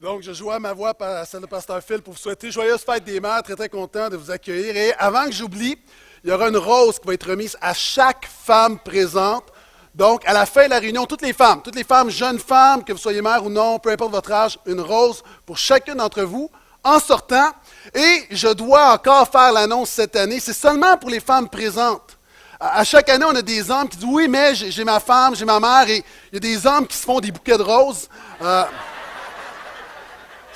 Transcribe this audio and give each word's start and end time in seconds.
Donc, 0.00 0.22
je 0.22 0.32
joins 0.32 0.60
ma 0.60 0.72
voix 0.72 0.94
à 1.00 1.24
celle 1.24 1.40
de 1.40 1.46
Pasteur 1.46 1.82
Phil 1.82 2.00
pour 2.02 2.14
vous 2.14 2.20
souhaiter 2.20 2.52
joyeuse 2.52 2.82
fête 2.82 3.02
des 3.02 3.18
mères. 3.18 3.42
Très, 3.42 3.56
très 3.56 3.68
content 3.68 4.08
de 4.08 4.16
vous 4.16 4.30
accueillir. 4.30 4.76
Et 4.76 4.94
avant 4.94 5.24
que 5.24 5.32
j'oublie, 5.32 5.76
il 6.22 6.30
y 6.30 6.32
aura 6.32 6.48
une 6.48 6.56
rose 6.56 7.00
qui 7.00 7.06
va 7.08 7.14
être 7.14 7.28
remise 7.28 7.58
à 7.60 7.74
chaque 7.74 8.24
femme 8.26 8.78
présente. 8.78 9.46
Donc, 9.92 10.22
à 10.24 10.32
la 10.32 10.46
fin 10.46 10.66
de 10.66 10.70
la 10.70 10.78
réunion, 10.78 11.04
toutes 11.04 11.22
les 11.22 11.32
femmes, 11.32 11.62
toutes 11.62 11.74
les 11.74 11.82
femmes, 11.82 12.10
jeunes 12.10 12.38
femmes, 12.38 12.84
que 12.84 12.92
vous 12.92 12.98
soyez 12.98 13.20
mère 13.20 13.44
ou 13.44 13.50
non, 13.50 13.80
peu 13.80 13.90
importe 13.90 14.12
votre 14.12 14.30
âge, 14.30 14.56
une 14.66 14.80
rose 14.80 15.24
pour 15.44 15.58
chacune 15.58 15.96
d'entre 15.96 16.22
vous 16.22 16.48
en 16.84 17.00
sortant. 17.00 17.50
Et 17.92 18.22
je 18.30 18.52
dois 18.52 18.92
encore 18.92 19.28
faire 19.28 19.50
l'annonce 19.50 19.90
cette 19.90 20.14
année. 20.14 20.38
C'est 20.38 20.52
seulement 20.52 20.96
pour 20.96 21.10
les 21.10 21.18
femmes 21.18 21.48
présentes. 21.48 22.16
À 22.60 22.84
chaque 22.84 23.08
année, 23.08 23.24
on 23.24 23.34
a 23.34 23.42
des 23.42 23.68
hommes 23.68 23.88
qui 23.88 23.96
disent 23.96 24.08
Oui, 24.08 24.28
mais 24.28 24.54
j'ai 24.54 24.84
ma 24.84 25.00
femme, 25.00 25.34
j'ai 25.34 25.44
ma 25.44 25.58
mère, 25.58 25.88
et 25.88 26.04
il 26.32 26.34
y 26.34 26.36
a 26.36 26.40
des 26.40 26.64
hommes 26.68 26.86
qui 26.86 26.96
se 26.96 27.04
font 27.04 27.18
des 27.18 27.32
bouquets 27.32 27.58
de 27.58 27.62
roses. 27.62 28.08
Euh, 28.42 28.64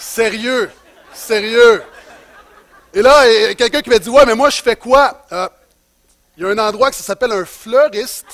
Sérieux, 0.02 0.68
sérieux. 1.14 1.82
Et 2.92 3.00
là, 3.00 3.30
il 3.30 3.42
y 3.42 3.44
a 3.46 3.54
quelqu'un 3.54 3.80
qui 3.80 3.88
m'a 3.88 4.00
dit 4.00 4.10
Ouais, 4.10 4.26
mais 4.26 4.34
moi, 4.34 4.50
je 4.50 4.60
fais 4.60 4.74
quoi? 4.74 5.22
Euh, 5.30 5.48
Il 6.36 6.42
y 6.42 6.46
a 6.46 6.50
un 6.50 6.58
endroit 6.58 6.90
qui 6.90 7.00
s'appelle 7.02 7.30
un 7.30 7.44
fleuriste. 7.44 8.26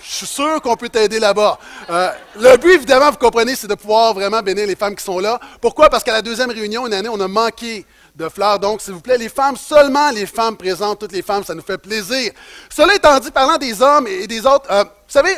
Je 0.00 0.14
suis 0.14 0.26
sûr 0.26 0.60
qu'on 0.60 0.76
peut 0.76 0.90
t'aider 0.90 1.18
là-bas. 1.18 1.58
Euh, 1.88 2.10
le 2.36 2.56
but, 2.58 2.74
évidemment, 2.74 3.10
vous 3.10 3.16
comprenez, 3.16 3.56
c'est 3.56 3.66
de 3.66 3.74
pouvoir 3.74 4.12
vraiment 4.12 4.40
bénir 4.42 4.66
les 4.66 4.76
femmes 4.76 4.94
qui 4.94 5.02
sont 5.02 5.18
là. 5.18 5.40
Pourquoi? 5.60 5.88
Parce 5.88 6.04
qu'à 6.04 6.12
la 6.12 6.22
deuxième 6.22 6.50
réunion, 6.50 6.86
une 6.86 6.94
année, 6.94 7.08
on 7.08 7.18
a 7.18 7.26
manqué 7.26 7.84
de 8.14 8.28
fleurs. 8.28 8.60
Donc, 8.60 8.82
s'il 8.82 8.92
vous 8.92 9.00
plaît, 9.00 9.18
les 9.18 9.30
femmes, 9.30 9.56
seulement 9.56 10.10
les 10.10 10.26
femmes 10.26 10.56
présentes, 10.56 11.00
toutes 11.00 11.12
les 11.12 11.22
femmes, 11.22 11.44
ça 11.44 11.54
nous 11.54 11.62
fait 11.62 11.78
plaisir. 11.78 12.30
Cela 12.68 12.94
étant 12.94 13.18
dit, 13.18 13.30
parlant 13.30 13.56
des 13.56 13.82
hommes 13.82 14.06
et 14.06 14.26
des 14.26 14.46
autres, 14.46 14.70
euh, 14.70 14.84
vous 14.84 14.90
savez, 15.08 15.34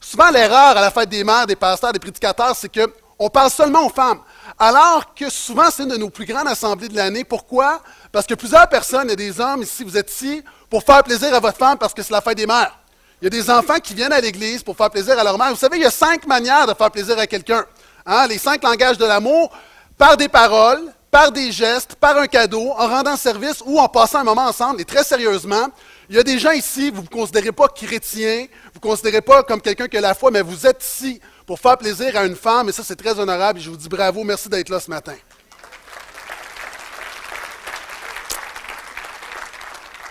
souvent 0.00 0.30
l'erreur 0.30 0.76
à 0.76 0.80
la 0.80 0.90
fête 0.92 1.08
des 1.08 1.24
mères, 1.24 1.46
des 1.46 1.56
pasteurs, 1.56 1.92
des 1.92 1.98
prédicateurs, 1.98 2.54
c'est 2.56 2.72
que 2.72 2.88
on 3.18 3.28
parle 3.28 3.50
seulement 3.50 3.86
aux 3.86 3.90
femmes. 3.90 4.20
Alors 4.58 5.14
que 5.14 5.28
souvent, 5.30 5.70
c'est 5.70 5.82
une 5.82 5.90
de 5.90 5.96
nos 5.96 6.10
plus 6.10 6.24
grandes 6.24 6.48
assemblées 6.48 6.88
de 6.88 6.96
l'année. 6.96 7.24
Pourquoi? 7.24 7.82
Parce 8.12 8.26
que 8.26 8.34
plusieurs 8.34 8.68
personnes, 8.68 9.04
il 9.06 9.10
y 9.10 9.12
a 9.12 9.16
des 9.16 9.40
hommes 9.40 9.62
ici, 9.62 9.84
vous 9.84 9.96
êtes 9.96 10.10
ici 10.10 10.42
pour 10.70 10.82
faire 10.82 11.02
plaisir 11.02 11.34
à 11.34 11.40
votre 11.40 11.58
femme 11.58 11.78
parce 11.78 11.94
que 11.94 12.02
c'est 12.02 12.12
la 12.12 12.20
fête 12.20 12.36
des 12.36 12.46
mères. 12.46 12.78
Il 13.20 13.24
y 13.24 13.26
a 13.26 13.30
des 13.30 13.50
enfants 13.50 13.78
qui 13.82 13.94
viennent 13.94 14.12
à 14.12 14.20
l'église 14.20 14.62
pour 14.62 14.76
faire 14.76 14.90
plaisir 14.90 15.18
à 15.18 15.24
leur 15.24 15.36
mère. 15.36 15.50
Vous 15.50 15.56
savez, 15.56 15.78
il 15.78 15.82
y 15.82 15.86
a 15.86 15.90
cinq 15.90 16.26
manières 16.26 16.66
de 16.66 16.74
faire 16.74 16.90
plaisir 16.90 17.18
à 17.18 17.26
quelqu'un. 17.26 17.64
Hein? 18.06 18.26
Les 18.28 18.38
cinq 18.38 18.62
langages 18.62 18.96
de 18.96 19.04
l'amour, 19.04 19.50
par 19.96 20.16
des 20.16 20.28
paroles, 20.28 20.92
par 21.10 21.32
des 21.32 21.50
gestes, 21.50 21.96
par 21.96 22.16
un 22.16 22.26
cadeau, 22.26 22.70
en 22.78 22.86
rendant 22.86 23.16
service 23.16 23.62
ou 23.64 23.80
en 23.80 23.88
passant 23.88 24.20
un 24.20 24.24
moment 24.24 24.46
ensemble. 24.46 24.80
Et 24.80 24.84
très 24.84 25.02
sérieusement, 25.02 25.68
il 26.08 26.16
y 26.16 26.18
a 26.18 26.22
des 26.22 26.38
gens 26.38 26.52
ici, 26.52 26.90
vous 26.90 26.98
ne 26.98 27.02
vous 27.02 27.08
considérez 27.08 27.50
pas 27.50 27.66
chrétien, 27.68 28.36
vous 28.36 28.42
ne 28.42 28.74
vous 28.74 28.80
considérez 28.80 29.20
pas 29.20 29.42
comme 29.42 29.60
quelqu'un 29.60 29.88
qui 29.88 29.96
a 29.96 30.00
la 30.00 30.14
foi, 30.14 30.30
mais 30.30 30.42
vous 30.42 30.66
êtes 30.66 30.84
ici 30.84 31.20
pour 31.48 31.58
faire 31.58 31.78
plaisir 31.78 32.14
à 32.14 32.26
une 32.26 32.36
femme, 32.36 32.68
et 32.68 32.72
ça 32.72 32.82
c'est 32.84 32.94
très 32.94 33.18
honorable, 33.18 33.58
et 33.58 33.62
je 33.62 33.70
vous 33.70 33.76
dis 33.78 33.88
bravo, 33.88 34.22
merci 34.22 34.50
d'être 34.50 34.68
là 34.68 34.78
ce 34.78 34.90
matin. 34.90 35.14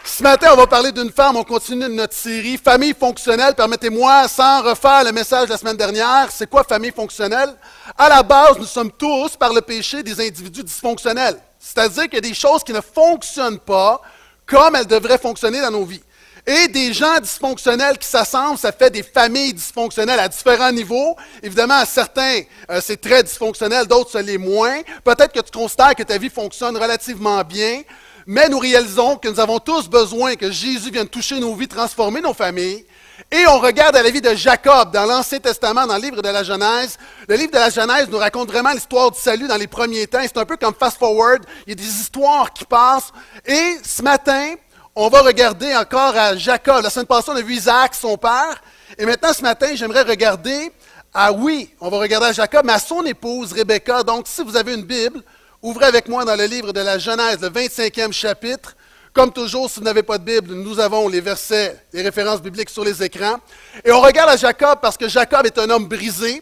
Ce 0.03 0.23
matin, 0.23 0.49
on 0.53 0.55
va 0.55 0.65
parler 0.65 0.91
d'une 0.91 1.11
femme, 1.11 1.35
on 1.35 1.43
continue 1.43 1.87
notre 1.89 2.15
série 2.15 2.57
Famille 2.57 2.95
fonctionnelle. 2.99 3.53
Permettez-moi, 3.53 4.27
sans 4.27 4.63
refaire 4.63 5.03
le 5.03 5.11
message 5.11 5.45
de 5.45 5.51
la 5.51 5.59
semaine 5.59 5.77
dernière, 5.77 6.29
c'est 6.31 6.49
quoi 6.49 6.63
famille 6.63 6.91
fonctionnelle? 6.91 7.53
À 7.95 8.09
la 8.09 8.23
base, 8.23 8.57
nous 8.57 8.65
sommes 8.65 8.91
tous, 8.91 9.37
par 9.37 9.53
le 9.53 9.61
péché, 9.61 10.01
des 10.01 10.19
individus 10.19 10.63
dysfonctionnels. 10.63 11.37
C'est-à-dire 11.59 12.05
qu'il 12.05 12.15
y 12.15 12.17
a 12.17 12.21
des 12.21 12.33
choses 12.33 12.63
qui 12.63 12.73
ne 12.73 12.81
fonctionnent 12.81 13.59
pas 13.59 14.01
comme 14.47 14.75
elles 14.75 14.87
devraient 14.87 15.19
fonctionner 15.19 15.61
dans 15.61 15.69
nos 15.69 15.85
vies. 15.85 16.01
Et 16.49 16.69
des 16.69 16.93
gens 16.93 17.19
dysfonctionnels 17.19 17.97
qui 17.97 18.07
s'assemblent, 18.07 18.57
ça 18.57 18.71
fait 18.71 18.89
des 18.89 19.03
familles 19.03 19.53
dysfonctionnelles 19.53 20.21
à 20.21 20.29
différents 20.29 20.71
niveaux. 20.71 21.17
Évidemment, 21.43 21.73
à 21.73 21.85
certains, 21.85 22.39
euh, 22.71 22.79
c'est 22.81 23.01
très 23.01 23.21
dysfonctionnel, 23.21 23.85
d'autres, 23.85 24.11
c'est 24.13 24.23
les 24.23 24.37
moins. 24.37 24.79
Peut-être 25.03 25.33
que 25.33 25.41
tu 25.41 25.51
constates 25.51 25.97
que 25.97 26.03
ta 26.03 26.17
vie 26.17 26.29
fonctionne 26.29 26.77
relativement 26.77 27.43
bien, 27.43 27.81
mais 28.25 28.47
nous 28.47 28.59
réalisons 28.59 29.17
que 29.17 29.27
nous 29.27 29.41
avons 29.41 29.59
tous 29.59 29.89
besoin 29.89 30.35
que 30.35 30.49
Jésus 30.49 30.89
vienne 30.89 31.09
toucher 31.09 31.37
nos 31.41 31.53
vies, 31.53 31.67
transformer 31.67 32.21
nos 32.21 32.33
familles. 32.33 32.85
Et 33.29 33.45
on 33.47 33.59
regarde 33.59 33.97
à 33.97 34.03
la 34.03 34.09
vie 34.09 34.21
de 34.21 34.33
Jacob 34.33 34.91
dans 34.93 35.05
l'Ancien 35.05 35.39
Testament, 35.39 35.85
dans 35.85 35.95
le 35.95 36.01
livre 36.01 36.21
de 36.21 36.29
la 36.29 36.43
Genèse. 36.43 36.97
Le 37.27 37.35
livre 37.35 37.51
de 37.51 37.57
la 37.57 37.69
Genèse 37.69 38.07
nous 38.09 38.19
raconte 38.19 38.49
vraiment 38.49 38.71
l'histoire 38.71 39.11
du 39.11 39.19
salut 39.19 39.47
dans 39.47 39.57
les 39.57 39.67
premiers 39.67 40.07
temps. 40.07 40.21
C'est 40.21 40.37
un 40.37 40.45
peu 40.45 40.55
comme 40.55 40.75
fast 40.79 40.97
forward. 40.97 41.43
Il 41.65 41.71
y 41.71 41.73
a 41.73 41.75
des 41.75 41.83
histoires 41.83 42.53
qui 42.53 42.63
passent. 42.63 43.11
Et 43.45 43.79
ce 43.83 44.01
matin, 44.01 44.53
on 44.99 45.09
va 45.09 45.21
regarder 45.21 45.75
encore 45.75 46.17
à 46.17 46.35
Jacob. 46.35 46.81
La 46.81 46.89
semaine 46.89 47.05
passée, 47.05 47.29
on 47.29 47.35
a 47.35 47.41
vu 47.41 47.53
Isaac, 47.53 47.93
son 47.93 48.17
père. 48.17 48.59
Et 48.97 49.05
maintenant, 49.05 49.31
ce 49.31 49.43
matin, 49.43 49.67
j'aimerais 49.75 50.01
regarder 50.01 50.71
à, 51.13 51.31
oui, 51.31 51.69
on 51.79 51.89
va 51.89 51.99
regarder 51.99 52.25
à 52.25 52.31
Jacob, 52.31 52.65
mais 52.65 52.73
à 52.73 52.79
son 52.79 53.05
épouse, 53.05 53.53
Rebecca. 53.53 54.01
Donc, 54.01 54.27
si 54.27 54.41
vous 54.41 54.57
avez 54.57 54.73
une 54.73 54.81
Bible, 54.81 55.21
ouvrez 55.61 55.85
avec 55.85 56.07
moi 56.07 56.25
dans 56.25 56.35
le 56.35 56.45
livre 56.45 56.73
de 56.73 56.79
la 56.79 56.97
Genèse, 56.97 57.39
le 57.41 57.49
25e 57.49 58.11
chapitre. 58.11 58.75
Comme 59.13 59.31
toujours, 59.31 59.69
si 59.69 59.79
vous 59.79 59.85
n'avez 59.85 60.01
pas 60.01 60.17
de 60.17 60.23
Bible, 60.23 60.55
nous 60.55 60.79
avons 60.79 61.07
les 61.07 61.21
versets, 61.21 61.79
les 61.93 62.01
références 62.01 62.41
bibliques 62.41 62.71
sur 62.71 62.83
les 62.83 63.03
écrans. 63.03 63.37
Et 63.85 63.91
on 63.91 64.01
regarde 64.01 64.31
à 64.31 64.35
Jacob 64.35 64.79
parce 64.81 64.97
que 64.97 65.07
Jacob 65.07 65.45
est 65.45 65.59
un 65.59 65.69
homme 65.69 65.85
brisé. 65.85 66.41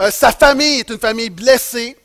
Euh, 0.00 0.10
sa 0.10 0.32
famille 0.32 0.80
est 0.80 0.88
une 0.88 0.98
famille 0.98 1.28
blessée. 1.28 1.98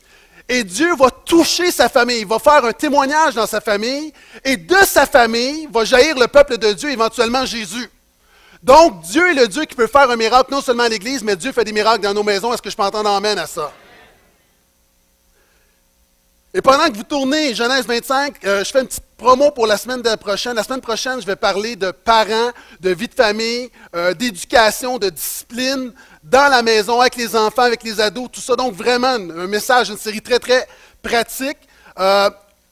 Et 0.48 0.62
Dieu 0.62 0.94
va 0.94 1.10
toucher 1.10 1.72
sa 1.72 1.88
famille, 1.88 2.20
il 2.20 2.26
va 2.26 2.38
faire 2.38 2.64
un 2.64 2.72
témoignage 2.72 3.34
dans 3.34 3.46
sa 3.46 3.60
famille, 3.60 4.12
et 4.44 4.56
de 4.56 4.76
sa 4.84 5.04
famille 5.04 5.68
va 5.72 5.84
jaillir 5.84 6.16
le 6.16 6.28
peuple 6.28 6.56
de 6.56 6.72
Dieu, 6.72 6.90
éventuellement 6.90 7.44
Jésus. 7.44 7.90
Donc, 8.62 9.02
Dieu 9.02 9.30
est 9.30 9.34
le 9.34 9.48
Dieu 9.48 9.64
qui 9.64 9.74
peut 9.74 9.86
faire 9.88 10.08
un 10.10 10.16
miracle, 10.16 10.52
non 10.52 10.60
seulement 10.60 10.84
à 10.84 10.88
l'Église, 10.88 11.22
mais 11.22 11.36
Dieu 11.36 11.52
fait 11.52 11.64
des 11.64 11.72
miracles 11.72 12.02
dans 12.02 12.14
nos 12.14 12.22
maisons. 12.22 12.52
Est-ce 12.52 12.62
que 12.62 12.70
je 12.70 12.76
peux 12.76 12.82
entendre 12.82 13.10
amène 13.10 13.38
à 13.38 13.46
ça? 13.46 13.72
Et 16.54 16.62
pendant 16.62 16.88
que 16.88 16.96
vous 16.96 17.02
tournez 17.02 17.54
Genèse 17.54 17.86
25, 17.86 18.44
euh, 18.44 18.64
je 18.64 18.70
fais 18.70 18.80
une 18.80 18.86
petite 18.86 19.04
promo 19.18 19.50
pour 19.50 19.66
la 19.66 19.76
semaine 19.76 20.02
prochaine. 20.16 20.54
La 20.54 20.62
semaine 20.62 20.80
prochaine, 20.80 21.20
je 21.20 21.26
vais 21.26 21.36
parler 21.36 21.76
de 21.76 21.90
parents, 21.90 22.50
de 22.80 22.90
vie 22.90 23.08
de 23.08 23.14
famille, 23.14 23.70
euh, 23.94 24.14
d'éducation, 24.14 24.96
de 24.98 25.10
discipline 25.10 25.92
dans 26.22 26.48
la 26.50 26.62
maison, 26.62 27.00
avec 27.00 27.16
les 27.16 27.36
enfants, 27.36 27.62
avec 27.62 27.82
les 27.82 28.00
ados, 28.00 28.30
tout 28.32 28.40
ça. 28.40 28.56
Donc 28.56 28.74
vraiment 28.74 29.08
un 29.08 29.46
message, 29.46 29.90
une 29.90 29.98
série 29.98 30.22
très, 30.22 30.38
très 30.38 30.66
pratique. 31.02 31.58
Euh, 31.98 32.30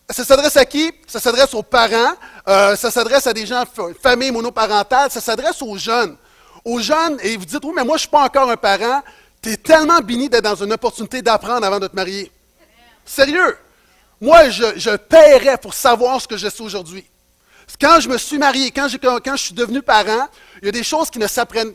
ça 0.08 0.24
s'adresse 0.24 0.56
à 0.56 0.64
qui? 0.64 0.92
Ça 1.06 1.20
s'adresse 1.20 1.52
aux 1.54 1.62
parents, 1.62 2.14
ça 2.46 2.90
s'adresse 2.90 3.26
à 3.26 3.32
des 3.32 3.46
gens, 3.46 3.64
famille 4.02 4.30
monoparentale, 4.30 5.10
ça 5.10 5.20
s'adresse 5.20 5.62
aux 5.62 5.78
jeunes. 5.78 6.16
Aux 6.62 6.78
jeunes, 6.78 7.18
et 7.22 7.36
vous 7.36 7.44
dites, 7.46 7.64
oui, 7.64 7.72
mais 7.74 7.84
moi, 7.84 7.96
je 7.96 8.00
ne 8.04 8.06
suis 8.06 8.08
pas 8.08 8.22
encore 8.22 8.50
un 8.50 8.56
parent. 8.56 9.02
Tu 9.40 9.52
es 9.52 9.56
tellement 9.56 10.00
béni 10.00 10.28
d'être 10.28 10.44
dans 10.44 10.62
une 10.62 10.72
opportunité 10.74 11.22
d'apprendre 11.22 11.66
avant 11.66 11.80
de 11.80 11.86
te 11.86 11.96
marier. 11.96 12.30
Sérieux? 13.04 13.56
Moi, 14.20 14.48
je, 14.50 14.96
paierais 14.96 15.58
pour 15.58 15.74
savoir 15.74 16.20
ce 16.20 16.28
que 16.28 16.36
je 16.36 16.48
sais 16.48 16.62
aujourd'hui. 16.62 17.04
Quand 17.80 17.98
je 18.00 18.08
me 18.08 18.18
suis 18.18 18.38
marié, 18.38 18.70
quand, 18.70 18.86
je 18.88 19.36
suis 19.42 19.54
devenu 19.54 19.82
parent, 19.82 20.28
il 20.62 20.66
y 20.66 20.68
a 20.68 20.72
des 20.72 20.84
choses 20.84 21.10
qui 21.10 21.18
ne 21.18 21.26
s'apprennent 21.26 21.72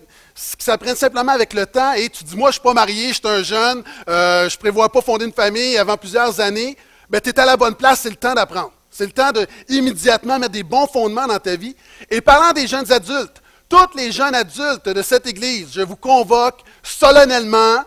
simplement 0.95 1.31
avec 1.31 1.53
le 1.53 1.65
temps. 1.65 1.93
Et 1.93 2.09
tu 2.09 2.23
dis, 2.23 2.35
moi, 2.35 2.49
je 2.51 2.57
ne 2.57 2.61
suis 2.61 2.63
pas 2.63 2.73
marié, 2.73 3.09
je 3.09 3.13
suis 3.13 3.27
un 3.27 3.43
jeune, 3.43 3.83
euh, 4.07 4.49
je 4.49 4.57
prévois 4.57 4.89
pas 4.89 5.01
fonder 5.01 5.25
une 5.25 5.33
famille 5.33 5.77
avant 5.77 5.97
plusieurs 5.97 6.39
années. 6.39 6.77
Ben, 7.09 7.19
tu 7.19 7.29
es 7.29 7.39
à 7.39 7.45
la 7.45 7.57
bonne 7.57 7.75
place, 7.75 8.01
c'est 8.01 8.09
le 8.09 8.15
temps 8.15 8.33
d'apprendre. 8.33 8.71
C'est 8.91 9.05
le 9.05 9.11
temps 9.11 9.31
de 9.31 9.45
immédiatement 9.67 10.39
mettre 10.39 10.53
des 10.53 10.63
bons 10.63 10.87
fondements 10.87 11.27
dans 11.27 11.39
ta 11.39 11.55
vie. 11.55 11.75
Et 12.09 12.21
parlant 12.21 12.53
des 12.53 12.67
jeunes 12.67 12.91
adultes, 12.91 13.41
tous 13.67 13.95
les 13.95 14.11
jeunes 14.11 14.35
adultes 14.35 14.89
de 14.89 15.01
cette 15.01 15.27
Église, 15.27 15.69
je 15.73 15.81
vous 15.81 15.95
convoque 15.95 16.61
solennellement 16.81 17.83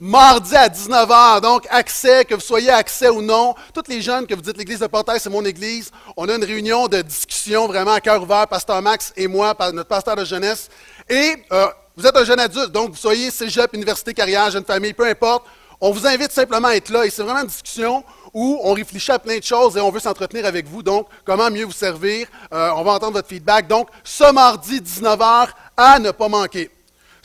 mardi 0.00 0.54
à 0.56 0.68
19h. 0.68 1.40
Donc, 1.40 1.66
accès, 1.70 2.24
que 2.24 2.34
vous 2.34 2.40
soyez 2.40 2.70
accès 2.70 3.08
ou 3.08 3.22
non. 3.22 3.54
Toutes 3.74 3.88
les 3.88 4.00
jeunes 4.00 4.26
que 4.26 4.34
vous 4.34 4.40
dites 4.40 4.56
l'église 4.56 4.80
de 4.80 4.86
Portail, 4.86 5.20
c'est 5.20 5.30
mon 5.30 5.44
église. 5.44 5.90
On 6.16 6.28
a 6.28 6.34
une 6.34 6.44
réunion 6.44 6.88
de 6.88 7.02
discussion 7.02 7.66
vraiment 7.66 7.92
à 7.92 8.00
cœur 8.00 8.22
ouvert, 8.22 8.46
Pasteur 8.48 8.80
Max 8.82 9.12
et 9.16 9.26
moi, 9.26 9.54
notre 9.72 9.88
pasteur 9.88 10.16
de 10.16 10.24
jeunesse. 10.24 10.68
Et 11.08 11.36
euh, 11.52 11.66
vous 11.96 12.06
êtes 12.06 12.16
un 12.16 12.24
jeune 12.24 12.40
adulte, 12.40 12.72
donc 12.72 12.90
vous 12.90 12.96
soyez 12.96 13.30
cégep, 13.30 13.72
université, 13.74 14.12
carrière, 14.12 14.50
jeune 14.50 14.64
famille, 14.64 14.92
peu 14.92 15.06
importe. 15.06 15.44
On 15.80 15.90
vous 15.90 16.06
invite 16.06 16.32
simplement 16.32 16.68
à 16.68 16.76
être 16.76 16.90
là. 16.90 17.04
Et 17.04 17.10
c'est 17.10 17.22
vraiment 17.22 17.40
une 17.40 17.48
discussion 17.48 18.02
où 18.32 18.60
on 18.62 18.72
réfléchit 18.72 19.12
à 19.12 19.18
plein 19.18 19.38
de 19.38 19.42
choses 19.42 19.76
et 19.76 19.80
on 19.80 19.90
veut 19.90 20.00
s'entretenir 20.00 20.46
avec 20.46 20.66
vous. 20.66 20.82
Donc, 20.82 21.06
comment 21.24 21.50
mieux 21.50 21.64
vous 21.64 21.72
servir? 21.72 22.28
Euh, 22.52 22.70
on 22.76 22.82
va 22.82 22.92
entendre 22.92 23.14
votre 23.14 23.28
feedback. 23.28 23.66
Donc, 23.66 23.88
ce 24.02 24.30
mardi, 24.32 24.80
19h, 24.80 25.48
à 25.76 25.98
ne 25.98 26.10
pas 26.10 26.28
manquer. 26.28 26.70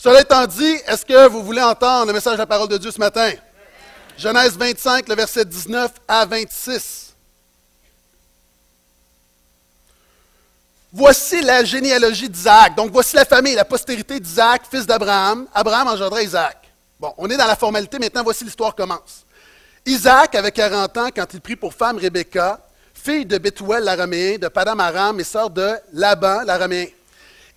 Cela 0.03 0.21
étant 0.21 0.48
dit, 0.48 0.80
est-ce 0.88 1.06
que 1.06 1.27
vous 1.27 1.44
voulez 1.44 1.62
entendre 1.62 2.07
le 2.07 2.13
message 2.13 2.33
de 2.33 2.39
la 2.39 2.48
parole 2.48 2.68
de 2.68 2.77
Dieu 2.80 2.89
ce 2.89 2.98
matin? 2.98 3.33
Genèse 4.18 4.57
25, 4.57 5.07
le 5.07 5.13
verset 5.13 5.45
19 5.45 5.92
à 6.07 6.25
26. 6.25 7.13
Voici 10.92 11.44
la 11.44 11.63
généalogie 11.63 12.27
d'Isaac. 12.27 12.74
Donc, 12.75 12.92
voici 12.92 13.15
la 13.15 13.25
famille, 13.25 13.53
la 13.53 13.63
postérité 13.63 14.19
d'Isaac, 14.19 14.63
fils 14.71 14.88
d'Abraham. 14.88 15.45
Abraham 15.53 15.89
engendra 15.89 16.24
Isaac. 16.24 16.57
Bon, 17.00 17.13
on 17.19 17.30
est 17.30 17.38
dans 17.38 17.45
la 17.45 17.56
formalité. 17.56 18.00
Maintenant, 18.00 18.24
voici 18.24 18.44
l'histoire 18.44 18.74
commence. 18.74 19.24
Isaac 19.86 20.33
avait 20.33 20.51
40 20.51 20.98
ans 20.98 21.09
quand 21.15 21.27
il 21.31 21.42
prit 21.42 21.56
pour 21.56 21.75
femme 21.75 22.00
Rebecca, 22.00 22.59
fille 22.92 23.27
de 23.27 23.38
Bethuel 23.38 23.83
l'araméen, 23.83 24.39
de 24.39 24.48
Padam 24.48 24.80
Aram 24.80 25.19
et 25.19 25.24
sœur 25.24 25.51
de 25.51 25.75
Laban 25.94 26.42
l'araméen. 26.42 26.88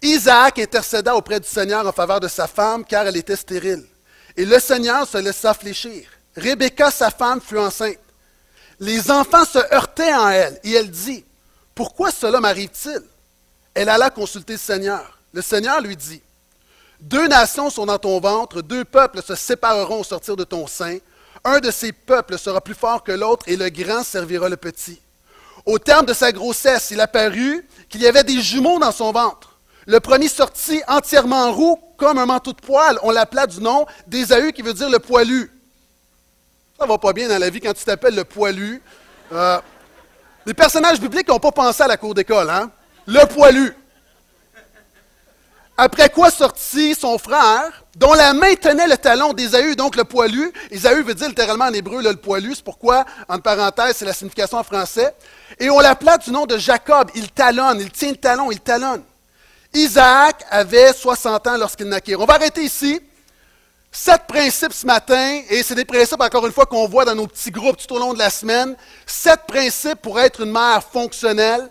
Isaac 0.05 0.59
intercéda 0.59 1.17
auprès 1.17 1.41
du 1.41 1.49
Seigneur 1.49 1.87
en 1.87 1.93
faveur 1.93 2.21
de 2.21 2.29
sa 2.29 2.47
femme, 2.47 2.85
car 2.85 3.07
elle 3.07 3.17
était 3.17 3.37
stérile. 3.37 3.85
Et 4.37 4.45
le 4.45 4.59
Seigneur 4.59 5.09
se 5.09 5.17
laissa 5.17 5.55
fléchir. 5.55 6.07
Rebecca, 6.37 6.91
sa 6.91 7.11
femme, 7.11 7.41
fut 7.41 7.59
enceinte. 7.59 7.99
Les 8.81 9.11
enfants 9.11 9.47
se 9.47 9.59
heurtaient 9.73 10.13
en 10.13 10.29
elle, 10.29 10.61
et 10.63 10.73
elle 10.73 10.91
dit, 10.91 11.25
Pourquoi 11.75 12.11
cela 12.11 12.39
m'arrive-t-il 12.41 13.01
Elle 13.73 13.89
alla 13.89 14.11
consulter 14.11 14.55
le 14.55 14.59
Seigneur. 14.59 15.19
Le 15.33 15.41
Seigneur 15.41 15.81
lui 15.81 15.97
dit, 15.97 16.21
Deux 17.01 17.27
nations 17.27 17.71
sont 17.71 17.87
dans 17.87 17.99
ton 17.99 18.21
ventre, 18.21 18.61
deux 18.61 18.85
peuples 18.85 19.23
se 19.23 19.35
sépareront 19.35 20.01
au 20.01 20.05
sortir 20.05 20.37
de 20.37 20.45
ton 20.45 20.67
sein. 20.67 20.99
Un 21.45 21.61
de 21.61 21.71
ces 21.71 21.93
peuples 21.93 22.39
sera 22.39 22.61
plus 22.61 22.75
fort 22.75 23.05
que 23.05 23.13
l'autre, 23.13 23.49
et 23.49 23.57
le 23.57 23.71
grand 23.71 24.03
servira 24.03 24.51
le 24.51 24.59
petit. 24.59 25.01
Au 25.65 25.79
terme 25.79 26.05
de 26.05 26.13
sa 26.13 26.31
grossesse, 26.31 26.91
il 26.91 27.01
apparut 27.01 27.67
qu'il 27.89 28.03
y 28.03 28.07
avait 28.07 28.25
des 28.25 28.43
jumeaux 28.43 28.79
dans 28.79 28.93
son 28.93 29.11
ventre. 29.11 29.54
Le 29.87 30.01
premier 30.01 30.29
sortit 30.29 30.83
entièrement 30.89 31.53
roux, 31.53 31.79
comme 31.97 32.19
un 32.19 32.27
manteau 32.27 32.53
de 32.53 32.61
poil. 32.61 32.99
On 33.03 33.11
l'appela 33.11 33.47
du 33.47 33.61
nom 33.61 33.87
d'Ésaü, 34.07 34.53
qui 34.53 34.63
veut 34.63 34.75
dire 34.75 34.89
le 34.89 34.99
poilu. 34.99 35.51
Ça 36.79 36.87
va 36.87 36.99
pas 36.99 37.13
bien 37.13 37.29
dans 37.29 37.39
la 37.39 37.51
vie 37.51 37.61
quand 37.61 37.75
tu 37.75 37.85
t'appelles 37.85 38.17
le 38.17 38.25
poilu. 38.25 38.83
Euh, 39.33 39.61
les 40.47 40.55
personnages 40.55 41.01
bibliques 41.01 41.29
n'ont 41.29 41.39
pas 41.39 41.53
pensé 41.53 41.83
à 41.83 41.87
la 41.87 41.97
cour 41.97 42.15
d'école, 42.15 42.51
hein? 42.51 42.71
Le 43.07 43.27
poilu. 43.27 43.77
Après 45.77 46.09
quoi 46.09 46.31
sortit 46.31 46.95
son 46.95 47.19
frère, 47.19 47.85
dont 47.97 48.15
la 48.15 48.33
main 48.33 48.55
tenait 48.55 48.87
le 48.87 48.97
talon 48.97 49.33
d'Ésaü, 49.33 49.75
donc 49.75 49.97
le 49.97 50.05
poilu. 50.05 50.53
Ésaü 50.71 51.03
veut 51.03 51.15
dire 51.15 51.29
littéralement 51.29 51.65
en 51.65 51.73
hébreu 51.73 52.01
le 52.01 52.15
poilu, 52.15 52.55
c'est 52.55 52.65
pourquoi, 52.65 53.05
entre 53.29 53.43
parenthèses, 53.43 53.97
c'est 53.97 54.05
la 54.05 54.13
signification 54.13 54.59
en 54.59 54.65
français. 54.65 55.15
Et 55.59 55.69
on 55.71 55.81
l'appela 55.81 56.17
du 56.17 56.31
nom 56.31 56.47
de 56.47 56.59
Jacob. 56.59 57.11
Il 57.15 57.31
talonne, 57.31 57.81
il 57.81 57.91
tient 57.91 58.11
le 58.11 58.17
talon, 58.17 58.51
il 58.53 58.61
talonne. 58.61 59.03
Isaac 59.75 60.45
avait 60.51 60.93
60 60.93 61.47
ans 61.49 61.57
lorsqu'il 61.59 61.87
naquit. 61.87 62.15
On 62.15 62.25
va 62.25 62.35
arrêter 62.35 62.63
ici. 62.63 63.01
Sept 63.91 64.23
principes 64.27 64.73
ce 64.73 64.87
matin, 64.87 65.41
et 65.49 65.63
c'est 65.63 65.77
des 65.77 65.85
principes, 65.85 66.21
encore 66.21 66.45
une 66.47 66.53
fois, 66.53 66.67
qu'on 66.67 66.89
voit 66.89 67.05
dans 67.05 67.15
nos 67.15 67.29
petits 67.29 67.53
groupes 67.53 67.77
tout 67.77 67.95
au 67.95 67.99
long 67.99 68.13
de 68.13 68.19
la 68.19 68.31
semaine. 68.31 68.77
Sept 69.07 69.43
principes 69.47 70.01
pour 70.03 70.19
être 70.19 70.41
une 70.41 70.51
mère 70.51 70.83
fonctionnelle. 70.83 71.71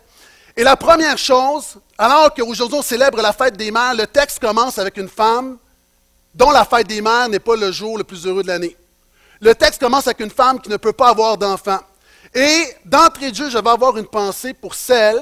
Et 0.56 0.64
la 0.64 0.78
première 0.78 1.18
chose, 1.18 1.78
alors 1.98 2.34
qu'aujourd'hui 2.34 2.78
on 2.78 2.82
célèbre 2.82 3.22
la 3.22 3.34
fête 3.34 3.58
des 3.58 3.72
mères, 3.72 3.96
le 3.96 4.06
texte 4.06 4.40
commence 4.40 4.78
avec 4.78 4.98
une 4.98 5.10
femme 5.10 5.58
dont 6.36 6.52
la 6.52 6.64
fête 6.64 6.88
des 6.88 7.02
mères 7.02 7.28
n'est 7.28 7.40
pas 7.40 7.56
le 7.56 7.72
jour 7.72 7.98
le 7.98 8.04
plus 8.04 8.26
heureux 8.26 8.44
de 8.44 8.48
l'année. 8.48 8.78
Le 9.42 9.56
texte 9.56 9.82
commence 9.82 10.08
avec 10.08 10.20
une 10.20 10.30
femme 10.30 10.62
qui 10.62 10.70
ne 10.70 10.78
peut 10.78 10.94
pas 10.94 11.10
avoir 11.10 11.38
d'enfant. 11.38 11.80
Et 12.34 12.68
d'entrée 12.86 13.32
de 13.32 13.36
jeu, 13.36 13.50
je 13.50 13.58
vais 13.58 13.70
avoir 13.70 13.98
une 13.98 14.08
pensée 14.08 14.54
pour 14.54 14.76
celle 14.76 15.22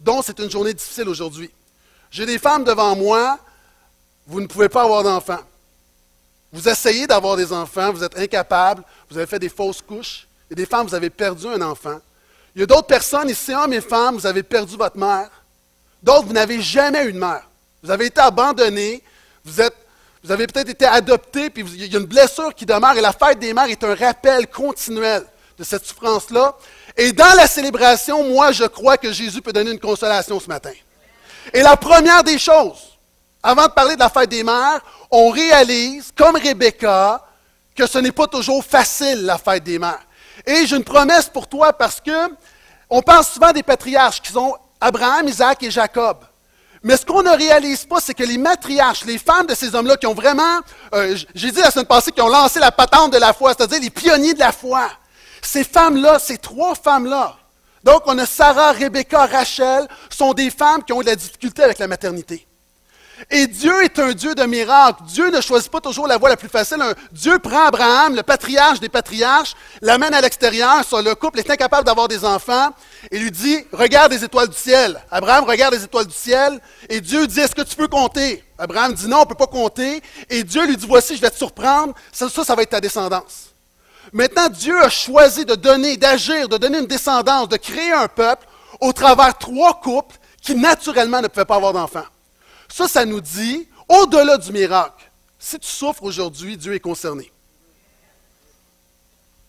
dont 0.00 0.22
c'est 0.22 0.38
une 0.40 0.50
journée 0.50 0.74
difficile 0.74 1.08
aujourd'hui. 1.08 1.50
J'ai 2.12 2.26
des 2.26 2.38
femmes 2.38 2.62
devant 2.62 2.94
moi, 2.94 3.38
vous 4.26 4.40
ne 4.40 4.46
pouvez 4.46 4.68
pas 4.68 4.82
avoir 4.82 5.02
d'enfants. 5.02 5.40
Vous 6.52 6.68
essayez 6.68 7.06
d'avoir 7.06 7.36
des 7.36 7.50
enfants, 7.52 7.90
vous 7.90 8.04
êtes 8.04 8.18
incapable, 8.18 8.84
vous 9.10 9.16
avez 9.16 9.26
fait 9.26 9.38
des 9.38 9.48
fausses 9.48 9.80
couches. 9.80 10.28
Et 10.50 10.54
des 10.54 10.66
femmes, 10.66 10.86
vous 10.86 10.94
avez 10.94 11.08
perdu 11.08 11.46
un 11.48 11.62
enfant. 11.62 11.98
Il 12.54 12.60
y 12.60 12.62
a 12.64 12.66
d'autres 12.66 12.86
personnes 12.86 13.30
ici, 13.30 13.54
hommes 13.54 13.72
et 13.72 13.80
femmes, 13.80 14.16
vous 14.16 14.26
avez 14.26 14.42
perdu 14.42 14.76
votre 14.76 14.98
mère. 14.98 15.30
D'autres, 16.02 16.26
vous 16.26 16.34
n'avez 16.34 16.60
jamais 16.60 17.06
eu 17.06 17.12
de 17.14 17.18
mère. 17.18 17.48
Vous 17.82 17.90
avez 17.90 18.04
été 18.06 18.20
abandonné, 18.20 19.02
vous 19.42 19.58
avez 20.30 20.46
peut-être 20.46 20.68
été 20.68 20.84
adopté, 20.84 21.48
puis 21.48 21.64
il 21.64 21.90
y 21.90 21.96
a 21.96 21.98
une 21.98 22.04
blessure 22.04 22.54
qui 22.54 22.66
demeure, 22.66 22.94
et 22.98 23.00
la 23.00 23.14
fête 23.14 23.38
des 23.38 23.54
mères 23.54 23.70
est 23.70 23.82
un 23.82 23.94
rappel 23.94 24.48
continuel 24.48 25.24
de 25.58 25.64
cette 25.64 25.86
souffrance-là. 25.86 26.54
Et 26.98 27.12
dans 27.12 27.34
la 27.34 27.46
célébration, 27.46 28.22
moi, 28.28 28.52
je 28.52 28.64
crois 28.64 28.98
que 28.98 29.10
Jésus 29.10 29.40
peut 29.40 29.54
donner 29.54 29.70
une 29.70 29.80
consolation 29.80 30.38
ce 30.38 30.48
matin. 30.48 30.72
Et 31.52 31.62
la 31.62 31.76
première 31.76 32.22
des 32.22 32.38
choses, 32.38 32.98
avant 33.42 33.66
de 33.66 33.72
parler 33.72 33.94
de 33.94 34.00
la 34.00 34.08
fête 34.08 34.30
des 34.30 34.44
mères, 34.44 34.80
on 35.10 35.30
réalise, 35.30 36.12
comme 36.16 36.36
Rebecca, 36.36 37.24
que 37.74 37.86
ce 37.86 37.98
n'est 37.98 38.12
pas 38.12 38.26
toujours 38.26 38.64
facile 38.64 39.24
la 39.24 39.38
fête 39.38 39.64
des 39.64 39.78
mères. 39.78 40.02
Et 40.46 40.66
j'ai 40.66 40.76
une 40.76 40.84
promesse 40.84 41.28
pour 41.28 41.46
toi 41.46 41.72
parce 41.72 42.00
que 42.00 42.28
on 42.88 43.02
parle 43.02 43.24
souvent 43.24 43.52
des 43.52 43.62
patriarches 43.62 44.20
qui 44.20 44.32
sont 44.32 44.56
Abraham, 44.80 45.26
Isaac 45.28 45.62
et 45.62 45.70
Jacob. 45.70 46.18
Mais 46.82 46.96
ce 46.96 47.06
qu'on 47.06 47.22
ne 47.22 47.30
réalise 47.30 47.84
pas, 47.84 48.00
c'est 48.00 48.14
que 48.14 48.24
les 48.24 48.38
matriarches, 48.38 49.04
les 49.04 49.18
femmes 49.18 49.46
de 49.46 49.54
ces 49.54 49.74
hommes-là 49.74 49.96
qui 49.96 50.06
ont 50.06 50.14
vraiment, 50.14 50.58
euh, 50.94 51.16
j'ai 51.34 51.52
dit 51.52 51.60
la 51.60 51.70
semaine 51.70 51.86
passée, 51.86 52.10
qui 52.10 52.20
ont 52.20 52.28
lancé 52.28 52.58
la 52.58 52.72
patente 52.72 53.12
de 53.12 53.18
la 53.18 53.32
foi, 53.32 53.54
c'est-à-dire 53.56 53.80
les 53.80 53.90
pionniers 53.90 54.34
de 54.34 54.40
la 54.40 54.50
foi, 54.50 54.90
ces 55.40 55.62
femmes-là, 55.62 56.18
ces 56.18 56.38
trois 56.38 56.74
femmes-là, 56.74 57.36
donc, 57.84 58.02
on 58.06 58.18
a 58.18 58.26
Sarah, 58.26 58.72
Rebecca, 58.72 59.26
Rachel, 59.26 59.88
sont 60.08 60.32
des 60.34 60.50
femmes 60.50 60.84
qui 60.84 60.92
ont 60.92 61.00
de 61.00 61.06
la 61.06 61.16
difficulté 61.16 61.62
avec 61.62 61.78
la 61.78 61.88
maternité. 61.88 62.46
Et 63.30 63.46
Dieu 63.46 63.84
est 63.84 63.98
un 63.98 64.12
Dieu 64.12 64.34
de 64.34 64.44
miracles. 64.44 65.02
Dieu 65.04 65.30
ne 65.30 65.40
choisit 65.40 65.70
pas 65.70 65.80
toujours 65.80 66.06
la 66.06 66.16
voie 66.16 66.28
la 66.28 66.36
plus 66.36 66.48
facile. 66.48 66.78
Dieu 67.12 67.38
prend 67.38 67.66
Abraham, 67.66 68.16
le 68.16 68.22
patriarche 68.22 68.80
des 68.80 68.88
patriarches, 68.88 69.54
l'amène 69.80 70.14
à 70.14 70.20
l'extérieur, 70.20 70.82
le 70.92 71.14
couple 71.14 71.38
est 71.38 71.50
incapable 71.50 71.84
d'avoir 71.84 72.08
des 72.08 72.24
enfants, 72.24 72.70
et 73.10 73.18
lui 73.18 73.30
dit, 73.30 73.64
regarde 73.72 74.12
les 74.12 74.24
étoiles 74.24 74.48
du 74.48 74.56
ciel. 74.56 75.00
Abraham 75.10 75.44
regarde 75.44 75.74
les 75.74 75.84
étoiles 75.84 76.06
du 76.06 76.14
ciel, 76.14 76.60
et 76.88 77.00
Dieu 77.00 77.26
dit, 77.26 77.40
est-ce 77.40 77.54
que 77.54 77.62
tu 77.62 77.76
peux 77.76 77.88
compter? 77.88 78.44
Abraham 78.58 78.92
dit, 78.92 79.06
non, 79.06 79.18
on 79.18 79.20
ne 79.20 79.26
peut 79.26 79.34
pas 79.34 79.46
compter. 79.46 80.02
Et 80.28 80.42
Dieu 80.42 80.66
lui 80.66 80.76
dit, 80.76 80.86
voici, 80.86 81.16
je 81.16 81.20
vais 81.20 81.30
te 81.30 81.36
surprendre, 81.36 81.94
ça, 82.10 82.28
ça 82.28 82.54
va 82.54 82.62
être 82.62 82.70
ta 82.70 82.80
descendance. 82.80 83.51
Maintenant, 84.12 84.48
Dieu 84.48 84.82
a 84.82 84.88
choisi 84.88 85.44
de 85.44 85.54
donner, 85.54 85.96
d'agir, 85.96 86.48
de 86.48 86.56
donner 86.56 86.78
une 86.78 86.86
descendance, 86.86 87.48
de 87.48 87.56
créer 87.56 87.92
un 87.92 88.08
peuple 88.08 88.46
au 88.80 88.92
travers 88.92 89.36
trois 89.38 89.80
couples 89.80 90.16
qui 90.40 90.54
naturellement 90.54 91.20
ne 91.20 91.28
pouvaient 91.28 91.44
pas 91.44 91.56
avoir 91.56 91.72
d'enfants. 91.72 92.06
Ça, 92.68 92.88
ça 92.88 93.04
nous 93.04 93.20
dit, 93.20 93.68
au-delà 93.88 94.38
du 94.38 94.50
miracle, 94.52 95.10
si 95.38 95.58
tu 95.58 95.68
souffres 95.68 96.02
aujourd'hui, 96.02 96.56
Dieu 96.56 96.74
est 96.74 96.80
concerné. 96.80 97.32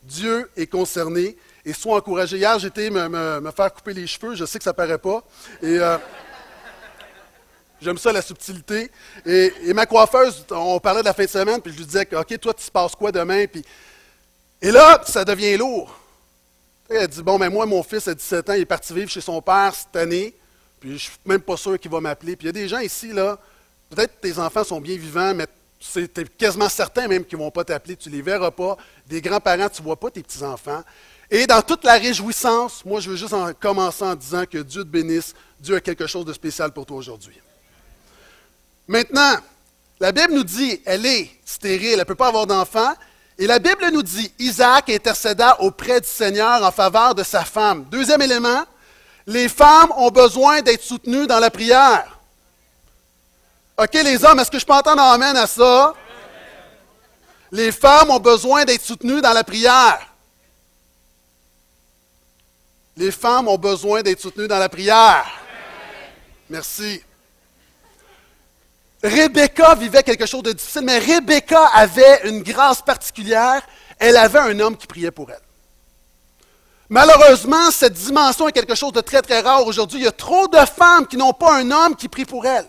Dieu 0.04 0.50
est 0.58 0.68
concerné 0.68 1.38
et 1.66 1.74
sois 1.74 1.98
encouragé. 1.98 2.38
Hier, 2.38 2.60
j'étais 2.60 2.90
me, 2.90 3.08
me, 3.40 3.52
faire 3.52 3.74
couper 3.74 3.94
les 3.94 4.06
cheveux, 4.06 4.36
je 4.36 4.46
sais 4.46 4.58
que 4.58 4.64
ça 4.64 4.72
ne 4.72 4.76
paraît 4.76 4.98
pas. 4.98 5.24
Euh, 5.64 5.98
j'aime 7.82 7.98
ça, 7.98 8.12
la 8.12 8.22
subtilité. 8.22 8.92
Et, 9.26 9.74
ma 9.74 9.86
coiffeuse, 9.86 10.46
on 10.52 10.80
parlait 10.80 11.02
de 11.02 11.06
la 11.06 11.14
fin 11.14 11.24
de 11.24 11.30
semaine, 11.30 11.62
puis 11.62 11.72
je 11.72 11.78
lui 11.78 11.86
disais, 11.86 12.08
OK, 12.16 12.40
toi, 12.40 12.54
tu 12.54 12.66
te 12.66 12.72
passes 12.72 12.96
quoi 12.96 13.12
demain? 13.12 13.46
Puis 13.48 13.64
et 14.64 14.72
là, 14.72 15.02
ça 15.06 15.26
devient 15.26 15.58
lourd. 15.58 15.94
Elle 16.90 17.08
dit 17.08 17.22
Bon, 17.22 17.38
mais 17.38 17.50
moi, 17.50 17.66
mon 17.66 17.84
fils 17.84 18.08
a 18.08 18.14
17 18.14 18.50
ans, 18.50 18.54
il 18.54 18.62
est 18.62 18.66
parti 18.66 18.94
vivre 18.94 19.10
chez 19.10 19.20
son 19.20 19.42
père 19.42 19.76
cette 19.76 19.94
année, 19.98 20.34
puis 20.80 20.92
je 20.92 20.94
ne 20.94 21.00
suis 21.00 21.12
même 21.26 21.42
pas 21.42 21.58
sûr 21.58 21.78
qu'il 21.78 21.92
va 21.92 22.00
m'appeler. 22.00 22.38
Puis 22.38 22.46
il 22.46 22.48
y 22.48 22.50
a 22.50 22.54
des 22.54 22.70
gens 22.70 22.80
ici, 22.80 23.10
là, 23.10 23.38
peut-être 23.90 24.22
tes 24.22 24.40
enfants 24.40 24.64
sont 24.64 24.80
bien 24.80 24.96
vivants, 24.96 25.34
mais 25.34 25.48
tu 25.80 26.00
es 26.00 26.24
quasiment 26.38 26.70
certain 26.70 27.10
même 27.10 27.26
qu'ils 27.26 27.38
ne 27.38 27.44
vont 27.44 27.52
pas 27.52 27.66
t'appeler, 27.66 27.98
tu 27.98 28.08
ne 28.08 28.16
les 28.16 28.22
verras 28.22 28.52
pas. 28.52 28.78
Des 29.06 29.20
grands-parents, 29.20 29.68
tu 29.68 29.82
ne 29.82 29.86
vois 29.86 30.00
pas 30.00 30.10
tes 30.10 30.24
petits-enfants. 30.24 30.82
Et 31.30 31.46
dans 31.46 31.62
toute 31.62 31.84
la 31.84 31.96
réjouissance, 31.96 32.86
moi, 32.86 33.02
je 33.02 33.10
veux 33.10 33.18
juste 33.18 33.34
en 33.34 33.54
commencer 33.54 34.06
en 34.06 34.16
disant 34.16 34.46
que 34.46 34.60
Dieu 34.60 34.84
te 34.84 34.90
bénisse, 34.90 35.34
Dieu 35.60 35.76
a 35.76 35.82
quelque 35.82 36.08
chose 36.08 36.24
de 36.24 36.32
spécial 36.32 36.72
pour 36.72 36.86
toi 36.86 36.96
aujourd'hui. 36.96 37.38
Maintenant, 38.88 39.36
la 40.00 40.14
Bible 40.14 40.34
nous 40.34 40.44
dit, 40.46 40.82
elle 40.86 41.06
est 41.06 41.30
stérile, 41.44 41.94
elle 41.94 42.00
ne 42.00 42.04
peut 42.06 42.16
pas 42.16 42.28
avoir 42.28 42.48
d'enfants, 42.48 42.94
et 43.38 43.48
la 43.48 43.60
Bible 43.60 43.90
nous 43.92 44.04
dit, 44.04 44.32
Isaac 44.40 44.90
intercéda 44.90 45.60
auprès 45.62 46.00
du 46.00 46.08
Seigneur 46.08 46.64
en 46.64 46.72
faveur 46.72 47.16
de 47.16 47.24
sa 47.24 47.44
femme. 47.44 47.86
Deuxième 47.86 48.22
élément, 48.22 48.64
les 49.26 49.50
femmes 49.50 49.92
ont 49.98 50.12
besoin 50.12 50.62
d'être 50.62 50.84
soutenues 50.84 51.28
dans 51.28 51.40
la 51.40 51.50
prière. 51.50 52.20
OK, 53.78 53.94
les 53.94 54.24
hommes, 54.24 54.40
est-ce 54.40 54.52
que 54.52 54.60
je 54.60 54.66
peux 54.66 54.74
entendre 54.74 55.02
amène 55.02 55.36
à 55.36 55.48
ça? 55.48 55.94
Les 57.52 57.72
femmes 57.72 58.12
ont 58.12 58.20
besoin 58.20 58.66
d'être 58.66 58.84
soutenues 58.84 59.22
dans 59.22 59.34
la 59.34 59.44
prière. 59.44 60.00
Les 62.96 63.12
femmes 63.12 63.48
ont 63.48 63.58
besoin 63.58 64.04
d'être 64.04 64.20
soutenues 64.20 64.48
dans 64.48 64.60
la 64.60 64.70
prière. 64.70 65.26
Merci. 66.50 67.04
Rebecca 69.04 69.76
vivait 69.76 70.02
quelque 70.02 70.26
chose 70.26 70.44
de 70.44 70.54
difficile, 70.54 70.84
mais 70.84 70.98
Rebecca 70.98 71.66
avait 71.74 72.22
une 72.24 72.42
grâce 72.42 72.82
particulière. 72.82 73.62
Elle 74.00 74.16
avait 74.16 74.40
un 74.40 74.60
homme 74.62 74.78
qui 74.78 74.88
priait 74.88 75.12
pour 75.12 75.30
elle. 75.30 75.42
Malheureusement, 76.90 77.70
cette 77.72 77.94
dimension 77.94 78.48
est 78.48 78.52
quelque 78.54 78.76
chose 78.76 78.94
de 78.94 79.02
très, 79.02 79.22
très 79.22 79.42
rare 79.42 79.66
aujourd'hui. 79.66 80.00
Il 80.00 80.04
y 80.04 80.08
a 80.08 80.12
trop 80.12 80.48
de 80.48 80.58
femmes 80.66 81.08
qui 81.08 81.18
n'ont 81.18 81.34
pas 81.34 81.56
un 81.56 81.70
homme 81.72 81.96
qui 81.96 82.08
prie 82.08 82.26
pour 82.26 82.46
elles. 82.46 82.68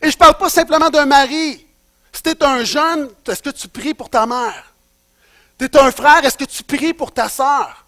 Et 0.00 0.10
je 0.10 0.16
ne 0.16 0.18
parle 0.18 0.34
pas 0.34 0.48
simplement 0.48 0.90
d'un 0.90 1.06
mari. 1.06 1.64
Si 2.12 2.22
tu 2.22 2.30
es 2.30 2.44
un 2.44 2.64
jeune, 2.64 3.10
est-ce 3.28 3.42
que 3.42 3.50
tu 3.50 3.68
pries 3.68 3.94
pour 3.94 4.10
ta 4.10 4.26
mère? 4.26 4.72
Tu 5.58 5.66
es 5.66 5.76
un 5.76 5.92
frère, 5.92 6.24
est-ce 6.24 6.36
que 6.36 6.44
tu 6.44 6.62
pries 6.62 6.94
pour 6.94 7.12
ta 7.12 7.28
sœur? 7.28 7.81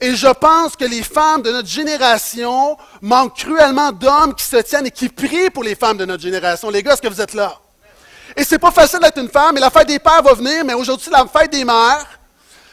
Et 0.00 0.14
je 0.14 0.26
pense 0.26 0.76
que 0.76 0.84
les 0.84 1.02
femmes 1.02 1.42
de 1.42 1.50
notre 1.50 1.68
génération 1.68 2.76
manquent 3.00 3.36
cruellement 3.36 3.92
d'hommes 3.92 4.34
qui 4.34 4.44
se 4.44 4.56
tiennent 4.56 4.86
et 4.86 4.90
qui 4.90 5.08
prient 5.08 5.50
pour 5.50 5.62
les 5.62 5.74
femmes 5.74 5.96
de 5.96 6.04
notre 6.04 6.22
génération. 6.22 6.70
Les 6.70 6.82
gars, 6.82 6.92
est-ce 6.94 7.02
que 7.02 7.08
vous 7.08 7.20
êtes 7.20 7.34
là? 7.34 7.58
Et 8.36 8.42
c'est 8.44 8.58
pas 8.58 8.72
facile 8.72 8.98
d'être 9.00 9.18
une 9.18 9.28
femme, 9.28 9.56
et 9.56 9.60
la 9.60 9.70
fête 9.70 9.86
des 9.86 9.98
pères 9.98 10.22
va 10.22 10.34
venir, 10.34 10.64
mais 10.64 10.74
aujourd'hui, 10.74 11.10
la 11.10 11.26
fête 11.26 11.52
des 11.52 11.64
mères. 11.64 12.18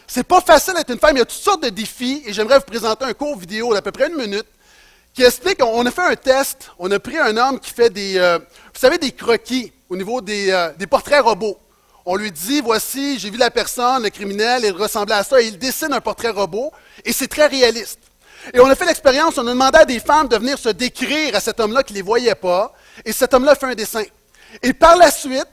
C'est 0.07 0.23
pas 0.23 0.41
facile 0.41 0.73
d'être 0.73 0.89
une 0.89 0.99
femme, 0.99 1.15
il 1.15 1.19
y 1.19 1.21
a 1.21 1.25
toutes 1.25 1.43
sortes 1.43 1.63
de 1.63 1.69
défis, 1.69 2.23
et 2.25 2.33
j'aimerais 2.33 2.57
vous 2.57 2.65
présenter 2.65 3.05
un 3.05 3.13
court 3.13 3.37
vidéo 3.37 3.73
d'à 3.73 3.81
peu 3.81 3.91
près 3.91 4.07
une 4.07 4.15
minute 4.15 4.47
qui 5.13 5.23
explique, 5.23 5.61
on 5.63 5.85
a 5.85 5.91
fait 5.91 6.01
un 6.01 6.15
test, 6.15 6.71
on 6.79 6.89
a 6.89 6.99
pris 6.99 7.17
un 7.17 7.35
homme 7.35 7.59
qui 7.59 7.71
fait 7.71 7.89
des, 7.89 8.17
euh, 8.17 8.39
vous 8.39 8.79
savez, 8.79 8.97
des 8.97 9.11
croquis 9.11 9.71
au 9.89 9.95
niveau 9.95 10.21
des, 10.21 10.49
euh, 10.51 10.71
des 10.77 10.87
portraits 10.87 11.21
robots. 11.21 11.59
On 12.05 12.15
lui 12.15 12.31
dit, 12.31 12.62
voici, 12.62 13.20
j'ai 13.20 13.29
vu 13.29 13.38
la 13.38 13.51
personne, 13.51 14.03
le 14.03 14.10
criminel, 14.10 14.63
il 14.65 14.72
ressemblait 14.72 15.15
à 15.15 15.24
ça, 15.24 15.39
et 15.41 15.48
il 15.48 15.58
dessine 15.58 15.93
un 15.93 16.01
portrait 16.01 16.29
robot, 16.29 16.72
et 17.05 17.13
c'est 17.13 17.27
très 17.27 17.48
réaliste. 17.48 18.00
Et 18.53 18.60
on 18.60 18.65
a 18.65 18.75
fait 18.75 18.86
l'expérience, 18.86 19.38
on 19.38 19.46
a 19.46 19.51
demandé 19.51 19.77
à 19.77 19.86
des 19.86 20.00
femmes 20.00 20.27
de 20.27 20.36
venir 20.36 20.58
se 20.58 20.70
décrire 20.70 21.36
à 21.36 21.39
cet 21.39 21.60
homme-là 21.60 21.84
qui 21.84 21.93
ne 21.93 21.98
les 21.98 22.01
voyait 22.01 22.36
pas, 22.36 22.74
et 23.05 23.12
cet 23.12 23.34
homme-là 23.34 23.53
fait 23.53 23.67
un 23.67 23.75
dessin. 23.75 24.03
Et 24.63 24.74
par 24.74 24.98
la 24.98 25.12
suite, 25.12 25.48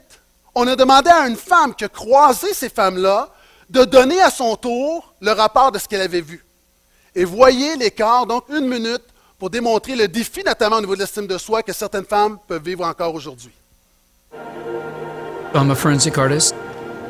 on 0.55 0.67
a 0.67 0.75
demandé 0.75 1.09
à 1.09 1.27
une 1.27 1.37
femme 1.37 1.75
qui 1.75 1.85
a 1.85 1.89
croisé 1.89 2.53
ces 2.53 2.69
femmes-là 2.69 3.29
de 3.69 3.85
donner 3.85 4.19
à 4.21 4.31
son 4.31 4.55
tour 4.55 5.13
le 5.21 5.31
rapport 5.31 5.71
de 5.71 5.77
ce 5.77 5.87
qu'elle 5.87 6.01
avait 6.01 6.21
vu. 6.21 6.43
Et 7.13 7.25
voyez 7.25 7.75
l'écart, 7.75 8.25
donc 8.25 8.45
une 8.49 8.67
minute, 8.67 9.03
pour 9.37 9.49
démontrer 9.49 9.95
le 9.95 10.07
défi, 10.07 10.43
notamment 10.43 10.77
au 10.77 10.81
niveau 10.81 10.95
de 10.95 11.01
l'estime 11.01 11.27
de 11.27 11.37
soi, 11.37 11.63
que 11.63 11.73
certaines 11.73 12.05
femmes 12.05 12.39
peuvent 12.47 12.63
vivre 12.63 12.85
encore 12.85 13.13
aujourd'hui. 13.13 13.53
I'm 15.53 15.71
a 15.71 15.75
forensic 15.75 16.19
artist. 16.19 16.53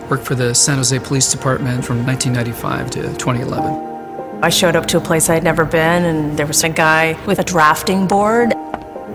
Worked 0.09 0.25
for 0.25 0.33
the 0.33 0.55
San 0.55 0.77
Jose 0.77 0.97
Police 0.99 1.29
Department 1.29 1.83
from 1.83 2.05
1995 2.05 2.89
to 2.91 3.01
2011. 3.17 4.41
I 4.41 4.49
showed 4.49 4.77
up 4.77 4.85
to 4.87 4.97
a 4.97 5.01
place 5.01 5.29
I'd 5.29 5.43
never 5.43 5.65
been, 5.65 6.05
and 6.05 6.39
there 6.39 6.47
was 6.47 6.63
a 6.63 6.69
guy 6.69 7.19
with 7.25 7.39
a 7.39 7.43
drafting 7.43 8.07
board. 8.07 8.53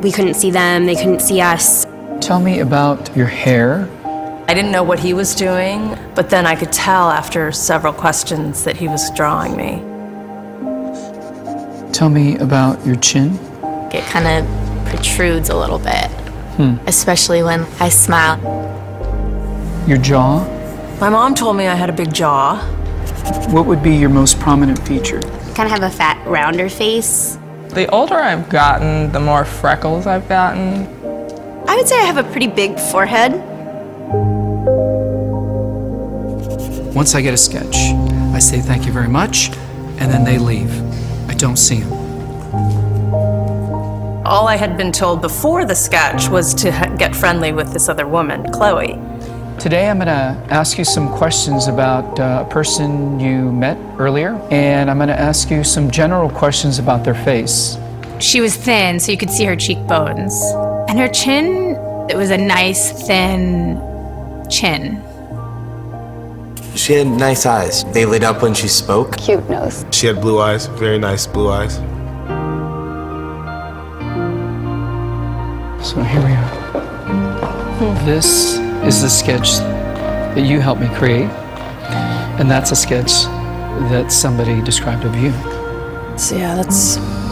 We 0.02 0.12
couldn't 0.12 0.34
see 0.34 0.50
them, 0.50 0.84
they 0.84 0.94
couldn't 0.94 1.20
see 1.20 1.40
us. 1.40 1.86
Tell 2.20 2.38
me 2.38 2.60
about 2.60 3.16
your 3.16 3.26
hair. 3.26 3.88
I 4.46 4.52
didn't 4.52 4.72
know 4.72 4.82
what 4.82 4.98
he 4.98 5.14
was 5.14 5.34
doing, 5.34 5.96
but 6.14 6.28
then 6.28 6.46
I 6.46 6.54
could 6.54 6.70
tell 6.70 7.10
after 7.10 7.50
several 7.50 7.94
questions 7.94 8.64
that 8.64 8.76
he 8.76 8.88
was 8.88 9.10
drawing 9.12 9.56
me. 9.56 9.82
Tell 11.94 12.10
me 12.10 12.36
about 12.36 12.84
your 12.84 12.96
chin. 12.96 13.38
It 13.90 14.04
kind 14.04 14.26
of 14.28 14.86
protrudes 14.86 15.48
a 15.48 15.56
little 15.56 15.78
bit, 15.78 16.10
hmm. 16.56 16.76
especially 16.86 17.42
when 17.42 17.62
I 17.80 17.88
smile. 17.88 18.82
Your 19.86 19.98
jaw. 19.98 20.44
My 20.98 21.10
mom 21.10 21.34
told 21.34 21.56
me 21.56 21.66
I 21.66 21.74
had 21.74 21.90
a 21.90 21.92
big 21.92 22.12
jaw. 22.12 22.56
What 23.50 23.66
would 23.66 23.82
be 23.82 23.94
your 23.94 24.08
most 24.08 24.40
prominent 24.40 24.78
feature? 24.86 25.20
Kind 25.54 25.66
of 25.66 25.72
have 25.72 25.82
a 25.82 25.90
fat, 25.90 26.26
rounder 26.26 26.70
face. 26.70 27.38
The 27.68 27.86
older 27.90 28.14
I've 28.14 28.48
gotten, 28.48 29.12
the 29.12 29.20
more 29.20 29.44
freckles 29.44 30.06
I've 30.06 30.26
gotten. 30.26 30.86
I 31.68 31.76
would 31.76 31.86
say 31.86 31.96
I 32.00 32.04
have 32.04 32.16
a 32.16 32.24
pretty 32.24 32.46
big 32.46 32.78
forehead. 32.80 33.34
Once 36.94 37.14
I 37.14 37.20
get 37.20 37.34
a 37.34 37.36
sketch, 37.36 37.76
I 38.32 38.38
say 38.38 38.60
thank 38.60 38.86
you 38.86 38.92
very 38.92 39.08
much, 39.08 39.50
and 39.98 40.10
then 40.10 40.24
they 40.24 40.38
leave. 40.38 40.72
I 41.28 41.34
don't 41.34 41.58
see 41.58 41.80
them. 41.80 41.92
All 44.24 44.48
I 44.48 44.56
had 44.56 44.78
been 44.78 44.92
told 44.92 45.20
before 45.20 45.66
the 45.66 45.74
sketch 45.74 46.30
was 46.30 46.54
to 46.54 46.70
get 46.98 47.14
friendly 47.14 47.52
with 47.52 47.72
this 47.74 47.90
other 47.90 48.06
woman, 48.06 48.50
Chloe. 48.50 48.98
Today 49.58 49.88
I'm 49.88 49.98
going 49.98 50.08
to 50.08 50.52
ask 50.52 50.78
you 50.78 50.84
some 50.84 51.08
questions 51.08 51.68
about 51.68 52.18
uh, 52.18 52.44
a 52.46 52.50
person 52.50 53.18
you 53.18 53.50
met 53.52 53.78
earlier, 53.98 54.34
and 54.50 54.90
I'm 54.90 54.98
going 54.98 55.08
to 55.08 55.18
ask 55.18 55.50
you 55.50 55.64
some 55.64 55.90
general 55.90 56.28
questions 56.28 56.78
about 56.78 57.04
their 57.04 57.14
face. 57.14 57.78
She 58.20 58.40
was 58.40 58.56
thin, 58.56 59.00
so 59.00 59.12
you 59.12 59.16
could 59.16 59.30
see 59.30 59.44
her 59.44 59.56
cheekbones. 59.56 60.34
And 60.88 60.98
her 60.98 61.08
chin, 61.08 61.76
it 62.10 62.16
was 62.16 62.30
a 62.30 62.36
nice, 62.36 63.06
thin 63.06 63.80
chin. 64.50 65.02
She 66.74 66.94
had 66.94 67.06
nice 67.06 67.46
eyes. 67.46 67.84
They 67.94 68.04
lit 68.04 68.24
up 68.24 68.42
when 68.42 68.52
she 68.52 68.68
spoke. 68.68 69.16
Cute 69.16 69.48
nose. 69.48 69.86
She 69.92 70.08
had 70.08 70.20
blue 70.20 70.40
eyes, 70.40 70.66
very 70.66 70.98
nice 70.98 71.26
blue 71.26 71.48
eyes. 71.48 71.76
So 75.88 76.02
here 76.02 76.20
we 76.20 76.32
are. 76.32 78.04
This 78.04 78.63
is 78.86 79.02
the 79.02 79.08
sketch 79.08 79.58
that 80.34 80.44
you 80.46 80.60
helped 80.60 80.80
me 80.80 80.88
create, 80.94 81.30
and 82.38 82.50
that's 82.50 82.70
a 82.70 82.76
sketch 82.76 83.24
that 83.90 84.12
somebody 84.12 84.60
described 84.62 85.04
of 85.04 85.14
you. 85.16 85.32
So, 86.18 86.36
yeah, 86.36 86.54
that's. 86.54 87.23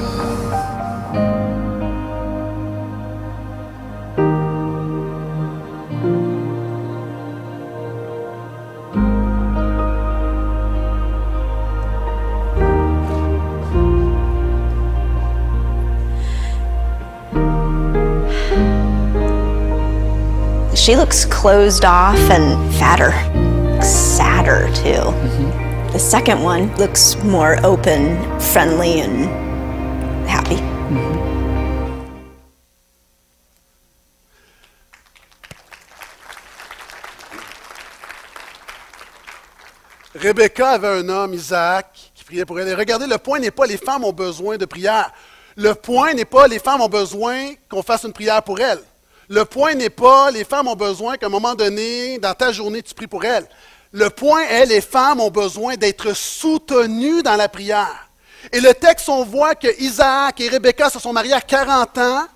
She 20.93 20.97
looks 20.97 21.25
closed 21.25 21.87
off 21.87 22.19
and 22.29 22.71
fatter, 22.75 23.13
sadder 23.83 24.69
too. 24.75 25.01
The 25.91 25.99
second 25.99 26.43
one 26.43 26.71
looks 26.77 27.17
more 27.25 27.57
open, 27.65 28.21
friendly, 28.39 29.01
and 29.01 29.25
happy. 30.29 30.57
Rebecca 40.15 40.73
avait 40.73 40.89
un 40.89 41.09
homme, 41.09 41.33
Isaac, 41.33 42.13
qui 42.15 42.23
priait 42.23 42.45
pour 42.45 42.61
elle. 42.61 42.69
Et 42.69 42.75
regardez, 42.75 43.07
le 43.07 43.17
point 43.17 43.39
n'est 43.39 43.51
pas 43.51 43.65
les 43.65 43.79
femmes 43.79 44.05
ont 44.05 44.13
besoin 44.13 44.59
de 44.59 44.67
prière. 44.67 45.11
Le 45.57 45.75
point 45.75 46.13
n'est 46.13 46.27
pas 46.27 46.47
les 46.47 46.59
femmes 46.59 46.83
ont 46.83 46.89
besoin 46.91 47.55
qu'on 47.71 47.83
fasse 47.83 48.05
une 48.05 48.13
prière 48.13 48.43
pour 48.43 48.61
elles. 48.61 48.83
Le 49.29 49.45
point 49.45 49.75
n'est 49.75 49.91
pas 49.91 50.31
les 50.31 50.45
femmes 50.45 50.69
ont 50.69 50.77
besoin 50.77 51.17
qu'à 51.17 51.27
un 51.27 51.31
moment 51.31 51.55
donné, 51.55 52.19
dans 52.19 52.35
ta 52.35 52.53
journée, 52.53 52.83
tu 52.83 52.95
pries 52.95 53.07
pour 53.07 53.25
elles. 53.25 53.47
Le 53.93 54.09
point 54.11 54.43
est 54.43 54.67
les 54.67 54.81
femmes 54.81 55.21
ont 55.21 55.31
besoin 55.31 55.77
d'être 55.77 56.15
soutenues 56.15 57.23
dans 57.23 57.37
la 57.37 57.49
prière. 57.49 58.09
Et 58.51 58.61
le 58.61 58.75
texte, 58.75 59.09
on 59.09 59.25
voit 59.25 59.55
que 59.55 59.69
Isaac 59.81 60.41
et 60.41 60.49
Rebecca 60.49 60.91
se 60.91 60.99
sont 60.99 61.13
mariés 61.13 61.35
à 61.35 61.41
40 61.41 61.99
ans 61.99 62.27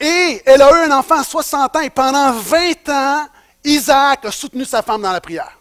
et 0.00 0.42
elle 0.46 0.62
a 0.62 0.70
eu 0.70 0.90
un 0.90 0.98
enfant 0.98 1.20
à 1.20 1.24
60 1.24 1.76
ans 1.76 1.80
et 1.80 1.90
pendant 1.90 2.32
20 2.32 2.88
ans, 2.88 3.26
Isaac 3.64 4.24
a 4.24 4.30
soutenu 4.32 4.64
sa 4.64 4.82
femme 4.82 5.02
dans 5.02 5.12
la 5.12 5.20
prière. 5.20 5.58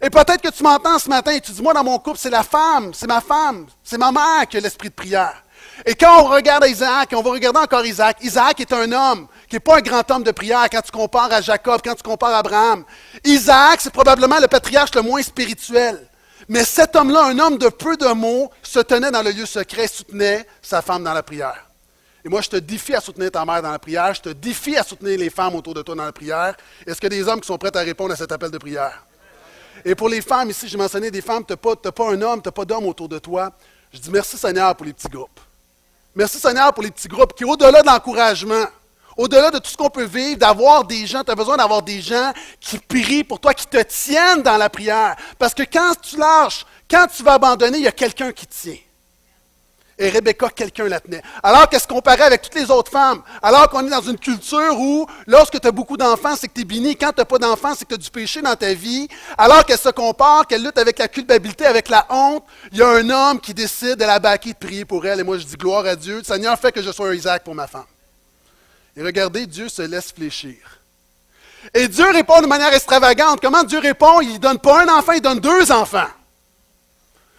Et 0.00 0.10
peut-être 0.10 0.42
que 0.42 0.50
tu 0.50 0.62
m'entends 0.62 0.98
ce 0.98 1.08
matin 1.08 1.32
et 1.32 1.40
tu 1.40 1.52
dis, 1.52 1.62
moi 1.62 1.72
dans 1.72 1.84
mon 1.84 1.98
couple, 1.98 2.18
c'est 2.18 2.30
la 2.30 2.42
femme, 2.42 2.92
c'est 2.94 3.06
ma 3.06 3.20
femme, 3.20 3.66
c'est 3.82 3.98
ma 3.98 4.12
mère 4.12 4.46
qui 4.48 4.58
a 4.58 4.60
l'esprit 4.60 4.90
de 4.90 4.94
prière. 4.94 5.42
Et 5.84 5.94
quand 5.94 6.22
on 6.22 6.28
regarde 6.28 6.64
à 6.64 6.68
Isaac, 6.68 7.10
on 7.14 7.22
va 7.22 7.30
regarder 7.30 7.58
encore 7.58 7.84
Isaac, 7.84 8.18
Isaac 8.22 8.60
est 8.60 8.72
un 8.72 8.90
homme 8.92 9.28
qui 9.48 9.56
n'est 9.56 9.60
pas 9.60 9.76
un 9.76 9.80
grand 9.80 10.10
homme 10.10 10.22
de 10.22 10.30
prière 10.30 10.66
quand 10.70 10.80
tu 10.80 10.90
compares 10.90 11.32
à 11.32 11.40
Jacob, 11.40 11.80
quand 11.84 11.94
tu 11.94 12.02
compares 12.02 12.34
à 12.34 12.38
Abraham. 12.38 12.84
Isaac, 13.24 13.80
c'est 13.82 13.92
probablement 13.92 14.38
le 14.40 14.48
patriarche 14.48 14.94
le 14.94 15.02
moins 15.02 15.22
spirituel. 15.22 16.08
Mais 16.48 16.64
cet 16.64 16.96
homme-là, 16.96 17.24
un 17.24 17.38
homme 17.38 17.58
de 17.58 17.68
peu 17.68 17.96
de 17.96 18.06
mots, 18.12 18.50
se 18.62 18.78
tenait 18.80 19.10
dans 19.10 19.22
le 19.22 19.30
lieu 19.30 19.46
secret, 19.46 19.88
soutenait 19.88 20.46
sa 20.62 20.80
femme 20.80 21.04
dans 21.04 21.12
la 21.12 21.22
prière. 21.22 21.66
Et 22.24 22.28
moi, 22.28 22.40
je 22.40 22.48
te 22.48 22.56
défie 22.56 22.94
à 22.94 23.00
soutenir 23.00 23.30
ta 23.30 23.44
mère 23.44 23.62
dans 23.62 23.70
la 23.70 23.78
prière, 23.78 24.14
je 24.14 24.22
te 24.22 24.28
défie 24.30 24.76
à 24.76 24.82
soutenir 24.82 25.18
les 25.18 25.30
femmes 25.30 25.54
autour 25.54 25.74
de 25.74 25.82
toi 25.82 25.94
dans 25.94 26.04
la 26.04 26.12
prière. 26.12 26.56
Est-ce 26.86 27.00
qu'il 27.00 27.12
y 27.12 27.16
a 27.16 27.22
des 27.22 27.28
hommes 27.28 27.40
qui 27.40 27.46
sont 27.46 27.58
prêts 27.58 27.76
à 27.76 27.80
répondre 27.80 28.12
à 28.12 28.16
cet 28.16 28.32
appel 28.32 28.50
de 28.50 28.58
prière? 28.58 29.04
Et 29.84 29.94
pour 29.94 30.08
les 30.08 30.20
femmes, 30.22 30.50
ici, 30.50 30.66
j'ai 30.68 30.76
mentionné 30.76 31.10
des 31.10 31.20
femmes, 31.20 31.44
tu 31.44 31.52
n'as 31.52 31.56
pas, 31.56 31.76
pas 31.76 32.10
un 32.10 32.20
homme, 32.22 32.42
tu 32.42 32.48
n'as 32.48 32.52
pas 32.52 32.64
d'homme 32.64 32.86
autour 32.86 33.08
de 33.08 33.18
toi. 33.18 33.52
Je 33.92 33.98
dis 33.98 34.10
merci 34.10 34.36
Seigneur 34.36 34.74
pour 34.74 34.86
les 34.86 34.92
petits 34.92 35.08
groupes. 35.08 35.40
Merci 36.16 36.38
Seigneur 36.38 36.72
pour 36.72 36.82
les 36.82 36.90
petits 36.90 37.08
groupes 37.08 37.34
qui, 37.34 37.44
au-delà 37.44 37.82
de 37.82 37.86
l'encouragement, 37.86 38.64
au-delà 39.18 39.50
de 39.50 39.58
tout 39.58 39.68
ce 39.68 39.76
qu'on 39.76 39.90
peut 39.90 40.06
vivre, 40.06 40.38
d'avoir 40.38 40.82
des 40.82 41.06
gens, 41.06 41.22
tu 41.22 41.30
as 41.30 41.34
besoin 41.34 41.58
d'avoir 41.58 41.82
des 41.82 42.00
gens 42.00 42.32
qui 42.58 42.78
prient 42.78 43.22
pour 43.22 43.38
toi, 43.38 43.52
qui 43.52 43.66
te 43.66 43.82
tiennent 43.82 44.42
dans 44.42 44.56
la 44.56 44.70
prière. 44.70 45.14
Parce 45.38 45.52
que 45.52 45.62
quand 45.62 45.92
tu 46.00 46.16
lâches, 46.16 46.64
quand 46.90 47.06
tu 47.14 47.22
vas 47.22 47.34
abandonner, 47.34 47.76
il 47.76 47.84
y 47.84 47.86
a 47.86 47.92
quelqu'un 47.92 48.32
qui 48.32 48.46
tient. 48.46 48.78
Et 49.98 50.10
Rebecca, 50.10 50.50
quelqu'un 50.50 50.88
la 50.88 51.00
tenait. 51.00 51.22
Alors 51.42 51.70
qu'elle 51.70 51.80
se 51.80 51.86
comparait 51.86 52.24
avec 52.24 52.42
toutes 52.42 52.54
les 52.54 52.70
autres 52.70 52.90
femmes. 52.90 53.22
Alors 53.42 53.70
qu'on 53.70 53.86
est 53.86 53.90
dans 53.90 54.02
une 54.02 54.18
culture 54.18 54.78
où, 54.78 55.06
lorsque 55.26 55.58
tu 55.58 55.66
as 55.66 55.72
beaucoup 55.72 55.96
d'enfants, 55.96 56.36
c'est 56.36 56.48
que 56.48 56.52
tu 56.52 56.60
es 56.60 56.64
béni. 56.64 56.96
Quand 56.96 57.12
tu 57.12 57.20
n'as 57.20 57.24
pas 57.24 57.38
d'enfants, 57.38 57.74
c'est 57.74 57.86
que 57.86 57.94
tu 57.94 57.94
as 57.94 57.98
du 58.04 58.10
péché 58.10 58.42
dans 58.42 58.54
ta 58.54 58.74
vie. 58.74 59.08
Alors 59.38 59.64
qu'elle 59.64 59.78
se 59.78 59.88
compare, 59.88 60.46
qu'elle 60.46 60.62
lutte 60.62 60.76
avec 60.76 60.98
la 60.98 61.08
culpabilité, 61.08 61.64
avec 61.64 61.88
la 61.88 62.06
honte, 62.10 62.44
il 62.72 62.78
y 62.78 62.82
a 62.82 62.88
un 62.88 63.08
homme 63.08 63.40
qui 63.40 63.54
décide 63.54 63.96
de 63.96 64.04
la 64.04 64.18
baquer, 64.18 64.52
de 64.52 64.58
prier 64.58 64.84
pour 64.84 65.06
elle. 65.06 65.20
Et 65.20 65.22
moi, 65.22 65.38
je 65.38 65.44
dis 65.44 65.56
gloire 65.56 65.86
à 65.86 65.96
Dieu. 65.96 66.18
Le 66.18 66.24
Seigneur 66.24 66.58
fait 66.58 66.72
que 66.72 66.82
je 66.82 66.92
sois 66.92 67.08
un 67.08 67.14
Isaac 67.14 67.42
pour 67.42 67.54
ma 67.54 67.66
femme. 67.66 67.86
Et 68.98 69.02
regardez, 69.02 69.46
Dieu 69.46 69.70
se 69.70 69.80
laisse 69.80 70.12
fléchir. 70.12 70.56
Et 71.72 71.88
Dieu 71.88 72.10
répond 72.10 72.42
de 72.42 72.46
manière 72.46 72.72
extravagante. 72.74 73.40
Comment 73.40 73.62
Dieu 73.62 73.78
répond? 73.78 74.20
Il 74.20 74.34
ne 74.34 74.38
donne 74.38 74.58
pas 74.58 74.82
un 74.82 74.88
enfant, 74.98 75.12
il 75.12 75.22
donne 75.22 75.40
deux 75.40 75.72
enfants. 75.72 76.08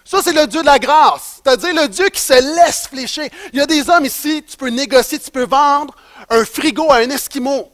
Ça, 0.08 0.22
c'est 0.24 0.32
le 0.32 0.48
Dieu 0.48 0.62
de 0.62 0.66
la 0.66 0.80
grâce. 0.80 1.42
C'est-à-dire 1.44 1.74
le 1.74 1.90
Dieu 1.90 2.08
qui 2.08 2.22
se 2.22 2.32
laisse 2.32 2.88
fléchir. 2.88 3.28
Il 3.52 3.60
y 3.60 3.62
a 3.62 3.66
des 3.66 3.90
hommes 3.90 4.06
ici, 4.06 4.42
tu 4.50 4.56
peux 4.56 4.70
négocier, 4.70 5.20
tu 5.20 5.30
peux 5.30 5.46
vendre 5.46 5.94
un 6.30 6.46
frigo 6.46 6.90
à 6.90 6.98
un 6.98 7.10
Esquimau. 7.10 7.70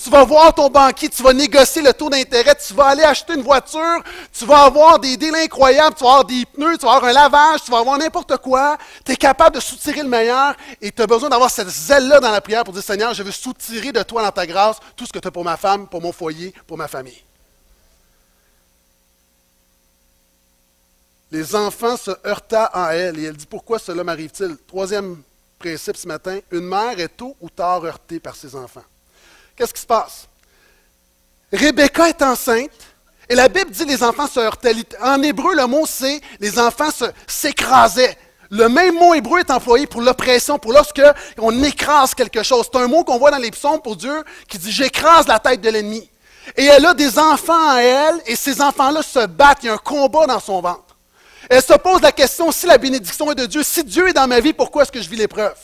tu 0.00 0.08
vas 0.08 0.22
voir 0.22 0.54
ton 0.54 0.68
banquier, 0.68 1.08
tu 1.08 1.24
vas 1.24 1.32
négocier 1.32 1.82
le 1.82 1.92
taux 1.92 2.08
d'intérêt, 2.08 2.54
tu 2.54 2.72
vas 2.74 2.86
aller 2.86 3.02
acheter 3.02 3.34
une 3.34 3.42
voiture, 3.42 4.04
tu 4.32 4.44
vas 4.44 4.66
avoir 4.66 5.00
des 5.00 5.16
délais 5.16 5.42
incroyables, 5.42 5.96
tu 5.96 6.04
vas 6.04 6.10
avoir 6.10 6.24
des 6.26 6.44
pneus, 6.46 6.78
tu 6.78 6.86
vas 6.86 6.92
avoir 6.92 7.10
un 7.10 7.12
lavage, 7.12 7.64
tu 7.64 7.72
vas 7.72 7.78
avoir 7.78 7.98
n'importe 7.98 8.36
quoi. 8.36 8.78
Tu 9.04 9.10
es 9.10 9.16
capable 9.16 9.56
de 9.56 9.60
soutirer 9.60 10.02
le 10.02 10.08
meilleur 10.08 10.54
et 10.80 10.92
tu 10.92 11.02
as 11.02 11.08
besoin 11.08 11.28
d'avoir 11.28 11.50
cette 11.50 11.68
zèle-là 11.68 12.20
dans 12.20 12.30
la 12.30 12.40
prière 12.40 12.62
pour 12.62 12.72
dire 12.72 12.84
Seigneur, 12.84 13.14
je 13.14 13.24
veux 13.24 13.32
soutirer 13.32 13.90
de 13.90 14.02
toi 14.04 14.22
dans 14.22 14.30
ta 14.30 14.46
grâce 14.46 14.76
tout 14.94 15.04
ce 15.04 15.12
que 15.12 15.18
tu 15.18 15.26
as 15.26 15.32
pour 15.32 15.42
ma 15.42 15.56
femme, 15.56 15.88
pour 15.88 16.00
mon 16.00 16.12
foyer, 16.12 16.54
pour 16.68 16.78
ma 16.78 16.86
famille. 16.86 17.25
Les 21.32 21.56
enfants 21.56 21.96
se 21.96 22.12
heurta 22.24 22.70
en 22.72 22.88
elle 22.90 23.18
et 23.18 23.24
elle 23.24 23.36
dit 23.36 23.46
Pourquoi 23.46 23.78
cela 23.78 24.04
m'arrive-t-il? 24.04 24.56
Troisième 24.68 25.20
principe 25.58 25.96
ce 25.96 26.06
matin 26.06 26.38
une 26.52 26.66
mère 26.66 26.98
est 27.00 27.08
tôt 27.08 27.36
ou 27.40 27.50
tard 27.50 27.84
heurtée 27.84 28.20
par 28.20 28.36
ses 28.36 28.54
enfants. 28.54 28.84
Qu'est-ce 29.56 29.74
qui 29.74 29.80
se 29.80 29.86
passe? 29.86 30.28
Rebecca 31.52 32.08
est 32.08 32.22
enceinte 32.22 32.70
et 33.28 33.34
la 33.34 33.48
Bible 33.48 33.72
dit 33.72 33.84
les 33.84 34.04
enfants 34.04 34.28
se 34.28 34.38
heurtaient. 34.38 34.74
En 35.02 35.20
hébreu, 35.22 35.56
le 35.56 35.66
mot 35.66 35.84
c'est 35.86 36.20
les 36.38 36.58
enfants 36.60 36.90
s'écrasaient. 37.26 38.16
Le 38.50 38.68
même 38.68 38.94
mot 38.94 39.12
hébreu 39.14 39.40
est 39.40 39.50
employé 39.50 39.88
pour 39.88 40.02
l'oppression, 40.02 40.60
pour 40.60 40.72
lorsque 40.72 41.02
on 41.38 41.62
écrase 41.64 42.14
quelque 42.14 42.44
chose. 42.44 42.68
C'est 42.72 42.78
un 42.78 42.86
mot 42.86 43.02
qu'on 43.02 43.18
voit 43.18 43.32
dans 43.32 43.38
les 43.38 43.50
psaumes 43.50 43.82
pour 43.82 43.96
Dieu 43.96 44.22
qui 44.46 44.58
dit 44.58 44.70
j'écrase 44.70 45.26
la 45.26 45.40
tête 45.40 45.60
de 45.60 45.70
l'ennemi. 45.70 46.08
Et 46.56 46.66
elle 46.66 46.86
a 46.86 46.94
des 46.94 47.18
enfants 47.18 47.70
à 47.70 47.80
elle 47.80 48.22
et 48.26 48.36
ces 48.36 48.60
enfants-là 48.60 49.02
se 49.02 49.26
battent. 49.26 49.64
Il 49.64 49.66
y 49.66 49.68
a 49.70 49.74
un 49.74 49.78
combat 49.78 50.26
dans 50.26 50.38
son 50.38 50.60
ventre. 50.60 50.85
Elle 51.48 51.62
se 51.62 51.74
pose 51.74 52.00
la 52.02 52.12
question, 52.12 52.50
si 52.50 52.66
la 52.66 52.78
bénédiction 52.78 53.30
est 53.30 53.36
de 53.36 53.46
Dieu, 53.46 53.62
si 53.62 53.84
Dieu 53.84 54.08
est 54.08 54.12
dans 54.12 54.26
ma 54.26 54.40
vie, 54.40 54.52
pourquoi 54.52 54.82
est-ce 54.82 54.92
que 54.92 55.00
je 55.00 55.08
vis 55.08 55.16
l'épreuve? 55.16 55.56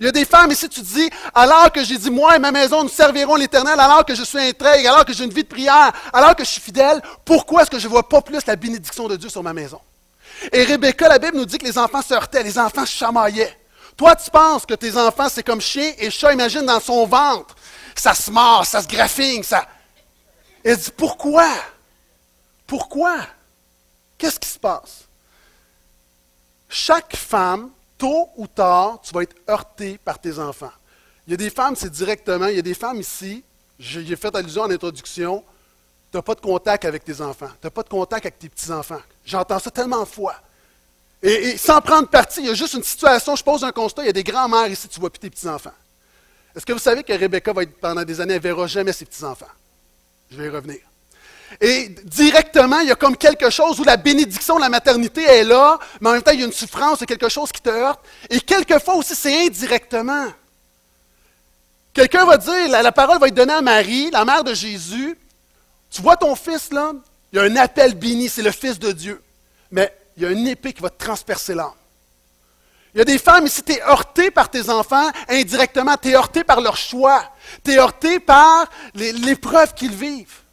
Il 0.00 0.06
y 0.06 0.08
a 0.08 0.12
des 0.12 0.24
femmes 0.24 0.50
ici, 0.50 0.68
tu 0.68 0.80
dis, 0.80 1.08
alors 1.32 1.70
que 1.70 1.84
j'ai 1.84 1.96
dit, 1.96 2.10
moi 2.10 2.36
et 2.36 2.38
ma 2.38 2.50
maison, 2.50 2.82
nous 2.82 2.88
servirons 2.88 3.36
l'Éternel, 3.36 3.78
alors 3.78 4.04
que 4.04 4.14
je 4.14 4.24
suis 4.24 4.40
intègre, 4.40 4.90
alors 4.90 5.04
que 5.04 5.12
j'ai 5.12 5.24
une 5.24 5.32
vie 5.32 5.44
de 5.44 5.48
prière, 5.48 5.92
alors 6.12 6.34
que 6.34 6.44
je 6.44 6.50
suis 6.50 6.60
fidèle, 6.60 7.00
pourquoi 7.24 7.62
est-ce 7.62 7.70
que 7.70 7.78
je 7.78 7.86
ne 7.86 7.92
vois 7.92 8.08
pas 8.08 8.20
plus 8.20 8.44
la 8.46 8.56
bénédiction 8.56 9.06
de 9.08 9.16
Dieu 9.16 9.28
sur 9.28 9.42
ma 9.42 9.52
maison? 9.52 9.80
Et 10.52 10.64
Rebecca, 10.64 11.08
la 11.08 11.18
Bible 11.18 11.36
nous 11.36 11.46
dit 11.46 11.58
que 11.58 11.64
les 11.64 11.78
enfants 11.78 12.02
se 12.02 12.12
heurtaient, 12.12 12.42
les 12.42 12.58
enfants 12.58 12.84
chamaillaient. 12.84 13.56
Toi, 13.96 14.16
tu 14.16 14.28
penses 14.30 14.66
que 14.66 14.74
tes 14.74 14.96
enfants, 14.96 15.28
c'est 15.28 15.44
comme 15.44 15.60
chien 15.60 15.92
et 15.98 16.10
chat, 16.10 16.32
imagine 16.32 16.66
dans 16.66 16.80
son 16.80 17.06
ventre. 17.06 17.54
Ça 17.94 18.12
se 18.12 18.32
mord, 18.32 18.66
ça 18.66 18.82
se 18.82 18.88
graffigne, 18.88 19.44
ça. 19.44 19.64
Elle 20.64 20.76
dit, 20.76 20.90
pourquoi? 20.96 21.48
Pourquoi? 22.66 23.14
Qu'est-ce 24.24 24.40
qui 24.40 24.48
se 24.48 24.58
passe? 24.58 25.04
Chaque 26.66 27.14
femme, 27.14 27.68
tôt 27.98 28.30
ou 28.38 28.46
tard, 28.46 28.98
tu 29.02 29.12
vas 29.12 29.20
être 29.20 29.36
heurté 29.50 29.98
par 30.02 30.18
tes 30.18 30.38
enfants. 30.38 30.72
Il 31.26 31.32
y 31.32 31.34
a 31.34 31.36
des 31.36 31.50
femmes, 31.50 31.76
c'est 31.76 31.90
directement, 31.90 32.46
il 32.46 32.56
y 32.56 32.58
a 32.58 32.62
des 32.62 32.72
femmes 32.72 32.98
ici, 32.98 33.44
j'ai 33.78 34.16
fait 34.16 34.34
allusion 34.34 34.62
en 34.62 34.70
introduction, 34.70 35.44
tu 36.10 36.16
n'as 36.16 36.22
pas 36.22 36.34
de 36.34 36.40
contact 36.40 36.86
avec 36.86 37.04
tes 37.04 37.20
enfants, 37.20 37.50
tu 37.60 37.66
n'as 37.66 37.70
pas 37.70 37.82
de 37.82 37.88
contact 37.90 38.24
avec 38.24 38.38
tes 38.38 38.48
petits-enfants. 38.48 39.02
J'entends 39.26 39.58
ça 39.58 39.70
tellement 39.70 40.00
de 40.00 40.08
fois. 40.08 40.36
Et, 41.22 41.58
sans 41.58 41.82
prendre 41.82 42.08
parti, 42.08 42.40
il 42.40 42.46
y 42.46 42.50
a 42.50 42.54
juste 42.54 42.72
une 42.72 42.82
situation, 42.82 43.36
je 43.36 43.44
pose 43.44 43.62
un 43.62 43.72
constat, 43.72 44.04
il 44.04 44.06
y 44.06 44.08
a 44.08 44.14
des 44.14 44.24
grands-mères 44.24 44.68
ici, 44.68 44.88
tu 44.88 45.00
vois 45.00 45.10
plus 45.10 45.20
tes 45.20 45.28
petits-enfants. 45.28 45.74
Est-ce 46.56 46.64
que 46.64 46.72
vous 46.72 46.78
savez 46.78 47.04
que 47.04 47.12
Rebecca 47.12 47.52
va 47.52 47.64
être 47.64 47.78
pendant 47.78 48.04
des 48.04 48.22
années, 48.22 48.32
elle 48.32 48.38
ne 48.40 48.42
verra 48.42 48.66
jamais 48.66 48.94
ses 48.94 49.04
petits-enfants? 49.04 49.52
Je 50.30 50.38
vais 50.38 50.46
y 50.46 50.48
revenir. 50.48 50.80
Et 51.60 51.88
directement, 52.04 52.80
il 52.80 52.88
y 52.88 52.92
a 52.92 52.96
comme 52.96 53.16
quelque 53.16 53.50
chose 53.50 53.80
où 53.80 53.84
la 53.84 53.96
bénédiction 53.96 54.56
de 54.56 54.60
la 54.60 54.68
maternité 54.68 55.22
est 55.22 55.44
là, 55.44 55.78
mais 56.00 56.10
en 56.10 56.12
même 56.12 56.22
temps, 56.22 56.32
il 56.32 56.40
y 56.40 56.42
a 56.42 56.46
une 56.46 56.52
souffrance, 56.52 56.98
c'est 56.98 57.06
quelque 57.06 57.28
chose 57.28 57.52
qui 57.52 57.60
te 57.60 57.70
heurte. 57.70 58.00
Et 58.28 58.40
quelquefois 58.40 58.96
aussi, 58.96 59.14
c'est 59.14 59.46
indirectement. 59.46 60.26
Quelqu'un 61.92 62.24
va 62.24 62.36
dire, 62.36 62.68
la, 62.68 62.92
parole 62.92 63.20
va 63.20 63.28
être 63.28 63.34
donnée 63.34 63.52
à 63.52 63.62
Marie, 63.62 64.10
la 64.10 64.24
mère 64.24 64.42
de 64.42 64.52
Jésus. 64.52 65.16
Tu 65.90 66.02
vois 66.02 66.16
ton 66.16 66.34
fils 66.34 66.72
là, 66.72 66.92
il 67.32 67.36
y 67.36 67.38
a 67.38 67.44
un 67.44 67.56
appel 67.56 67.94
béni, 67.94 68.28
c'est 68.28 68.42
le 68.42 68.50
Fils 68.50 68.78
de 68.78 68.90
Dieu. 68.90 69.22
Mais 69.70 69.96
il 70.16 70.24
y 70.24 70.26
a 70.26 70.30
une 70.30 70.46
épée 70.48 70.72
qui 70.72 70.82
va 70.82 70.90
te 70.90 71.02
transpercer 71.02 71.54
l'âme. 71.54 71.70
Il 72.94 72.98
y 72.98 73.00
a 73.00 73.04
des 73.04 73.18
femmes 73.18 73.46
ici, 73.46 73.62
tu 73.62 73.72
es 73.72 73.82
heurté 73.82 74.30
par 74.30 74.48
tes 74.48 74.70
enfants, 74.70 75.10
indirectement, 75.28 75.96
tu 76.00 76.10
es 76.10 76.14
heurté 76.14 76.44
par 76.44 76.60
leur 76.60 76.76
choix, 76.76 77.24
tu 77.64 77.72
es 77.72 77.78
heurté 77.78 78.20
par 78.20 78.68
l'épreuve 78.94 79.74
qu'ils 79.74 79.94
vivent. 79.94 80.43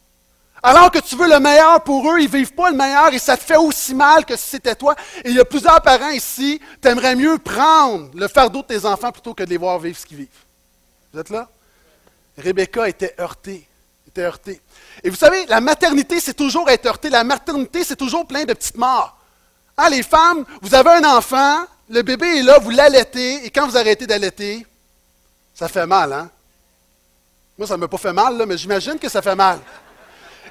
Alors 0.64 0.92
que 0.92 1.00
tu 1.00 1.16
veux 1.16 1.28
le 1.28 1.40
meilleur 1.40 1.84
pour 1.84 2.08
eux, 2.12 2.20
ils 2.20 2.32
ne 2.32 2.38
vivent 2.38 2.54
pas 2.54 2.70
le 2.70 2.78
meilleur 2.78 3.12
et 3.14 3.20
ça 3.20 3.36
te 3.36 3.44
fait 3.44 3.58
aussi 3.58 3.96
mal 3.96 4.26
que 4.26 4.36
si 4.36 4.48
c'était 4.48 4.76
toi. 4.76 4.96
Et 5.24 5.30
il 5.30 5.36
y 5.36 5.40
a 5.40 5.46
plusieurs 5.46 5.82
parents 5.82 6.12
ici, 6.12 6.62
tu 6.82 6.88
aimerais 6.88 7.16
mieux 7.16 7.40
prendre 7.40 8.12
le 8.14 8.28
fardeau 8.28 8.62
de 8.62 8.68
tes 8.68 8.86
enfants 8.86 9.12
plutôt 9.12 9.34
que 9.34 9.44
de 9.44 9.50
les 9.50 9.58
voir 9.58 9.80
vivre 9.80 9.98
ce 9.98 10.06
qu'ils 10.06 10.18
vivent. 10.18 10.28
Vous 11.12 11.20
êtes 11.20 11.30
là? 11.30 11.50
Rebecca 12.38 12.88
était 12.88 13.16
heurtée. 13.20 13.68
Était 14.08 14.22
heurtée. 14.22 14.62
Et 15.04 15.10
vous 15.10 15.16
savez, 15.16 15.46
la 15.48 15.62
maternité, 15.62 16.20
c'est 16.20 16.36
toujours 16.36 16.70
être 16.70 16.86
heurté. 16.86 17.10
La 17.10 17.24
maternité, 17.24 17.84
c'est 17.84 17.96
toujours 17.96 18.28
plein 18.28 18.44
de 18.44 18.54
petites 18.54 18.78
morts. 18.78 19.18
Ah, 19.76 19.90
les 19.90 20.04
femmes, 20.04 20.46
vous 20.62 20.76
avez 20.76 20.92
un 20.92 21.06
enfant, 21.06 21.66
le 21.90 22.04
bébé 22.04 22.40
est 22.40 22.44
là, 22.44 22.60
vous 22.60 22.70
l'allaitez, 22.70 23.46
et 23.46 23.50
quand 23.50 23.68
vous 23.68 23.78
arrêtez 23.78 24.06
d'allaiter, 24.06 24.66
ça 25.56 25.68
fait 25.68 25.88
mal, 25.88 26.14
hein? 26.14 26.30
Moi, 27.58 27.68
ça 27.68 27.76
ne 27.76 27.82
m'a 27.82 27.88
pas 27.88 27.98
fait 27.98 28.14
mal, 28.14 28.44
mais 28.48 28.58
j'imagine 28.58 29.00
que 29.00 29.10
ça 29.10 29.22
fait 29.22 29.36
mal. 29.36 29.60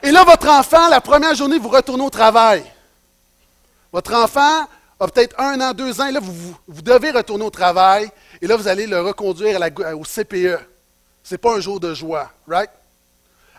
Et 0.02 0.10
là, 0.10 0.24
votre 0.24 0.48
enfant, 0.48 0.88
la 0.88 1.00
première 1.00 1.34
journée, 1.34 1.58
vous 1.58 1.68
retournez 1.68 2.02
au 2.02 2.10
travail. 2.10 2.64
Votre 3.92 4.14
enfant 4.14 4.66
a 4.98 5.08
peut-être 5.08 5.38
un 5.38 5.60
an, 5.60 5.72
deux 5.72 6.00
ans, 6.00 6.06
et 6.06 6.12
là, 6.12 6.20
vous, 6.20 6.54
vous, 6.66 6.82
devez 6.82 7.10
retourner 7.10 7.44
au 7.44 7.50
travail, 7.50 8.10
et 8.40 8.46
là, 8.46 8.56
vous 8.56 8.68
allez 8.68 8.86
le 8.86 9.00
reconduire 9.00 9.60
au 9.94 10.04
CPE. 10.04 10.58
Ce 11.22 11.34
n'est 11.34 11.38
pas 11.38 11.56
un 11.56 11.60
jour 11.60 11.80
de 11.80 11.92
joie, 11.94 12.30
right? 12.48 12.70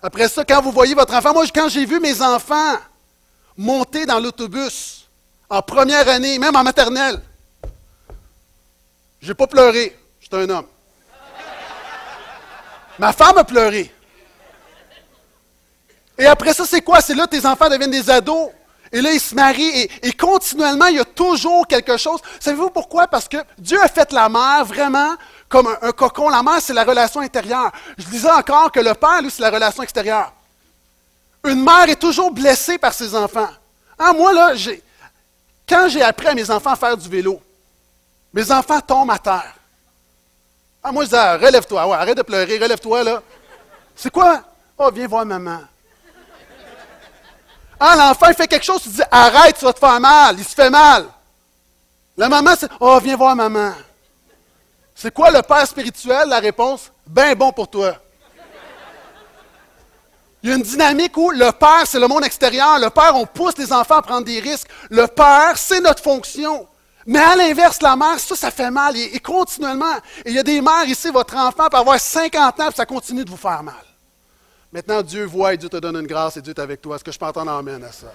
Après 0.01 0.27
ça, 0.27 0.43
quand 0.43 0.61
vous 0.61 0.71
voyez 0.71 0.95
votre 0.95 1.13
enfant, 1.13 1.33
moi, 1.33 1.45
quand 1.53 1.69
j'ai 1.69 1.85
vu 1.85 1.99
mes 1.99 2.21
enfants 2.21 2.77
monter 3.55 4.05
dans 4.05 4.19
l'autobus 4.19 5.07
en 5.49 5.61
première 5.61 6.07
année, 6.09 6.39
même 6.39 6.55
en 6.55 6.63
maternelle, 6.63 7.21
je 9.21 9.27
n'ai 9.27 9.33
pas 9.35 9.45
pleuré. 9.47 9.97
J'étais 10.19 10.37
un 10.37 10.49
homme. 10.49 10.65
Ma 12.97 13.13
femme 13.13 13.37
a 13.37 13.43
pleuré. 13.43 13.93
Et 16.21 16.27
après 16.27 16.53
ça, 16.53 16.67
c'est 16.67 16.81
quoi? 16.81 17.01
C'est 17.01 17.15
là 17.15 17.25
que 17.25 17.31
tes 17.31 17.47
enfants 17.47 17.67
deviennent 17.67 17.89
des 17.89 18.07
ados. 18.07 18.49
Et 18.91 19.01
là, 19.01 19.11
ils 19.11 19.19
se 19.19 19.33
marient 19.33 19.89
et, 20.03 20.11
continuellement, 20.13 20.85
il 20.85 20.97
y 20.97 20.99
a 20.99 21.05
toujours 21.05 21.65
quelque 21.65 21.97
chose. 21.97 22.19
Savez-vous 22.39 22.69
pourquoi? 22.69 23.07
Parce 23.07 23.27
que 23.27 23.37
Dieu 23.57 23.81
a 23.81 23.87
fait 23.87 24.11
la 24.11 24.29
mère 24.29 24.63
vraiment 24.63 25.15
comme 25.49 25.75
un, 25.81 25.91
cocon. 25.91 26.29
La 26.29 26.43
mère, 26.43 26.61
c'est 26.61 26.73
la 26.73 26.83
relation 26.83 27.21
intérieure. 27.21 27.71
Je 27.97 28.05
disais 28.05 28.29
encore 28.29 28.71
que 28.71 28.79
le 28.79 28.93
père, 28.93 29.19
lui, 29.23 29.31
c'est 29.31 29.41
la 29.41 29.49
relation 29.49 29.81
extérieure. 29.81 30.31
Une 31.43 31.63
mère 31.63 31.89
est 31.89 31.99
toujours 31.99 32.29
blessée 32.29 32.77
par 32.77 32.93
ses 32.93 33.15
enfants. 33.15 33.49
Ah, 33.97 34.13
moi, 34.13 34.31
là, 34.31 34.53
quand 35.67 35.87
j'ai 35.89 36.03
appris 36.03 36.27
à 36.27 36.35
mes 36.35 36.51
enfants 36.51 36.73
à 36.73 36.75
faire 36.75 36.95
du 36.95 37.09
vélo, 37.09 37.41
mes 38.31 38.51
enfants 38.51 38.79
tombent 38.79 39.09
à 39.09 39.17
terre. 39.17 39.55
Ah, 40.83 40.91
moi, 40.91 41.03
je 41.03 41.09
dis, 41.09 41.15
ah, 41.15 41.35
relève-toi, 41.35 41.81
arrête 41.81 42.17
de 42.17 42.21
pleurer, 42.21 42.59
relève-toi, 42.59 43.03
là. 43.03 43.23
C'est 43.95 44.11
quoi? 44.11 44.43
Oh, 44.77 44.91
viens 44.93 45.07
voir 45.07 45.25
maman. 45.25 45.61
Ah, 47.83 47.95
l'enfant, 47.95 48.27
il 48.29 48.35
fait 48.35 48.47
quelque 48.47 48.63
chose, 48.63 48.83
tu 48.83 48.89
dis 48.89 49.01
arrête, 49.09 49.57
tu 49.57 49.65
vas 49.65 49.73
te 49.73 49.79
faire 49.79 49.99
mal, 49.99 50.35
il 50.37 50.45
se 50.45 50.53
fait 50.53 50.69
mal. 50.69 51.07
La 52.15 52.29
maman, 52.29 52.51
c'est 52.57 52.69
Oh, 52.79 52.99
viens 53.01 53.15
voir 53.15 53.35
maman. 53.35 53.73
C'est 54.93 55.11
quoi 55.11 55.31
le 55.31 55.41
père 55.41 55.65
spirituel? 55.65 56.29
La 56.29 56.37
réponse 56.37 56.91
Ben 57.07 57.33
bon 57.33 57.51
pour 57.51 57.67
toi. 57.67 57.95
Il 60.43 60.49
y 60.51 60.53
a 60.53 60.57
une 60.57 60.61
dynamique 60.61 61.17
où 61.17 61.31
le 61.31 61.51
père, 61.51 61.83
c'est 61.85 61.99
le 61.99 62.07
monde 62.07 62.23
extérieur. 62.23 62.77
Le 62.77 62.91
père, 62.91 63.15
on 63.15 63.25
pousse 63.25 63.57
les 63.57 63.73
enfants 63.73 63.97
à 63.97 64.01
prendre 64.03 64.25
des 64.25 64.39
risques. 64.39 64.69
Le 64.91 65.07
père, 65.07 65.53
c'est 65.55 65.81
notre 65.81 66.03
fonction. 66.03 66.67
Mais 67.07 67.19
à 67.19 67.35
l'inverse, 67.35 67.81
la 67.81 67.95
mère, 67.95 68.19
ça, 68.19 68.35
ça 68.35 68.51
fait 68.51 68.69
mal. 68.69 68.95
Et, 68.95 69.19
continuellement. 69.19 69.97
Et 70.23 70.29
il 70.29 70.35
y 70.35 70.39
a 70.39 70.43
des 70.43 70.61
mères 70.61 70.85
ici, 70.85 71.09
votre 71.09 71.35
enfant 71.35 71.67
peut 71.67 71.77
avoir 71.77 71.99
50 71.99 72.59
ans, 72.59 72.69
et 72.69 72.75
ça 72.75 72.85
continue 72.85 73.25
de 73.25 73.29
vous 73.31 73.37
faire 73.37 73.63
mal. 73.63 73.73
Maintenant, 74.71 75.01
Dieu 75.01 75.25
voit 75.25 75.53
et 75.53 75.57
Dieu 75.57 75.67
te 75.67 75.77
donne 75.77 75.97
une 75.97 76.07
grâce 76.07 76.37
et 76.37 76.41
Dieu 76.41 76.53
est 76.53 76.59
avec 76.59 76.81
toi. 76.81 76.95
Est-ce 76.95 77.03
que 77.03 77.11
je 77.11 77.19
peux 77.19 77.25
entendre 77.25 77.51
amène 77.51 77.83
à 77.83 77.91
ça? 77.91 78.13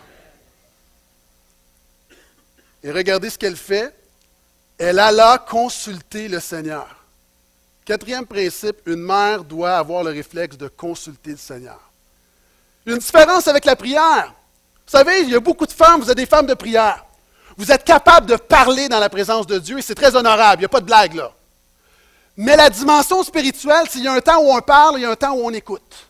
Et 2.83 2.91
regardez 2.91 3.29
ce 3.31 3.39
qu'elle 3.39 3.57
fait. 3.57 3.95
Elle 4.79 4.99
alla 4.99 5.39
consulter 5.39 6.29
le 6.29 6.41
Seigneur. 6.41 6.87
Quatrième 7.85 8.27
principe, 8.27 8.77
une 8.87 9.01
mère 9.01 9.45
doit 9.45 9.77
avoir 9.77 10.03
le 10.03 10.11
réflexe 10.11 10.57
de 10.57 10.69
consulter 10.69 11.33
le 11.33 11.37
Seigneur. 11.37 11.81
Une 12.85 12.99
différence 12.99 13.49
avec 13.49 13.65
la 13.65 13.77
prière. 13.77 14.35
Vous 14.87 14.93
savez, 14.93 15.21
il 15.23 15.31
y 15.31 15.35
a 15.35 15.41
beaucoup 15.41 15.67
de 15.67 15.73
femmes, 15.73 16.01
vous 16.01 16.11
êtes 16.11 16.17
des 16.17 16.27
femmes 16.27 16.47
de 16.47 16.55
prière. 16.55 17.05
Vous 17.57 17.73
êtes 17.73 17.85
capables 17.85 18.27
de 18.27 18.37
parler 18.37 18.89
dans 18.89 18.99
la 18.99 19.09
présence 19.09 19.47
de 19.47 19.59
Dieu 19.59 19.79
et 19.79 19.83
c'est 19.83 19.95
très 19.95 20.15
honorable, 20.15 20.61
il 20.61 20.63
n'y 20.63 20.67
a 20.67 20.69
pas 20.69 20.81
de 20.81 20.87
blague 20.87 21.15
là. 21.15 21.33
Mais 22.37 22.55
la 22.57 22.69
dimension 22.69 23.23
spirituelle, 23.23 23.89
qu'il 23.89 24.03
y 24.03 24.09
a 24.09 24.13
un 24.13 24.21
temps 24.21 24.41
où 24.41 24.53
on 24.53 24.61
parle, 24.61 24.99
il 24.99 25.03
y 25.03 25.05
a 25.07 25.11
un 25.11 25.17
temps 25.17 25.33
où 25.33 25.45
on 25.45 25.51
écoute. 25.51 26.06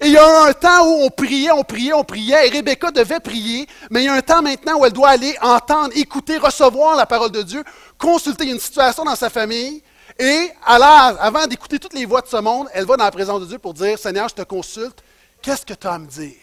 Et 0.00 0.06
il 0.06 0.12
y 0.12 0.16
a 0.18 0.42
un 0.44 0.52
temps 0.52 0.86
où 0.86 1.04
on 1.04 1.10
priait, 1.10 1.50
on 1.52 1.62
priait, 1.62 1.92
on 1.92 2.04
priait, 2.04 2.48
et 2.48 2.50
Rebecca 2.50 2.90
devait 2.90 3.20
prier, 3.20 3.66
mais 3.90 4.02
il 4.02 4.06
y 4.06 4.08
a 4.08 4.14
un 4.14 4.22
temps 4.22 4.42
maintenant 4.42 4.78
où 4.78 4.84
elle 4.84 4.92
doit 4.92 5.10
aller 5.10 5.36
entendre, 5.40 5.96
écouter, 5.96 6.38
recevoir 6.38 6.96
la 6.96 7.06
parole 7.06 7.30
de 7.30 7.42
Dieu, 7.42 7.64
consulter 7.96 8.46
une 8.46 8.60
situation 8.60 9.04
dans 9.04 9.16
sa 9.16 9.30
famille, 9.30 9.82
Et 10.18 10.50
avant 10.64 11.46
d'écouter 11.46 11.78
toutes 11.78 11.94
les 11.94 12.04
voix 12.04 12.20
de 12.20 12.26
ce 12.26 12.36
monde, 12.36 12.68
elle 12.72 12.84
va 12.84 12.96
dans 12.96 13.04
la 13.04 13.10
présence 13.10 13.40
de 13.40 13.46
Dieu 13.46 13.58
pour 13.58 13.74
dire, 13.74 13.98
Seigneur, 13.98 14.28
je 14.28 14.34
te 14.34 14.42
consulte, 14.42 15.02
qu'est-ce 15.40 15.64
que 15.64 15.74
tu 15.74 15.86
as 15.86 15.92
à 15.92 15.98
me 15.98 16.06
dire? 16.06 16.34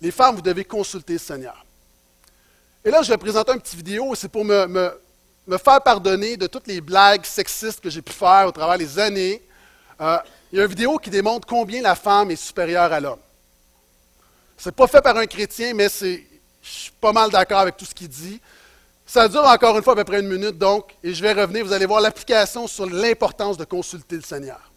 Les 0.00 0.10
femmes, 0.10 0.34
vous 0.36 0.42
devez 0.42 0.64
consulter 0.64 1.14
le 1.14 1.18
Seigneur. 1.18 1.64
Et 2.84 2.90
là, 2.90 3.02
je 3.02 3.08
vais 3.08 3.16
présenter 3.16 3.52
une 3.52 3.60
petite 3.60 3.76
vidéo, 3.76 4.14
c'est 4.16 4.28
pour 4.28 4.44
me, 4.44 4.92
faire 5.64 5.80
pardonner 5.80 6.36
de 6.36 6.48
toutes 6.48 6.66
les 6.66 6.80
blagues 6.80 7.24
sexistes 7.24 7.80
que 7.80 7.88
j'ai 7.88 8.02
pu 8.02 8.12
faire 8.12 8.46
au 8.48 8.52
travers 8.52 8.76
des 8.76 8.98
années. 8.98 9.40
Euh, 10.00 10.18
il 10.52 10.58
y 10.58 10.60
a 10.60 10.64
une 10.64 10.70
vidéo 10.70 10.98
qui 10.98 11.08
démontre 11.08 11.48
combien 11.48 11.80
la 11.80 11.94
femme 11.94 12.30
est 12.30 12.36
supérieure 12.36 12.92
à 12.92 13.00
l'homme. 13.00 13.18
Ce 14.58 14.68
n'est 14.68 14.72
pas 14.74 14.86
fait 14.86 15.00
par 15.00 15.16
un 15.16 15.26
chrétien, 15.26 15.72
mais 15.72 15.88
c'est, 15.88 16.26
je 16.62 16.70
suis 16.70 16.92
pas 17.00 17.12
mal 17.12 17.30
d'accord 17.30 17.60
avec 17.60 17.76
tout 17.76 17.86
ce 17.86 17.94
qu'il 17.94 18.08
dit. 18.08 18.40
Ça 19.06 19.28
dure 19.28 19.44
encore 19.44 19.76
une 19.76 19.82
fois 19.82 19.94
à 19.94 19.96
peu 19.96 20.04
près 20.04 20.20
une 20.20 20.28
minute, 20.28 20.58
donc, 20.58 20.94
et 21.02 21.14
je 21.14 21.22
vais 21.22 21.32
revenir. 21.32 21.64
Vous 21.64 21.72
allez 21.72 21.86
voir 21.86 22.00
l'application 22.00 22.66
sur 22.66 22.86
l'importance 22.86 23.56
de 23.56 23.64
consulter 23.64 24.16
le 24.16 24.22
Seigneur. 24.22 24.71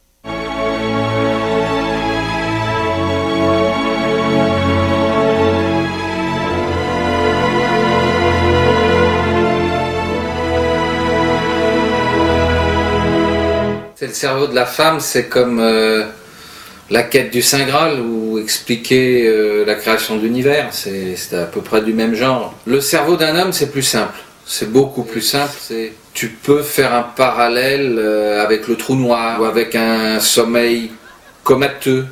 C'est 13.98 14.08
le 14.08 14.14
cerveau 14.14 14.48
de 14.48 14.56
la 14.56 14.66
femme, 14.66 15.00
c'est 15.00 15.30
comme 15.30 15.62
euh, 15.62 16.04
la 16.90 17.04
quête 17.04 17.32
du 17.32 17.42
Saint 17.42 17.66
Graal 17.66 18.02
ou 18.02 18.38
expliquer 18.38 19.26
euh, 19.26 19.64
la 19.66 19.76
création 19.76 20.18
de 20.18 20.22
l'univers. 20.22 20.68
C'est 20.74 21.16
à 21.32 21.46
peu 21.46 21.62
près 21.62 21.82
du 21.82 21.94
même 21.94 22.14
genre. 22.14 22.54
Le 22.66 22.82
cerveau 22.82 23.16
d'un 23.16 23.38
homme, 23.40 23.54
c'est 23.54 23.72
plus 23.72 23.84
simple. 23.84 24.20
C'est 24.46 24.70
beaucoup 24.70 25.04
plus 25.04 25.22
simple. 25.22 25.54
Tu 26.14 26.28
peux 26.28 26.62
faire 26.62 26.94
un 26.94 27.04
parallèle 27.04 27.96
euh, 27.98 28.44
avec 28.44 28.68
le 28.68 28.76
trou 28.76 28.96
noir 28.96 29.40
ou 29.40 29.46
avec 29.46 29.76
un 29.76 30.20
sommeil 30.20 30.92
comateux. 31.46 32.06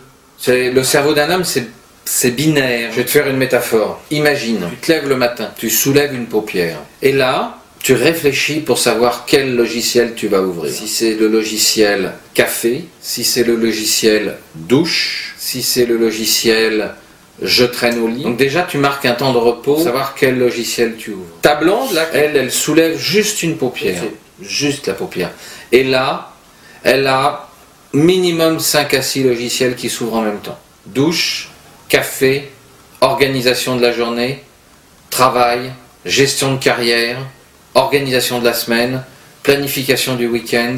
Le 0.48 0.84
cerveau 0.84 1.14
d'un 1.14 1.30
homme, 1.32 1.44
c'est 1.44 2.32
binaire. 2.32 2.92
Je 2.92 2.96
vais 2.96 3.06
te 3.06 3.12
faire 3.12 3.28
une 3.28 3.36
métaphore. 3.38 4.02
Imagine, 4.10 4.70
tu 4.70 4.88
te 4.88 4.92
lèves 4.94 5.10
le 5.10 5.18
matin, 5.18 5.52
tu 5.58 5.70
soulèves 5.70 6.16
une 6.16 6.28
paupière. 6.28 6.78
Et 7.02 7.12
là, 7.12 7.58
tu 7.84 7.94
réfléchis 7.94 8.62
pour 8.62 8.80
savoir 8.80 9.26
quel 9.28 9.56
logiciel 9.56 10.14
tu 10.16 10.30
vas 10.30 10.42
ouvrir. 10.42 10.74
Si 10.74 10.88
c'est 10.88 11.16
le 11.16 11.28
logiciel 11.28 12.14
café, 12.34 12.86
si 13.02 13.26
c'est 13.26 13.44
le 13.44 13.58
logiciel 13.58 14.38
douche, 14.56 15.36
si 15.38 15.62
c'est 15.62 15.86
le 15.86 15.98
logiciel 15.98 16.96
je 17.42 17.66
traîne 17.66 18.00
au 18.00 18.08
lit. 18.08 18.24
Donc 18.24 18.38
déjà 18.38 18.62
tu 18.64 18.78
marques 18.78 19.06
un 19.06 19.16
temps 19.16 19.34
de 19.34 19.38
repos 19.38 19.76
pour 19.76 19.84
savoir 19.84 20.16
quel 20.16 20.40
logiciel 20.40 20.96
tu 20.98 21.12
ouvres. 21.12 21.26
Ta 21.42 21.56
blonde, 21.56 21.92
là, 21.92 22.08
elle, 22.14 22.38
elle 22.38 22.52
soulève 22.52 22.98
juste 22.98 23.44
une 23.44 23.58
paupière. 23.58 24.02
Juste 24.42 24.88
la 24.88 24.94
paupière. 24.94 25.32
Et 25.74 25.84
là, 25.84 26.32
elle 26.84 27.06
a 27.08 27.50
minimum 27.92 28.62
5 28.62 28.94
à 28.94 29.02
6 29.02 29.24
logiciels 29.24 29.76
qui 29.76 29.90
s'ouvrent 29.90 30.16
en 30.16 30.22
même 30.22 30.40
temps. 30.40 30.58
Douche, 30.86 31.50
café, 31.90 32.50
organisation 33.02 33.76
de 33.76 33.82
la 33.82 33.92
journée, 33.92 34.42
travail, 35.10 35.72
gestion 36.06 36.54
de 36.54 36.60
carrière, 36.60 37.18
organisation 37.76 38.40
de 38.40 38.46
la 38.46 38.54
semaine, 38.54 39.04
planification 39.42 40.16
du 40.16 40.28
week-end, 40.28 40.78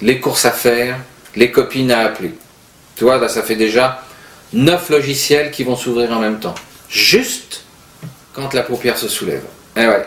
les 0.00 0.20
courses 0.20 0.44
à 0.44 0.50
faire, 0.50 0.96
les 1.36 1.50
copines 1.50 1.90
à 1.90 2.00
appeler. 2.00 2.34
Tu 2.96 3.04
vois, 3.04 3.18
là, 3.18 3.28
ça 3.28 3.42
fait 3.42 3.56
déjà 3.56 4.02
9 4.52 4.90
logiciels 4.90 5.50
qui 5.50 5.64
vont 5.64 5.76
s'ouvrir 5.76 6.12
en 6.12 6.18
même 6.18 6.40
temps. 6.40 6.54
Juste 6.88 7.64
quand 8.32 8.54
la 8.54 8.62
paupière 8.62 8.96
se 8.96 9.08
soulève. 9.08 9.42
Eh 9.76 9.86
ouais. 9.86 10.04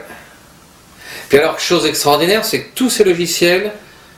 Puis 1.30 1.38
alors, 1.38 1.60
chose 1.60 1.86
extraordinaire, 1.86 2.44
c'est 2.44 2.64
que 2.64 2.76
tous 2.76 2.90
ces 2.90 3.04
logiciels, 3.04 3.72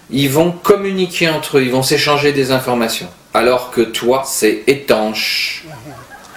ils 0.10 0.30
vont 0.30 0.52
communiquer 0.52 1.30
entre 1.30 1.58
eux, 1.58 1.64
ils 1.64 1.72
vont 1.72 1.84
s'échanger 1.84 2.32
des 2.32 2.52
informations. 2.52 3.10
Alors 3.34 3.72
que 3.72 3.82
toi, 3.82 4.24
c'est 4.26 4.64
étanche. 4.68 5.66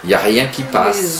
Il 0.05 0.09
n'y 0.09 0.15
a 0.15 0.19
rien 0.19 0.47
qui 0.47 0.63
passe. 0.63 1.19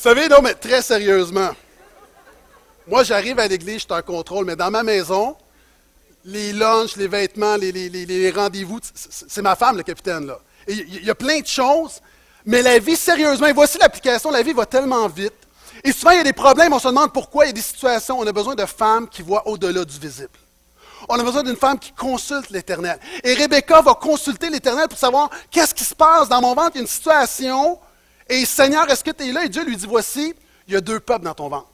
Savez, 0.00 0.28
non, 0.28 0.40
mais 0.42 0.54
très 0.54 0.82
sérieusement, 0.82 1.50
moi, 2.86 3.04
j'arrive 3.04 3.38
à 3.38 3.46
l'église, 3.46 3.74
je 3.74 3.78
suis 3.80 3.92
en 3.92 4.02
contrôle, 4.02 4.46
mais 4.46 4.56
dans 4.56 4.70
ma 4.70 4.82
maison, 4.82 5.36
les 6.24 6.52
lunchs, 6.52 6.96
les 6.96 7.06
vêtements, 7.06 7.56
les, 7.56 8.32
rendez-vous, 8.34 8.80
c'est 8.82 9.42
ma 9.42 9.56
femme, 9.56 9.76
le 9.76 9.82
capitaine, 9.82 10.26
là. 10.26 10.38
il 10.66 11.04
y 11.04 11.10
a 11.10 11.14
plein 11.14 11.40
de 11.40 11.46
choses, 11.46 12.00
mais 12.44 12.62
la 12.62 12.78
vie, 12.78 12.96
sérieusement, 12.96 13.46
et 13.46 13.52
voici 13.52 13.78
l'application, 13.78 14.30
la 14.30 14.42
vie 14.42 14.52
va 14.52 14.66
tellement 14.66 15.06
vite. 15.08 15.34
Et 15.84 15.92
souvent, 15.92 16.12
il 16.12 16.18
y 16.18 16.20
a 16.20 16.24
des 16.24 16.32
problèmes, 16.32 16.72
on 16.72 16.78
se 16.78 16.88
demande 16.88 17.12
pourquoi, 17.12 17.44
il 17.44 17.48
y 17.48 17.50
a 17.50 17.54
des 17.54 17.60
situations, 17.60 18.18
on 18.18 18.26
a 18.26 18.32
besoin 18.32 18.54
de 18.54 18.66
femmes 18.66 19.08
qui 19.08 19.22
voient 19.22 19.46
au-delà 19.46 19.84
du 19.84 19.98
visible. 19.98 20.30
On 21.08 21.18
a 21.18 21.22
besoin 21.22 21.42
d'une 21.42 21.56
femme 21.56 21.78
qui 21.78 21.92
consulte 21.92 22.50
l'Éternel. 22.50 22.98
Et 23.24 23.34
Rebecca 23.34 23.80
va 23.80 23.94
consulter 23.94 24.50
l'Éternel 24.50 24.88
pour 24.88 24.98
savoir 24.98 25.30
qu'est-ce 25.50 25.74
qui 25.74 25.84
se 25.84 25.94
passe 25.94 26.28
dans 26.28 26.40
mon 26.40 26.54
ventre. 26.54 26.72
Il 26.74 26.76
y 26.76 26.78
a 26.78 26.82
une 26.82 26.86
situation. 26.86 27.78
Et 28.30 28.46
Seigneur, 28.46 28.88
est-ce 28.88 29.02
que 29.02 29.10
tu 29.10 29.28
es 29.28 29.32
là? 29.32 29.44
Et 29.44 29.48
Dieu 29.48 29.64
lui 29.64 29.76
dit, 29.76 29.86
voici, 29.86 30.32
il 30.68 30.74
y 30.74 30.76
a 30.76 30.80
deux 30.80 31.00
peuples 31.00 31.24
dans 31.24 31.34
ton 31.34 31.48
ventre. 31.48 31.66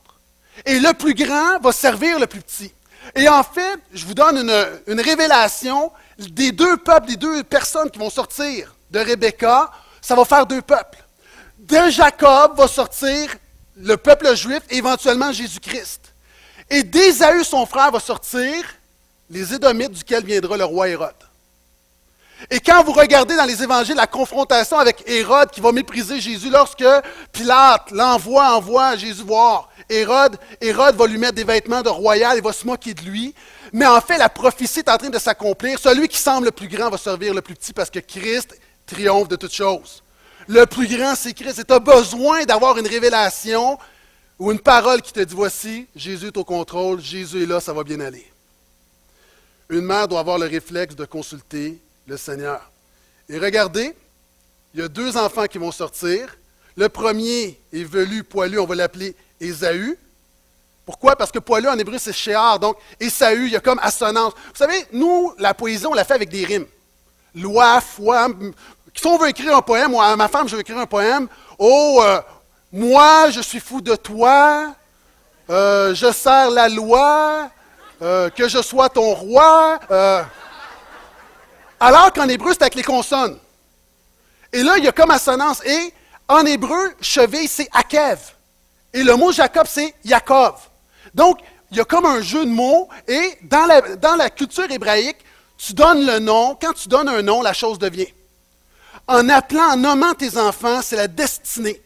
Et 0.65 0.81
le 0.81 0.95
plus 0.95 1.13
grand 1.13 1.61
va 1.61 1.71
servir 1.71 2.19
le 2.19 2.27
plus 2.27 2.41
petit. 2.41 2.73
Et 3.15 3.29
en 3.29 3.43
fait, 3.43 3.79
je 3.93 4.07
vous 4.07 4.15
donne 4.15 4.39
une, 4.87 5.01
révélation 5.01 5.93
des 6.19 6.53
deux 6.53 6.79
peuples, 6.79 7.09
des 7.09 7.17
deux 7.17 7.45
personnes 7.45 7.91
qui 7.91 7.99
vont 7.99 8.09
sortir 8.09 8.75
de 8.91 8.99
Rebecca, 8.99 9.71
ça 10.01 10.15
va 10.15 10.25
faire 10.25 10.47
deux 10.47 10.63
peuples. 10.63 11.05
De 11.59 11.91
Jacob 11.91 12.57
va 12.57 12.67
sortir 12.67 13.37
le 13.77 13.99
peuple 13.99 14.35
juif 14.35 14.61
et 14.71 14.79
éventuellement 14.79 15.33
Jésus-Christ. 15.33 16.01
Et 16.71 16.83
d'Ésaü, 16.83 17.45
son 17.45 17.67
frère, 17.67 17.91
va 17.91 18.01
sortir 18.01 18.65
les 19.29 19.53
Édomites 19.53 19.93
duquel 19.93 20.25
viendra 20.25 20.57
le 20.57 20.65
roi 20.65 20.89
Hérode. 20.89 21.15
Et 22.51 22.61
quand 22.61 22.85
vous 22.85 22.93
regardez 22.93 23.35
dans 23.35 23.45
les 23.45 23.63
évangiles 23.63 23.97
la 23.97 24.07
confrontation 24.07 24.79
avec 24.79 25.03
Hérode 25.07 25.51
qui 25.51 25.61
va 25.61 25.73
mépriser 25.73 26.21
Jésus 26.21 26.51
lorsque 26.51 26.85
Pilate 27.33 27.91
l'envoie, 27.91 28.57
envoie 28.57 28.97
Jésus 28.97 29.23
voir 29.23 29.71
Hérode, 29.89 30.37
Hérode 30.61 30.97
va 30.97 31.07
lui 31.07 31.19
mettre 31.19 31.35
des 31.35 31.45
vêtements 31.45 31.83
de 31.83 31.89
royal, 31.89 32.37
il 32.37 32.43
va 32.43 32.53
se 32.53 32.67
moquer 32.67 32.93
de 32.93 33.03
lui. 33.03 33.35
Mais 33.73 33.87
en 33.87 34.01
fait, 34.01 34.19
la 34.19 34.29
prophétie 34.29 34.81
est 34.81 34.89
en 34.89 34.99
train 34.99 35.11
de 35.11 35.19
s'accomplir. 35.19 35.79
Celui 35.79 36.09
qui 36.09 36.19
semble 36.19 36.47
le 36.47 36.51
plus 36.53 36.69
grand 36.69 36.91
va 36.91 36.99
servir 36.99 37.33
le 37.33 37.41
plus 37.41 37.55
petit 37.55 37.73
parce 37.73 37.91
que 37.91 38.01
Christ 38.01 38.59
triomphe 38.85 39.29
de 39.29 39.37
toutes 39.37 39.55
choses. 39.55 40.03
Le 40.47 40.67
plus 40.67 40.87
grand, 40.87 41.15
c'est 41.15 41.33
Christ. 41.33 41.61
Et 41.61 41.65
tu 41.65 41.73
as 41.73 41.79
besoin 41.79 42.45
d'avoir 42.45 42.79
une 42.79 42.87
révélation 42.87 43.79
ou 44.39 44.53
une 44.53 44.61
parole 44.61 45.03
qui 45.03 45.13
te 45.13 45.21
dit, 45.21 45.35
voici, 45.35 45.87
Jésus 45.97 46.27
est 46.27 46.37
au 46.37 46.45
contrôle, 46.45 47.01
Jésus 47.01 47.43
est 47.43 47.47
là, 47.47 47.61
ça 47.61 47.73
va 47.73 47.83
bien 47.83 48.01
aller. 48.01 48.31
Une 49.71 49.81
mère 49.81 50.07
doit 50.07 50.21
avoir 50.21 50.39
le 50.39 50.47
réflexe 50.47 50.95
de 50.95 51.05
consulter 51.05 51.81
le 52.07 52.17
Seigneur. 52.17 52.61
Et 53.29 53.39
regardez, 53.39 53.95
il 54.75 54.81
y 54.81 54.83
a 54.83 54.89
deux 54.89 55.17
enfants 55.17 55.47
qui 55.47 55.59
vont 55.59 55.73
sortir. 55.73 56.37
Le 56.77 56.89
premier 56.89 57.59
est 57.73 57.85
velu, 57.85 58.23
poilu, 58.23 58.59
on 58.59 58.67
va 58.67 58.75
l'appeler 58.75 59.17
Ésaü. 59.41 59.99
Pourquoi? 60.85 61.17
Parce 61.17 61.33
que 61.33 61.39
poilu 61.39 61.69
en 61.69 61.79
hébreu, 61.79 61.99
c'est 61.99 62.13
Shéar. 62.13 62.59
Donc, 62.59 62.77
Ésaü, 63.01 63.47
il 63.47 63.53
y 63.53 63.57
a 63.57 63.61
comme 63.61 63.81
assonance. 63.83 64.35
Vous 64.35 64.57
savez, 64.57 64.87
nous, 64.93 65.35
la 65.39 65.55
poésie, 65.55 65.87
on 65.87 65.95
la 65.95 66.05
fait 66.05 66.15
avec 66.15 66.29
des 66.29 66.45
rimes. 66.45 66.67
Loi, 67.35 67.81
foi. 67.81 68.29
Si 68.95 69.07
on 69.07 69.19
veut 69.19 69.29
écrire 69.29 69.57
un 69.57 69.63
poème, 69.63 69.91
moi, 69.91 70.07
à 70.07 70.17
ma 70.17 70.29
femme, 70.29 70.49
je 70.49 70.55
veux 70.55 70.61
écrire 70.61 70.79
un 70.79 70.87
poème. 70.87 71.27
Oh, 71.59 72.01
euh, 72.05 72.21
moi, 72.73 73.31
je 73.31 73.41
suis 73.41 73.61
fou 73.61 73.81
de 73.81 73.97
toi. 73.97 74.75
Euh, 75.51 75.95
je 75.95 76.13
sers 76.13 76.51
la 76.51 76.69
loi. 76.69 77.51
Euh, 78.03 78.29
que 78.29 78.47
je 78.47 78.61
sois 78.61 78.91
ton 78.91 79.15
roi. 79.15 79.81
Alors 81.81 82.13
qu'en 82.13 82.29
hébreu, 82.29 82.53
c'est 82.53 82.63
avec 82.63 82.75
les 82.75 82.83
consonnes. 82.83 83.39
Et 84.53 84.63
là, 84.63 84.79
il 84.79 84.85
y 84.85 84.89
a 84.89 84.93
comme 84.93 85.11
assonance. 85.11 85.65
Et 85.65 85.93
en 86.29 86.45
hébreu, 86.47 86.95
cheville, 87.01 87.49
c'est 87.49 87.69
akev. 87.73 88.19
Et 88.93 89.03
le 89.03 89.15
mot 89.17 89.33
Jacob, 89.33 89.67
c'est 89.69 89.95
Yaakov. 90.05 90.55
Donc, 91.15 91.39
il 91.71 91.77
y 91.77 91.81
a 91.81 91.85
comme 91.85 92.07
un 92.07 92.21
jeu 92.21 92.45
de 92.45 92.51
mots, 92.51 92.89
et 93.07 93.39
dans 93.43 93.67
la, 94.17 94.31
culture 94.31 94.71
hébraïque, 94.71 95.19
tu 95.59 95.73
donnes 95.73 96.07
le 96.07 96.19
nom, 96.19 96.57
quand 96.61 96.73
tu 96.73 96.89
donnes 96.89 97.09
un 97.09 97.23
nom, 97.23 97.43
la 97.43 97.53
chose 97.53 97.79
devient. 97.79 98.09
En 99.09 99.29
appelant, 99.29 99.73
en 99.73 99.77
nommant 99.77 100.15
tes 100.15 100.37
enfants, 100.39 100.81
c'est 100.83 100.97
la 100.97 101.09
destinée. 101.09 101.81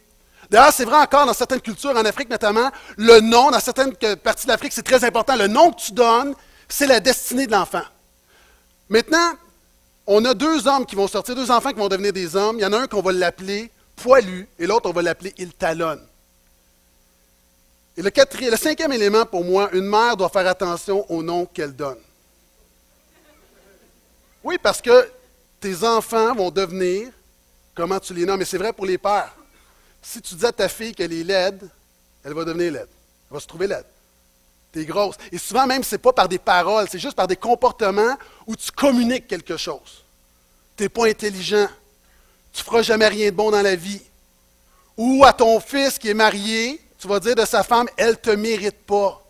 D'ailleurs, 0.51 0.73
c'est 0.73 0.85
vrai 0.85 0.99
encore 0.99 1.27
dans 1.27 1.33
certaines 1.33 1.61
cultures, 1.61 1.91
en 1.91 2.05
Afrique 2.05 2.29
notamment, 2.29 2.71
le 2.97 3.21
nom, 3.21 3.51
dans 3.51 3.61
certaines 3.61 3.95
parties 4.17 4.47
de 4.47 4.53
l'Afrique, 4.53 4.73
c'est 4.73 4.83
très 4.83 5.05
important. 5.05 5.37
Le 5.37 5.47
nom 5.47 5.71
que 5.71 5.81
tu 5.81 5.93
donnes, 5.93 6.35
c'est 6.69 6.87
la 6.87 7.01
destinée 7.01 7.47
de 7.47 7.53
l'enfant. 7.53 7.83
Maintenant, 8.89 9.33
on 10.13 10.25
a 10.25 10.35
deux 10.35 10.67
hommes 10.67 10.85
qui 10.85 10.97
vont 10.97 11.07
sortir, 11.07 11.37
deux 11.37 11.53
enfants 11.53 11.71
qui 11.71 11.79
vont 11.79 11.87
devenir 11.87 12.13
des 12.13 12.35
hommes. 12.35 12.59
Il 12.59 12.63
y 12.63 12.67
en 12.67 12.73
a 12.73 12.79
un 12.81 12.87
qu'on 12.89 13.01
va 13.01 13.13
l'appeler 13.13 13.71
poilu 13.95 14.49
et 14.59 14.67
l'autre, 14.67 14.91
on 14.91 14.93
va 14.93 15.03
l'appeler 15.03 15.33
il 15.39 15.53
talonne. 15.53 16.05
Et 17.97 18.03
le, 18.03 18.11
le 18.51 18.57
cinquième 18.57 18.91
élément 18.91 19.25
pour 19.25 19.45
moi, 19.45 19.71
une 19.73 19.87
mère 19.87 20.17
doit 20.17 20.29
faire 20.29 20.49
attention 20.49 21.09
au 21.13 21.23
nom 21.23 21.47
qu'elle 21.47 21.77
donne. 21.77 21.99
Oui, 24.43 24.59
parce 24.61 24.83
que 24.83 25.09
tes 25.61 25.85
enfants 25.85 26.35
vont 26.35 26.51
devenir, 26.51 27.11
comment 27.73 28.01
tu 28.01 28.13
les 28.13 28.27
nommes? 28.27 28.43
Et 28.43 28.47
c'est 28.47 28.59
vrai 28.59 28.73
pour 28.73 28.87
les 28.87 28.99
pères. 28.99 29.33
Si 30.03 30.21
tu 30.21 30.35
dis 30.35 30.47
à 30.47 30.51
ta 30.51 30.69
fille 30.69 30.93
qu'elle 30.93 31.13
est 31.13 31.23
laide, 31.23 31.71
elle 32.25 32.35
va 32.35 32.45
devenir 32.45 32.73
laide. 32.73 32.89
Elle 33.31 33.35
va 33.35 33.39
se 33.39 33.47
trouver 33.47 33.69
laide. 33.69 33.87
T'es 34.73 34.85
grosse. 34.85 35.17
Et 35.33 35.39
souvent 35.39 35.67
même, 35.67 35.83
ce 35.83 35.95
n'est 35.95 35.99
pas 35.99 36.13
par 36.13 36.29
des 36.29 36.39
paroles, 36.39 36.87
c'est 36.91 36.99
juste 36.99 37.17
par 37.17 37.27
des 37.27 37.37
comportements 37.37 38.17
où 38.47 38.55
tu 38.55 38.71
communiques 38.71 39.27
quelque 39.27 39.57
chose. 39.57 40.05
Tu 40.77 40.85
n'es 40.85 40.89
pas 40.89 41.07
intelligent. 41.07 41.69
Tu 42.53 42.63
feras 42.63 42.83
jamais 42.83 43.09
rien 43.09 43.31
de 43.31 43.37
bon 43.37 43.51
dans 43.51 43.63
la 43.63 43.75
vie. 43.75 44.03
Ou 44.97 45.25
à 45.25 45.33
ton 45.33 45.59
fils 45.61 45.99
qui 45.99 46.09
est 46.09 46.15
marié, 46.15 46.81
tu 46.99 47.09
vas 47.09 47.19
dire 47.19 47.35
de 47.35 47.45
sa 47.45 47.63
femme, 47.63 47.89
elle 47.97 48.21
te 48.21 48.31
mérite 48.31 48.79
pas. 48.87 49.21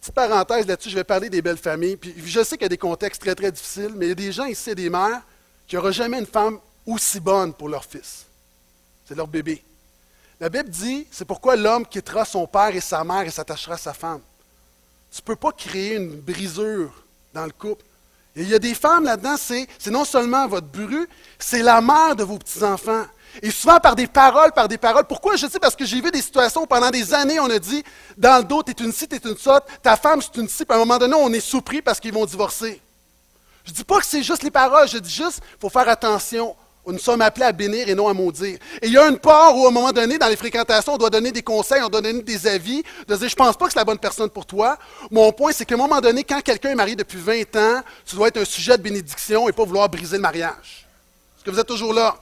Petite 0.00 0.14
parenthèse 0.14 0.66
là-dessus, 0.66 0.90
je 0.90 0.96
vais 0.96 1.04
parler 1.04 1.30
des 1.30 1.42
belles 1.42 1.58
familles. 1.58 1.96
Puis 1.96 2.14
je 2.24 2.44
sais 2.44 2.56
qu'il 2.56 2.64
y 2.64 2.66
a 2.66 2.68
des 2.68 2.78
contextes 2.78 3.20
très, 3.20 3.34
très 3.34 3.50
difficiles, 3.50 3.92
mais 3.96 4.06
il 4.06 4.08
y 4.10 4.12
a 4.12 4.14
des 4.14 4.32
gens 4.32 4.44
ici, 4.44 4.74
des 4.74 4.90
mères, 4.90 5.22
qui 5.66 5.76
n'auront 5.76 5.92
jamais 5.92 6.18
une 6.18 6.26
femme 6.26 6.58
aussi 6.86 7.20
bonne 7.20 7.52
pour 7.52 7.68
leur 7.68 7.84
fils. 7.84 8.26
C'est 9.06 9.14
leur 9.14 9.26
bébé. 9.26 9.62
La 10.40 10.48
Bible 10.48 10.68
dit, 10.68 11.06
c'est 11.10 11.24
pourquoi 11.24 11.56
l'homme 11.56 11.86
quittera 11.86 12.24
son 12.24 12.46
père 12.46 12.74
et 12.74 12.80
sa 12.80 13.04
mère 13.04 13.22
et 13.22 13.30
s'attachera 13.30 13.74
à 13.74 13.78
sa 13.78 13.92
femme. 13.92 14.20
Tu 15.12 15.20
ne 15.20 15.24
peux 15.24 15.36
pas 15.36 15.52
créer 15.52 15.94
une 15.94 16.20
brisure 16.20 16.92
dans 17.32 17.44
le 17.44 17.52
couple. 17.52 17.84
Il 18.36 18.48
y 18.48 18.54
a 18.54 18.58
des 18.58 18.74
femmes 18.74 19.04
là-dedans, 19.04 19.36
c'est, 19.36 19.68
non 19.86 20.04
seulement 20.04 20.48
votre 20.48 20.66
bru, 20.66 21.08
c'est 21.38 21.62
la 21.62 21.80
mère 21.80 22.16
de 22.16 22.24
vos 22.24 22.36
petits-enfants. 22.36 23.04
Et 23.42 23.50
souvent 23.50 23.78
par 23.78 23.94
des 23.94 24.08
paroles, 24.08 24.52
par 24.52 24.66
des 24.66 24.78
paroles. 24.78 25.04
Pourquoi? 25.06 25.36
Je 25.36 25.46
sais? 25.46 25.60
Parce 25.60 25.76
que 25.76 25.84
j'ai 25.84 26.00
vu 26.00 26.10
des 26.10 26.22
situations 26.22 26.62
où 26.62 26.66
pendant 26.66 26.90
des 26.90 27.14
années, 27.14 27.38
on 27.38 27.50
a 27.50 27.58
dit, 27.58 27.84
dans 28.16 28.38
le 28.38 28.44
dos, 28.44 28.62
t'es 28.62 28.72
une 28.72 28.92
ci, 28.92 29.06
t'es 29.06 29.18
une 29.18 29.36
sotte, 29.36 29.64
ta 29.82 29.96
femme, 29.96 30.20
c'est 30.20 30.40
une 30.40 30.48
ci, 30.48 30.64
puis 30.64 30.72
à 30.72 30.76
un 30.76 30.80
moment 30.80 30.98
donné, 30.98 31.14
on 31.14 31.32
est 31.32 31.40
surpris 31.40 31.80
parce 31.80 32.00
qu'ils 32.00 32.12
vont 32.12 32.26
divorcer. 32.26 32.80
Je 33.64 33.70
ne 33.70 33.76
dis 33.76 33.84
pas 33.84 34.00
que 34.00 34.06
c'est 34.06 34.22
juste 34.22 34.42
les 34.42 34.50
paroles, 34.50 34.88
je 34.88 34.98
dis 34.98 35.10
juste 35.10 35.40
qu'il 35.40 35.60
faut 35.60 35.70
faire 35.70 35.88
attention. 35.88 36.56
Nous 36.86 36.98
sommes 36.98 37.22
appelés 37.22 37.46
à 37.46 37.52
bénir 37.52 37.88
et 37.88 37.94
non 37.94 38.08
à 38.08 38.12
maudire. 38.12 38.58
Et 38.82 38.86
il 38.88 38.92
y 38.92 38.98
a 38.98 39.08
une 39.08 39.18
part 39.18 39.56
où, 39.56 39.64
à 39.64 39.68
un 39.68 39.72
moment 39.72 39.92
donné, 39.92 40.18
dans 40.18 40.28
les 40.28 40.36
fréquentations, 40.36 40.94
on 40.94 40.98
doit 40.98 41.08
donner 41.08 41.32
des 41.32 41.42
conseils, 41.42 41.82
on 41.82 41.88
doit 41.88 42.02
donner 42.02 42.22
des 42.22 42.46
avis, 42.46 42.82
de 43.08 43.16
dire, 43.16 43.28
je 43.28 43.34
pense 43.34 43.56
pas 43.56 43.66
que 43.66 43.72
c'est 43.72 43.78
la 43.78 43.84
bonne 43.84 43.98
personne 43.98 44.28
pour 44.28 44.44
toi. 44.44 44.76
Mon 45.10 45.32
point, 45.32 45.52
c'est 45.52 45.64
qu'à 45.64 45.74
un 45.76 45.78
moment 45.78 46.00
donné, 46.00 46.24
quand 46.24 46.42
quelqu'un 46.42 46.70
est 46.70 46.74
marié 46.74 46.94
depuis 46.94 47.18
20 47.18 47.56
ans, 47.56 47.80
tu 48.04 48.16
dois 48.16 48.28
être 48.28 48.36
un 48.36 48.44
sujet 48.44 48.76
de 48.76 48.82
bénédiction 48.82 49.48
et 49.48 49.52
pas 49.52 49.64
vouloir 49.64 49.88
briser 49.88 50.16
le 50.16 50.22
mariage. 50.22 50.86
Est-ce 51.36 51.44
que 51.44 51.50
vous 51.50 51.58
êtes 51.58 51.66
toujours 51.66 51.94
là? 51.94 52.16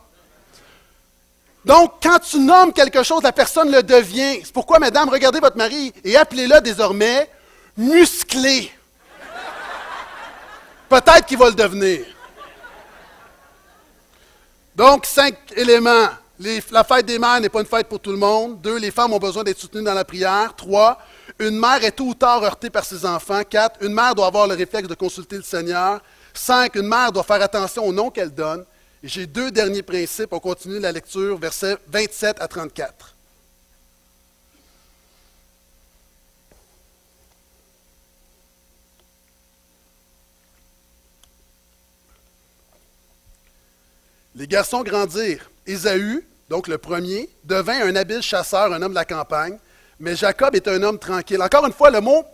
Donc, 1.65 1.95
quand 2.03 2.19
tu 2.19 2.39
nommes 2.39 2.73
quelque 2.73 3.03
chose, 3.03 3.23
la 3.23 3.33
personne 3.33 3.71
le 3.71 3.83
devient. 3.83 4.41
C'est 4.45 4.53
pourquoi, 4.53 4.79
mesdames, 4.79 5.09
regardez 5.09 5.41
votre 5.41 5.57
mari 5.57 5.93
et 6.05 6.17
appelez-le 6.17 6.61
désormais 6.61 7.29
musclé. 7.77 8.73
Peut-être 10.89 11.27
qu'il 11.27 11.39
va 11.39 11.49
le 11.49 11.55
devenir. 11.55 12.05
Donc, 14.75 15.05
cinq 15.05 15.37
éléments. 15.55 16.09
la 16.71 16.85
fête 16.85 17.05
des 17.05 17.19
mères 17.19 17.41
n'est 17.41 17.51
pas 17.51 17.61
une 17.61 17.67
fête 17.67 17.89
pour 17.89 18.01
tout 18.01 18.11
le 18.11 18.17
monde. 18.17 18.61
Deux, 18.63 18.79
les 18.79 18.91
femmes 18.91 19.13
ont 19.13 19.19
besoin 19.19 19.45
d'être 19.45 19.59
soutenues 19.59 19.85
dans 19.85 19.93
la 19.93 20.05
prière. 20.05 20.55
Trois, 20.57 20.99
une 21.39 21.59
mère 21.59 21.85
est 21.85 21.93
tôt 21.93 22.05
ou 22.05 22.15
tard 22.15 22.43
heurtée 22.43 22.71
par 22.71 22.85
ses 22.85 23.05
enfants. 23.05 23.43
Quatre, 23.49 23.83
une 23.85 23.93
mère 23.93 24.15
doit 24.15 24.27
avoir 24.27 24.47
le 24.47 24.55
réflexe 24.55 24.89
de 24.89 24.95
consulter 24.95 25.37
le 25.37 25.43
Seigneur. 25.43 26.01
Cinq, 26.33 26.77
une 26.77 26.87
mère 26.89 27.13
doit 27.13 27.23
faire 27.23 27.43
attention 27.43 27.85
au 27.85 27.93
nom 27.93 28.11
qu'elle 28.11 28.33
donne. 28.33 28.65
J'ai 29.03 29.27
deux 29.27 29.51
derniers 29.51 29.83
principes. 29.83 30.33
On 30.33 30.41
continue 30.41 30.79
la 30.79 30.93
lecture, 30.93 31.37
versets 31.37 31.77
27 31.89 32.41
à 32.41 32.49
34. 32.49 33.12
Les 44.35 44.47
garçons 44.47 44.83
grandirent. 44.83 45.51
Ésaü, 45.67 46.27
donc 46.49 46.69
le 46.69 46.79
premier, 46.79 47.29
devint 47.45 47.87
un 47.87 47.95
habile 47.97 48.23
chasseur, 48.23 48.73
un 48.73 48.83
homme 48.83 48.93
de 48.93 48.97
la 48.97 49.05
campagne, 49.05 49.59
mais 50.01 50.17
Jacob 50.17 50.55
est 50.55 50.67
un 50.69 50.83
homme 50.83 50.99
tranquille. 50.99 51.41
Encore 51.41 51.67
une 51.67 51.73
fois, 51.73 51.91
le 51.91 52.01
mot, 52.01 52.25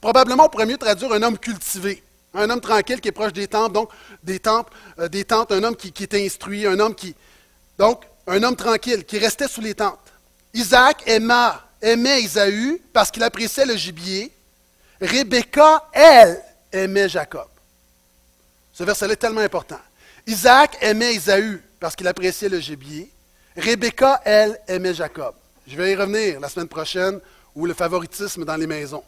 probablement 0.00 0.46
on 0.46 0.48
pourrait 0.48 0.66
mieux 0.66 0.76
traduire 0.76 1.12
un 1.12 1.22
homme 1.22 1.38
cultivé. 1.38 2.02
Un 2.34 2.50
homme 2.50 2.60
tranquille 2.60 3.00
qui 3.00 3.08
est 3.08 3.12
proche 3.12 3.32
des 3.32 3.48
temples, 3.48 3.72
donc 3.72 3.90
des 4.22 4.38
temples, 4.38 4.72
euh, 4.98 5.08
des 5.08 5.24
tentes, 5.24 5.52
un 5.52 5.62
homme 5.64 5.76
qui, 5.76 5.90
qui, 5.90 6.04
est 6.04 6.14
instruit, 6.14 6.66
un 6.66 6.78
homme 6.78 6.94
qui. 6.94 7.14
Donc, 7.78 8.04
un 8.26 8.42
homme 8.42 8.56
tranquille, 8.56 9.04
qui 9.04 9.18
restait 9.18 9.48
sous 9.48 9.60
les 9.60 9.74
tentes. 9.74 9.98
Isaac 10.52 11.02
aima, 11.06 11.62
aimait 11.80 12.22
Ésaü 12.22 12.80
parce 12.92 13.10
qu'il 13.10 13.22
appréciait 13.22 13.66
le 13.66 13.76
gibier. 13.76 14.32
Rebecca, 15.00 15.88
elle, 15.92 16.42
aimait 16.72 17.08
Jacob. 17.08 17.48
Ce 18.72 18.84
verset 18.84 19.10
est 19.10 19.16
tellement 19.16 19.40
important. 19.40 19.80
Isaac 20.26 20.76
aimait 20.80 21.14
Isaü 21.14 21.62
parce 21.78 21.94
qu'il 21.94 22.08
appréciait 22.08 22.48
le 22.48 22.58
gibier. 22.58 23.10
Rebecca, 23.56 24.20
elle, 24.24 24.58
aimait 24.66 24.94
Jacob. 24.94 25.34
Je 25.66 25.76
vais 25.76 25.92
y 25.92 25.94
revenir 25.94 26.40
la 26.40 26.48
semaine 26.48 26.68
prochaine, 26.68 27.20
ou 27.54 27.66
le 27.66 27.74
favoritisme 27.74 28.44
dans 28.44 28.56
les 28.56 28.66
maisons. 28.66 29.02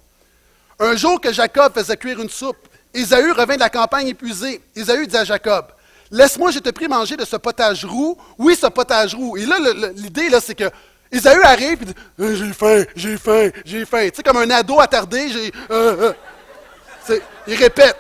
Un 0.79 0.97
jour 0.97 1.21
que 1.21 1.33
Jacob 1.33 1.73
faisait 1.75 1.97
cuire 1.97 2.21
une 2.21 2.31
soupe, 2.31 2.69
Isaü 2.95 3.33
revint 3.33 3.57
de 3.57 3.61
la 3.61 3.69
campagne 3.69 4.09
épuisé. 4.09 4.63
Isaü 4.75 5.07
dit 5.07 5.17
à 5.17 5.25
Jacob, 5.25 5.67
Laisse-moi, 6.11 6.51
je 6.51 6.59
te 6.61 6.71
prie, 6.71 6.89
manger 6.89 7.17
de 7.17 7.25
ce 7.25 7.37
potage 7.37 7.85
roux. 7.85 8.17
Oui, 8.39 8.57
ce 8.57 8.67
potage 8.69 9.15
roux. 9.15 9.37
Et 9.37 9.45
là, 9.45 9.59
l'idée, 9.95 10.31
c'est 10.41 10.55
que 10.55 10.71
Isaü 11.13 11.43
arrive 11.43 11.83
et 11.83 11.85
dit 11.85 11.95
euh, 12.21 12.35
J'ai 12.35 12.53
faim, 12.55 12.85
j'ai 12.97 13.17
faim, 13.19 13.51
j'ai 13.65 13.85
faim. 13.85 14.09
Tu 14.09 14.17
sais, 14.17 14.23
comme 14.23 14.39
un 14.39 14.51
ado 14.51 14.81
attardé, 14.81 15.29
j'ai. 15.29 15.53
Euh, 15.71 16.15
euh. 17.11 17.19
Il 17.47 17.55
répète. 17.57 17.97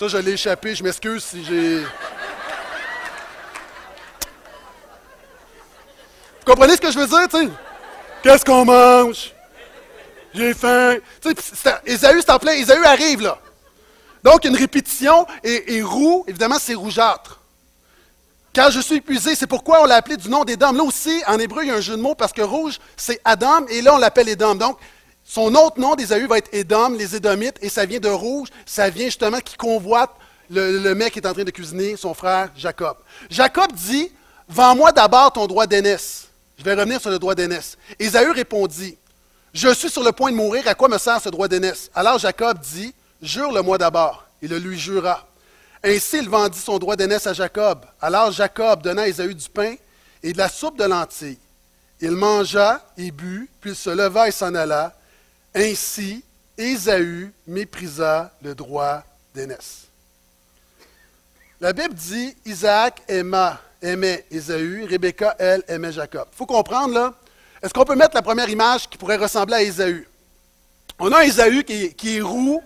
Ça, 0.00 0.08
je 0.08 0.16
l'ai 0.16 0.32
échappé. 0.32 0.74
Je 0.74 0.82
m'excuse 0.82 1.22
si 1.22 1.44
j'ai. 1.44 1.80
Vous 1.80 1.86
comprenez 6.46 6.74
ce 6.74 6.80
que 6.80 6.90
je 6.90 6.98
veux 6.98 7.06
dire, 7.06 7.28
tu? 7.28 7.50
Qu'est-ce 8.22 8.42
qu'on 8.42 8.64
mange? 8.64 9.34
J'ai 10.32 10.54
faim. 10.54 10.96
Tu 11.20 11.34
sais, 11.36 11.74
Ésaü, 11.84 12.22
c'est 12.22 12.30
en 12.30 12.38
plein. 12.38 12.52
Ésaü 12.52 12.82
arrive, 12.82 13.20
là. 13.20 13.38
Donc, 14.24 14.46
une 14.46 14.56
répétition. 14.56 15.26
Et, 15.44 15.76
et 15.76 15.82
roux, 15.82 16.24
évidemment, 16.26 16.58
c'est 16.58 16.72
rougeâtre. 16.72 17.38
Quand 18.54 18.70
je 18.70 18.80
suis 18.80 18.94
épuisé, 18.94 19.34
c'est 19.34 19.46
pourquoi 19.46 19.82
on 19.82 19.84
l'a 19.84 19.96
appelé 19.96 20.16
du 20.16 20.30
nom 20.30 20.44
des 20.44 20.56
dames. 20.56 20.78
Là 20.78 20.82
aussi, 20.82 21.22
en 21.26 21.38
hébreu, 21.38 21.64
il 21.64 21.68
y 21.68 21.72
a 21.72 21.74
un 21.74 21.82
jeu 21.82 21.98
de 21.98 22.00
mots 22.00 22.14
parce 22.14 22.32
que 22.32 22.40
rouge, 22.40 22.78
c'est 22.96 23.20
Adam, 23.22 23.66
et 23.68 23.82
là, 23.82 23.94
on 23.94 23.98
l'appelle 23.98 24.30
Édom. 24.30 24.54
Donc, 24.54 24.78
son 25.32 25.54
autre 25.54 25.78
nom 25.78 25.94
d'Ésaü 25.94 26.26
va 26.26 26.38
être 26.38 26.52
Édom, 26.52 26.88
les 26.88 27.14
Édomites, 27.14 27.54
et 27.62 27.68
ça 27.68 27.84
vient 27.84 28.00
de 28.00 28.08
rouge, 28.08 28.48
ça 28.66 28.90
vient 28.90 29.04
justement 29.04 29.38
qui 29.38 29.56
convoite 29.56 30.10
le, 30.50 30.92
mec 30.94 31.12
qui 31.12 31.20
est 31.20 31.26
en 31.26 31.32
train 31.32 31.44
de 31.44 31.52
cuisiner 31.52 31.96
son 31.96 32.14
frère 32.14 32.50
Jacob. 32.56 32.96
Jacob 33.30 33.70
dit 33.72 34.10
Vends-moi 34.48 34.90
d'abord 34.90 35.32
ton 35.32 35.46
droit 35.46 35.68
d'aînesse. 35.68 36.26
Je 36.58 36.64
vais 36.64 36.74
revenir 36.74 37.00
sur 37.00 37.10
le 37.10 37.20
droit 37.20 37.36
d'aînesse. 37.36 37.78
Ésaü 38.00 38.32
répondit 38.32 38.98
Je 39.54 39.72
suis 39.72 39.88
sur 39.88 40.02
le 40.02 40.10
point 40.10 40.32
de 40.32 40.36
mourir, 40.36 40.66
à 40.66 40.74
quoi 40.74 40.88
me 40.88 40.98
sert 40.98 41.20
ce 41.20 41.28
droit 41.28 41.46
d'aînesse? 41.46 41.92
Alors 41.94 42.18
Jacob 42.18 42.58
dit 42.58 42.92
Jure-le-moi 43.22 43.78
d'abord. 43.78 44.26
Il 44.42 44.50
le 44.50 44.58
lui 44.58 44.80
jura. 44.80 45.24
Ainsi 45.84 46.18
il 46.18 46.28
vendit 46.28 46.58
son 46.58 46.80
droit 46.80 46.96
d'aînesse 46.96 47.28
à 47.28 47.34
Jacob. 47.34 47.86
Alors 48.00 48.32
Jacob 48.32 48.82
donna 48.82 49.02
à 49.02 49.06
Ésaü 49.06 49.32
du 49.32 49.48
pain 49.48 49.76
et 50.24 50.32
de 50.32 50.38
la 50.38 50.48
soupe 50.48 50.76
de 50.76 50.84
lentilles. 50.86 51.38
Il 52.00 52.12
mangea 52.16 52.82
et 52.98 53.12
but, 53.12 53.48
puis 53.60 53.70
il 53.70 53.76
se 53.76 53.90
leva 53.90 54.26
et 54.26 54.32
s'en 54.32 54.56
alla. 54.56 54.96
Ainsi, 55.54 56.24
Ésaü 56.56 57.32
méprisa 57.46 58.32
le 58.42 58.54
droit 58.54 59.02
d'aînesse. 59.34 59.86
La 61.60 61.72
Bible 61.72 61.94
dit 61.94 62.36
Isaac 62.46 63.02
aima, 63.08 63.60
aimait 63.82 64.24
Ésaü, 64.30 64.86
Rebecca, 64.86 65.34
elle, 65.38 65.62
aimait 65.68 65.92
Jacob. 65.92 66.26
Il 66.32 66.36
faut 66.36 66.46
comprendre, 66.46 66.94
là. 66.94 67.14
Est-ce 67.62 67.74
qu'on 67.74 67.84
peut 67.84 67.94
mettre 67.94 68.14
la 68.14 68.22
première 68.22 68.48
image 68.48 68.88
qui 68.88 68.96
pourrait 68.96 69.16
ressembler 69.16 69.54
à 69.54 69.62
Ésaü? 69.62 70.08
On 70.98 71.12
a 71.12 71.24
Ésaü 71.24 71.64
qui, 71.64 72.16
est 72.16 72.20
roux, 72.20 72.62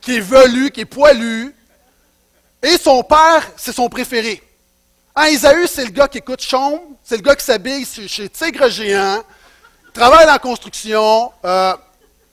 qui 0.00 0.16
est 0.16 0.20
velu, 0.20 0.70
qui 0.70 0.80
est 0.80 0.84
poilu, 0.84 1.54
et 2.62 2.76
son 2.78 3.02
père, 3.02 3.50
c'est 3.56 3.72
son 3.72 3.88
préféré. 3.88 4.42
Hein, 5.14 5.26
Ésaü, 5.26 5.66
c'est 5.66 5.84
le 5.84 5.90
gars 5.90 6.08
qui 6.08 6.18
écoute 6.18 6.40
chambre, 6.40 6.80
c'est 7.04 7.16
le 7.16 7.22
gars 7.22 7.34
qui 7.34 7.44
s'habille 7.44 7.84
chez 7.84 8.28
Tigre 8.28 8.68
Géant, 8.68 9.22
travaille 9.92 10.26
dans 10.26 10.32
la 10.32 10.38
construction, 10.38 11.32
euh, 11.44 11.76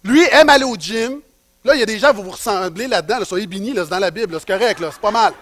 lui 0.04 0.24
aime 0.32 0.50
aller 0.50 0.64
au 0.64 0.76
gym. 0.76 1.22
Là, 1.64 1.76
il 1.76 1.80
y 1.80 1.84
a 1.84 1.86
des 1.86 2.00
gens, 2.00 2.14
vous 2.14 2.24
vous 2.24 2.32
ressemblez 2.32 2.88
là-dedans, 2.88 3.24
soyez 3.26 3.48
bénis, 3.48 3.74
c'est 3.76 3.90
dans 3.90 4.00
la 4.00 4.12
Bible, 4.12 4.38
c'est 4.40 4.48
correct, 4.48 4.80
c'est 4.80 5.02
pas 5.02 5.12
mal. 5.12 5.34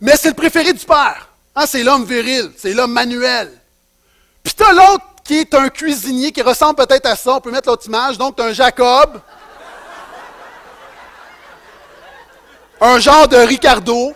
Mais 0.00 0.16
c'est 0.16 0.28
le 0.28 0.34
préféré 0.34 0.72
du 0.72 0.84
père. 0.84 1.28
Hein, 1.54 1.66
c'est 1.66 1.82
l'homme 1.82 2.04
viril, 2.04 2.52
c'est 2.56 2.72
l'homme 2.72 2.92
manuel. 2.92 3.52
Puis 4.42 4.54
tu 4.54 4.62
as 4.64 4.72
l'autre 4.72 5.04
qui 5.24 5.38
est 5.38 5.54
un 5.54 5.68
cuisinier 5.68 6.32
qui 6.32 6.42
ressemble 6.42 6.76
peut-être 6.76 7.06
à 7.06 7.16
ça, 7.16 7.34
on 7.34 7.40
peut 7.40 7.50
mettre 7.50 7.68
l'autre 7.68 7.86
image, 7.86 8.16
donc 8.16 8.38
un 8.40 8.52
Jacob, 8.52 9.20
un 12.80 12.98
genre 12.98 13.28
de 13.28 13.36
Ricardo. 13.36 14.14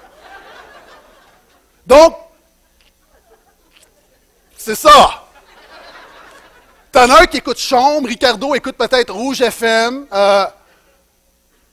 Donc, 1.86 2.16
c'est 4.56 4.76
ça. 4.76 5.21
T'en 6.92 7.08
qui 7.24 7.38
écoute 7.38 7.58
Chambre, 7.58 8.06
Ricardo 8.06 8.54
écoute 8.54 8.76
peut-être 8.76 9.14
Rouge 9.14 9.40
FM. 9.40 10.06
Euh, 10.12 10.44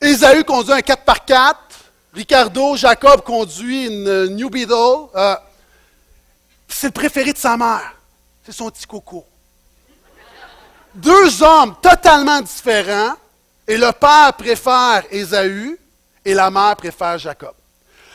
Ésaü 0.00 0.42
conduit 0.44 0.72
un 0.72 0.78
4x4. 0.78 1.56
Ricardo, 2.14 2.74
Jacob 2.74 3.20
conduit 3.20 3.84
une 3.84 4.08
euh, 4.08 4.28
New 4.28 4.48
Beetle. 4.48 5.10
Euh, 5.14 5.36
c'est 6.66 6.86
le 6.86 6.92
préféré 6.92 7.34
de 7.34 7.38
sa 7.38 7.54
mère. 7.58 7.94
C'est 8.46 8.52
son 8.52 8.70
petit 8.70 8.86
coco. 8.86 9.26
Deux 10.94 11.42
hommes 11.42 11.74
totalement 11.82 12.40
différents, 12.40 13.14
et 13.68 13.76
le 13.76 13.92
père 13.92 14.32
préfère 14.38 15.04
Ésaü 15.10 15.78
et 16.24 16.32
la 16.32 16.50
mère 16.50 16.76
préfère 16.76 17.18
Jacob. 17.18 17.52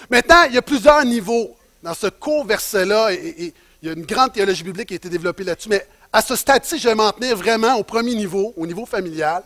Maintenant, 0.10 0.44
il 0.48 0.56
y 0.56 0.58
a 0.58 0.64
plusieurs 0.64 1.06
niveaux 1.06 1.56
dans 1.84 1.94
ce 1.94 2.08
court 2.08 2.46
verset-là, 2.46 3.14
et, 3.14 3.54
il 3.84 3.90
y 3.90 3.92
a 3.92 3.94
une 3.94 4.06
grande 4.08 4.34
théologie 4.34 4.64
biblique 4.64 4.88
qui 4.88 4.96
a 4.96 4.98
été 4.98 5.10
développée 5.10 5.44
là-dessus, 5.44 5.70
mais 5.70 5.88
à 6.16 6.22
ce 6.22 6.34
stade-ci, 6.38 6.80
je 6.80 6.88
vais 6.88 6.96
m'en 6.96 7.12
tenir 7.12 7.36
vraiment 7.36 7.76
au 7.76 7.84
premier 7.84 8.16
niveau, 8.16 8.54
au 8.56 8.66
niveau 8.66 8.86
familial. 8.86 9.44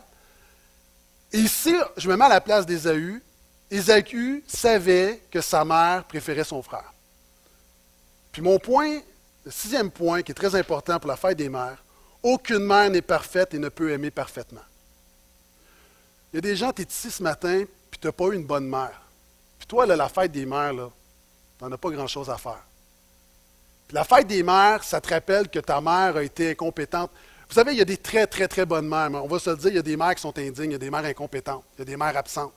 Et 1.33 1.39
ici, 1.39 1.73
je 1.97 2.07
me 2.07 2.15
mets 2.15 2.25
à 2.25 2.29
la 2.29 2.41
place 2.41 2.63
d'Ésaü. 2.63 3.23
Ésaü 3.71 4.43
savait 4.47 5.19
que 5.31 5.41
sa 5.41 5.65
mère 5.65 6.03
préférait 6.03 6.43
son 6.43 6.61
frère. 6.61 6.93
Puis 8.31 8.43
mon 8.43 8.59
point, 8.59 8.99
le 9.45 9.49
sixième 9.49 9.89
point 9.89 10.21
qui 10.21 10.31
est 10.31 10.35
très 10.35 10.53
important 10.53 10.99
pour 10.99 11.07
la 11.07 11.17
fête 11.17 11.37
des 11.37 11.49
mères, 11.49 11.83
aucune 12.21 12.63
mère 12.63 12.91
n'est 12.91 13.01
parfaite 13.01 13.55
et 13.55 13.57
ne 13.57 13.69
peut 13.69 13.91
aimer 13.91 14.11
parfaitement. 14.11 14.61
Il 16.31 16.35
y 16.35 16.37
a 16.37 16.41
des 16.41 16.55
gens, 16.55 16.71
tu 16.71 16.83
es 16.83 16.85
ici 16.85 17.09
ce 17.09 17.23
matin, 17.23 17.63
puis 17.89 17.99
tu 17.99 18.05
n'as 18.05 18.13
pas 18.13 18.25
eu 18.25 18.35
une 18.35 18.45
bonne 18.45 18.69
mère. 18.69 19.01
Puis 19.57 19.65
toi, 19.65 19.87
la 19.87 20.07
fête 20.07 20.31
des 20.31 20.45
mères, 20.45 20.73
tu 20.73 21.65
n'en 21.65 21.71
as 21.71 21.77
pas 21.79 21.89
grand-chose 21.89 22.29
à 22.29 22.37
faire. 22.37 22.61
La 23.91 24.03
fête 24.03 24.27
des 24.27 24.43
mères, 24.43 24.83
ça 24.83 25.01
te 25.01 25.09
rappelle 25.11 25.49
que 25.49 25.59
ta 25.59 25.81
mère 25.81 26.17
a 26.17 26.23
été 26.23 26.51
incompétente. 26.51 27.09
Vous 27.47 27.55
savez, 27.55 27.71
il 27.71 27.79
y 27.79 27.81
a 27.81 27.85
des 27.85 27.97
très, 27.97 28.27
très, 28.27 28.47
très 28.47 28.63
bonnes 28.63 28.87
mères. 28.87 29.09
On 29.11 29.27
va 29.27 29.39
se 29.39 29.49
le 29.49 29.57
dire, 29.57 29.69
il 29.69 29.75
y 29.75 29.79
a 29.79 29.83
des 29.83 29.97
mères 29.97 30.13
qui 30.13 30.21
sont 30.21 30.37
indignes, 30.37 30.69
il 30.69 30.71
y 30.73 30.75
a 30.75 30.77
des 30.77 30.91
mères 30.91 31.05
incompétentes, 31.05 31.63
il 31.75 31.79
y 31.79 31.81
a 31.81 31.85
des 31.85 31.97
mères 31.97 32.15
absentes. 32.15 32.53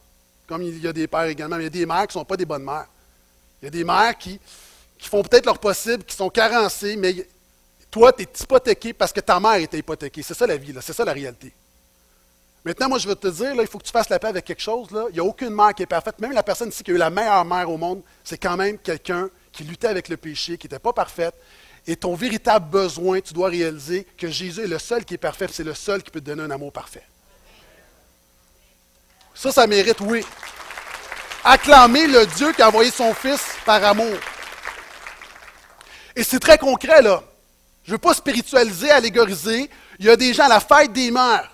Comme 0.46 0.62
il 0.62 0.78
y 0.78 0.86
a 0.86 0.92
des 0.92 1.06
pères 1.06 1.24
également, 1.24 1.56
mais 1.56 1.62
il 1.62 1.66
y 1.66 1.68
a 1.68 1.70
des 1.70 1.86
mères 1.86 2.02
qui 2.02 2.08
ne 2.08 2.20
sont 2.20 2.24
pas 2.26 2.36
des 2.36 2.44
bonnes 2.44 2.64
mères. 2.64 2.86
Il 3.62 3.66
y 3.66 3.68
a 3.68 3.70
des 3.70 3.84
mères 3.84 4.18
qui, 4.18 4.38
font 5.00 5.22
peut-être 5.22 5.46
leur 5.46 5.58
possible, 5.58 6.04
qui 6.04 6.14
sont 6.14 6.28
carencées, 6.28 6.96
mais 6.96 7.26
toi, 7.90 8.12
tu 8.12 8.24
es 8.24 8.28
hypothéqué 8.40 8.92
parce 8.92 9.12
que 9.12 9.20
ta 9.20 9.40
mère 9.40 9.54
était 9.54 9.78
hypothéquée. 9.78 10.22
C'est 10.22 10.34
ça 10.34 10.46
la 10.46 10.58
vie, 10.58 10.74
c'est 10.82 10.92
ça 10.92 11.04
la 11.04 11.12
réalité. 11.14 11.52
Maintenant, 12.64 12.90
moi, 12.90 12.98
je 12.98 13.08
veux 13.08 13.16
te 13.16 13.28
dire, 13.28 13.54
il 13.54 13.66
faut 13.66 13.78
que 13.78 13.84
tu 13.84 13.90
fasses 13.90 14.10
la 14.10 14.18
paix 14.18 14.28
avec 14.28 14.44
quelque 14.44 14.62
chose. 14.62 14.88
Il 15.08 15.14
n'y 15.14 15.20
a 15.20 15.24
aucune 15.24 15.50
mère 15.50 15.74
qui 15.74 15.82
est 15.82 15.86
parfaite. 15.86 16.18
Même 16.20 16.32
la 16.32 16.42
personne 16.42 16.68
ici 16.68 16.84
qui 16.84 16.90
a 16.90 16.94
eu 16.94 16.98
la 16.98 17.10
meilleure 17.10 17.44
mère 17.44 17.68
au 17.70 17.78
monde, 17.78 18.02
c'est 18.22 18.38
quand 18.38 18.56
même 18.56 18.78
quelqu'un 18.78 19.28
qui 19.52 19.64
luttait 19.64 19.88
avec 19.88 20.08
le 20.08 20.16
péché, 20.16 20.58
qui 20.58 20.66
n'était 20.66 20.78
pas 20.78 20.92
parfaite. 20.92 21.34
Et 21.86 21.96
ton 21.96 22.14
véritable 22.14 22.70
besoin, 22.70 23.20
tu 23.20 23.34
dois 23.34 23.48
réaliser 23.48 24.06
que 24.16 24.28
Jésus 24.28 24.62
est 24.62 24.68
le 24.68 24.78
seul 24.78 25.04
qui 25.04 25.14
est 25.14 25.18
parfait, 25.18 25.46
c'est 25.52 25.64
le 25.64 25.74
seul 25.74 26.02
qui 26.02 26.10
peut 26.10 26.20
te 26.20 26.26
donner 26.26 26.42
un 26.42 26.50
amour 26.50 26.72
parfait. 26.72 27.02
Ça, 29.34 29.50
ça 29.50 29.66
mérite, 29.66 30.00
oui. 30.00 30.24
Acclamer 31.44 32.06
le 32.06 32.26
Dieu 32.26 32.52
qui 32.52 32.62
a 32.62 32.68
envoyé 32.68 32.90
son 32.90 33.12
Fils 33.14 33.42
par 33.64 33.82
amour. 33.84 34.16
Et 36.14 36.22
c'est 36.22 36.38
très 36.38 36.58
concret, 36.58 37.02
là. 37.02 37.22
Je 37.84 37.90
ne 37.90 37.94
veux 37.94 37.98
pas 37.98 38.14
spiritualiser, 38.14 38.90
allégoriser. 38.90 39.68
Il 39.98 40.06
y 40.06 40.10
a 40.10 40.16
des 40.16 40.32
gens 40.32 40.44
à 40.44 40.48
la 40.48 40.60
fête 40.60 40.92
des 40.92 41.10
mères. 41.10 41.50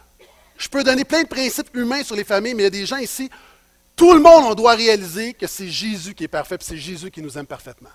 Je 0.59 0.69
peux 0.69 0.85
donner 0.85 1.05
plein 1.05 1.23
de 1.23 1.29
principes 1.29 1.75
humains 1.75 2.03
sur 2.03 2.17
les 2.17 2.25
familles, 2.25 2.55
mais 2.55 2.65
il 2.65 2.67
y 2.67 2.67
a 2.67 2.71
des 2.71 2.87
gens 2.87 2.97
ici. 2.97 3.31
Tout 3.99 4.15
le 4.15 4.21
monde, 4.21 4.45
on 4.45 4.55
doit 4.55 4.75
réaliser 4.75 5.35
que 5.35 5.49
c'est 5.49 5.69
Jésus 5.69 6.15
qui 6.15 6.23
est 6.23 6.29
parfait, 6.29 6.57
c'est 6.61 6.77
Jésus 6.77 7.11
qui 7.11 7.21
nous 7.21 7.37
aime 7.37 7.49
parfaitement. 7.49 7.91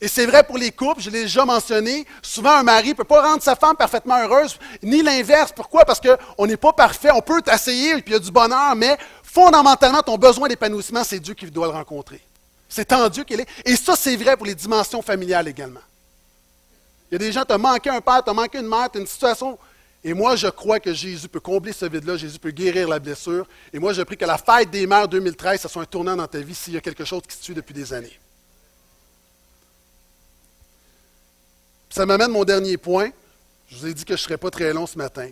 Et 0.00 0.08
c'est 0.08 0.24
vrai 0.24 0.42
pour 0.42 0.56
les 0.56 0.72
couples, 0.72 1.02
je 1.02 1.10
l'ai 1.10 1.24
déjà 1.24 1.44
mentionné, 1.44 2.06
souvent 2.22 2.52
un 2.52 2.62
mari 2.62 2.88
ne 2.88 2.94
peut 2.94 3.04
pas 3.04 3.20
rendre 3.20 3.42
sa 3.42 3.54
femme 3.54 3.76
parfaitement 3.76 4.18
heureuse, 4.18 4.58
ni 4.82 5.02
l'inverse. 5.02 5.52
Pourquoi? 5.54 5.84
Parce 5.84 6.00
qu'on 6.00 6.46
n'est 6.46 6.56
pas 6.56 6.72
parfait, 6.72 7.10
on 7.12 7.20
peut 7.20 7.42
t'essayer, 7.42 7.90
et 7.90 8.00
puis 8.00 8.04
il 8.06 8.12
y 8.12 8.16
a 8.16 8.18
du 8.18 8.30
bonheur, 8.30 8.74
mais 8.76 8.96
fondamentalement, 9.22 10.00
ton 10.00 10.16
besoin 10.16 10.48
d'épanouissement, 10.48 11.04
c'est 11.04 11.20
Dieu 11.20 11.34
qui 11.34 11.50
doit 11.50 11.66
le 11.66 11.74
rencontrer. 11.74 12.22
C'est 12.66 12.90
en 12.94 13.06
Dieu 13.10 13.24
qu'il 13.24 13.40
est. 13.40 13.48
Et 13.66 13.76
ça, 13.76 13.94
c'est 13.96 14.16
vrai 14.16 14.38
pour 14.38 14.46
les 14.46 14.54
dimensions 14.54 15.02
familiales 15.02 15.48
également. 15.48 15.82
Il 17.10 17.14
y 17.14 17.16
a 17.16 17.18
des 17.18 17.30
gens, 17.30 17.44
tu 17.44 17.52
as 17.52 17.58
manqué 17.58 17.90
un 17.90 18.00
père, 18.00 18.24
tu 18.24 18.30
as 18.30 18.34
manqué 18.34 18.58
une 18.58 18.68
mère, 18.68 18.90
tu 18.90 18.96
as 18.96 19.02
une 19.02 19.06
situation. 19.06 19.58
Et 20.06 20.12
moi, 20.12 20.36
je 20.36 20.48
crois 20.48 20.78
que 20.80 20.92
Jésus 20.92 21.28
peut 21.28 21.40
combler 21.40 21.72
ce 21.72 21.86
vide-là, 21.86 22.18
Jésus 22.18 22.38
peut 22.38 22.50
guérir 22.50 22.86
la 22.86 22.98
blessure. 22.98 23.48
Et 23.72 23.78
moi, 23.78 23.94
je 23.94 24.02
prie 24.02 24.18
que 24.18 24.26
la 24.26 24.36
fête 24.36 24.70
des 24.70 24.86
mères 24.86 25.08
2013, 25.08 25.62
ça 25.62 25.68
soit 25.68 25.80
un 25.80 25.86
tournant 25.86 26.14
dans 26.14 26.26
ta 26.26 26.40
vie 26.40 26.54
s'il 26.54 26.74
y 26.74 26.76
a 26.76 26.82
quelque 26.82 27.06
chose 27.06 27.22
qui 27.26 27.34
se 27.34 27.42
tue 27.42 27.54
depuis 27.54 27.72
des 27.72 27.90
années. 27.90 28.20
Ça 31.88 32.04
m'amène 32.04 32.32
mon 32.32 32.44
dernier 32.44 32.76
point. 32.76 33.10
Je 33.66 33.78
vous 33.78 33.86
ai 33.86 33.94
dit 33.94 34.04
que 34.04 34.14
je 34.14 34.20
ne 34.20 34.24
serais 34.24 34.36
pas 34.36 34.50
très 34.50 34.74
long 34.74 34.86
ce 34.86 34.98
matin. 34.98 35.30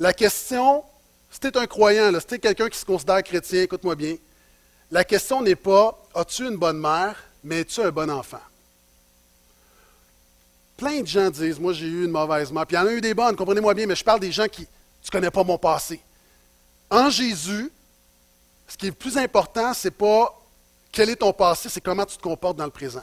La 0.00 0.12
question, 0.12 0.82
si 1.30 1.38
tu 1.38 1.46
es 1.46 1.56
un 1.56 1.66
croyant, 1.68 2.10
si 2.18 2.26
tu 2.26 2.34
es 2.34 2.38
quelqu'un 2.40 2.68
qui 2.68 2.78
se 2.78 2.84
considère 2.84 3.22
chrétien, 3.22 3.62
écoute-moi 3.62 3.94
bien, 3.94 4.16
la 4.90 5.04
question 5.04 5.40
n'est 5.40 5.54
pas 5.54 6.04
as-tu 6.16 6.48
une 6.48 6.56
bonne 6.56 6.80
mère, 6.80 7.16
mais 7.44 7.60
es-tu 7.60 7.80
un 7.80 7.92
bon 7.92 8.10
enfant? 8.10 8.40
Plein 10.76 11.00
de 11.00 11.06
gens 11.06 11.30
disent 11.30 11.58
Moi, 11.58 11.72
j'ai 11.72 11.86
eu 11.86 12.04
une 12.04 12.10
mauvaise 12.10 12.50
mère. 12.52 12.66
Puis 12.66 12.76
il 12.76 12.80
y 12.80 12.82
en 12.82 12.86
a 12.86 12.92
eu 12.92 13.00
des 13.00 13.14
bonnes, 13.14 13.36
comprenez-moi 13.36 13.74
bien, 13.74 13.86
mais 13.86 13.96
je 13.96 14.04
parle 14.04 14.20
des 14.20 14.32
gens 14.32 14.46
qui 14.48 14.66
tu 14.66 15.08
ne 15.08 15.10
connais 15.10 15.30
pas 15.30 15.44
mon 15.44 15.58
passé. 15.58 16.00
En 16.90 17.10
Jésus, 17.10 17.70
ce 18.66 18.76
qui 18.76 18.86
est 18.86 18.90
le 18.90 18.94
plus 18.94 19.18
important, 19.18 19.74
ce 19.74 19.88
n'est 19.88 19.92
pas 19.92 20.40
quel 20.90 21.10
est 21.10 21.16
ton 21.16 21.32
passé, 21.32 21.68
c'est 21.68 21.80
comment 21.80 22.06
tu 22.06 22.16
te 22.16 22.22
comportes 22.22 22.56
dans 22.56 22.64
le 22.64 22.70
présent. 22.70 23.02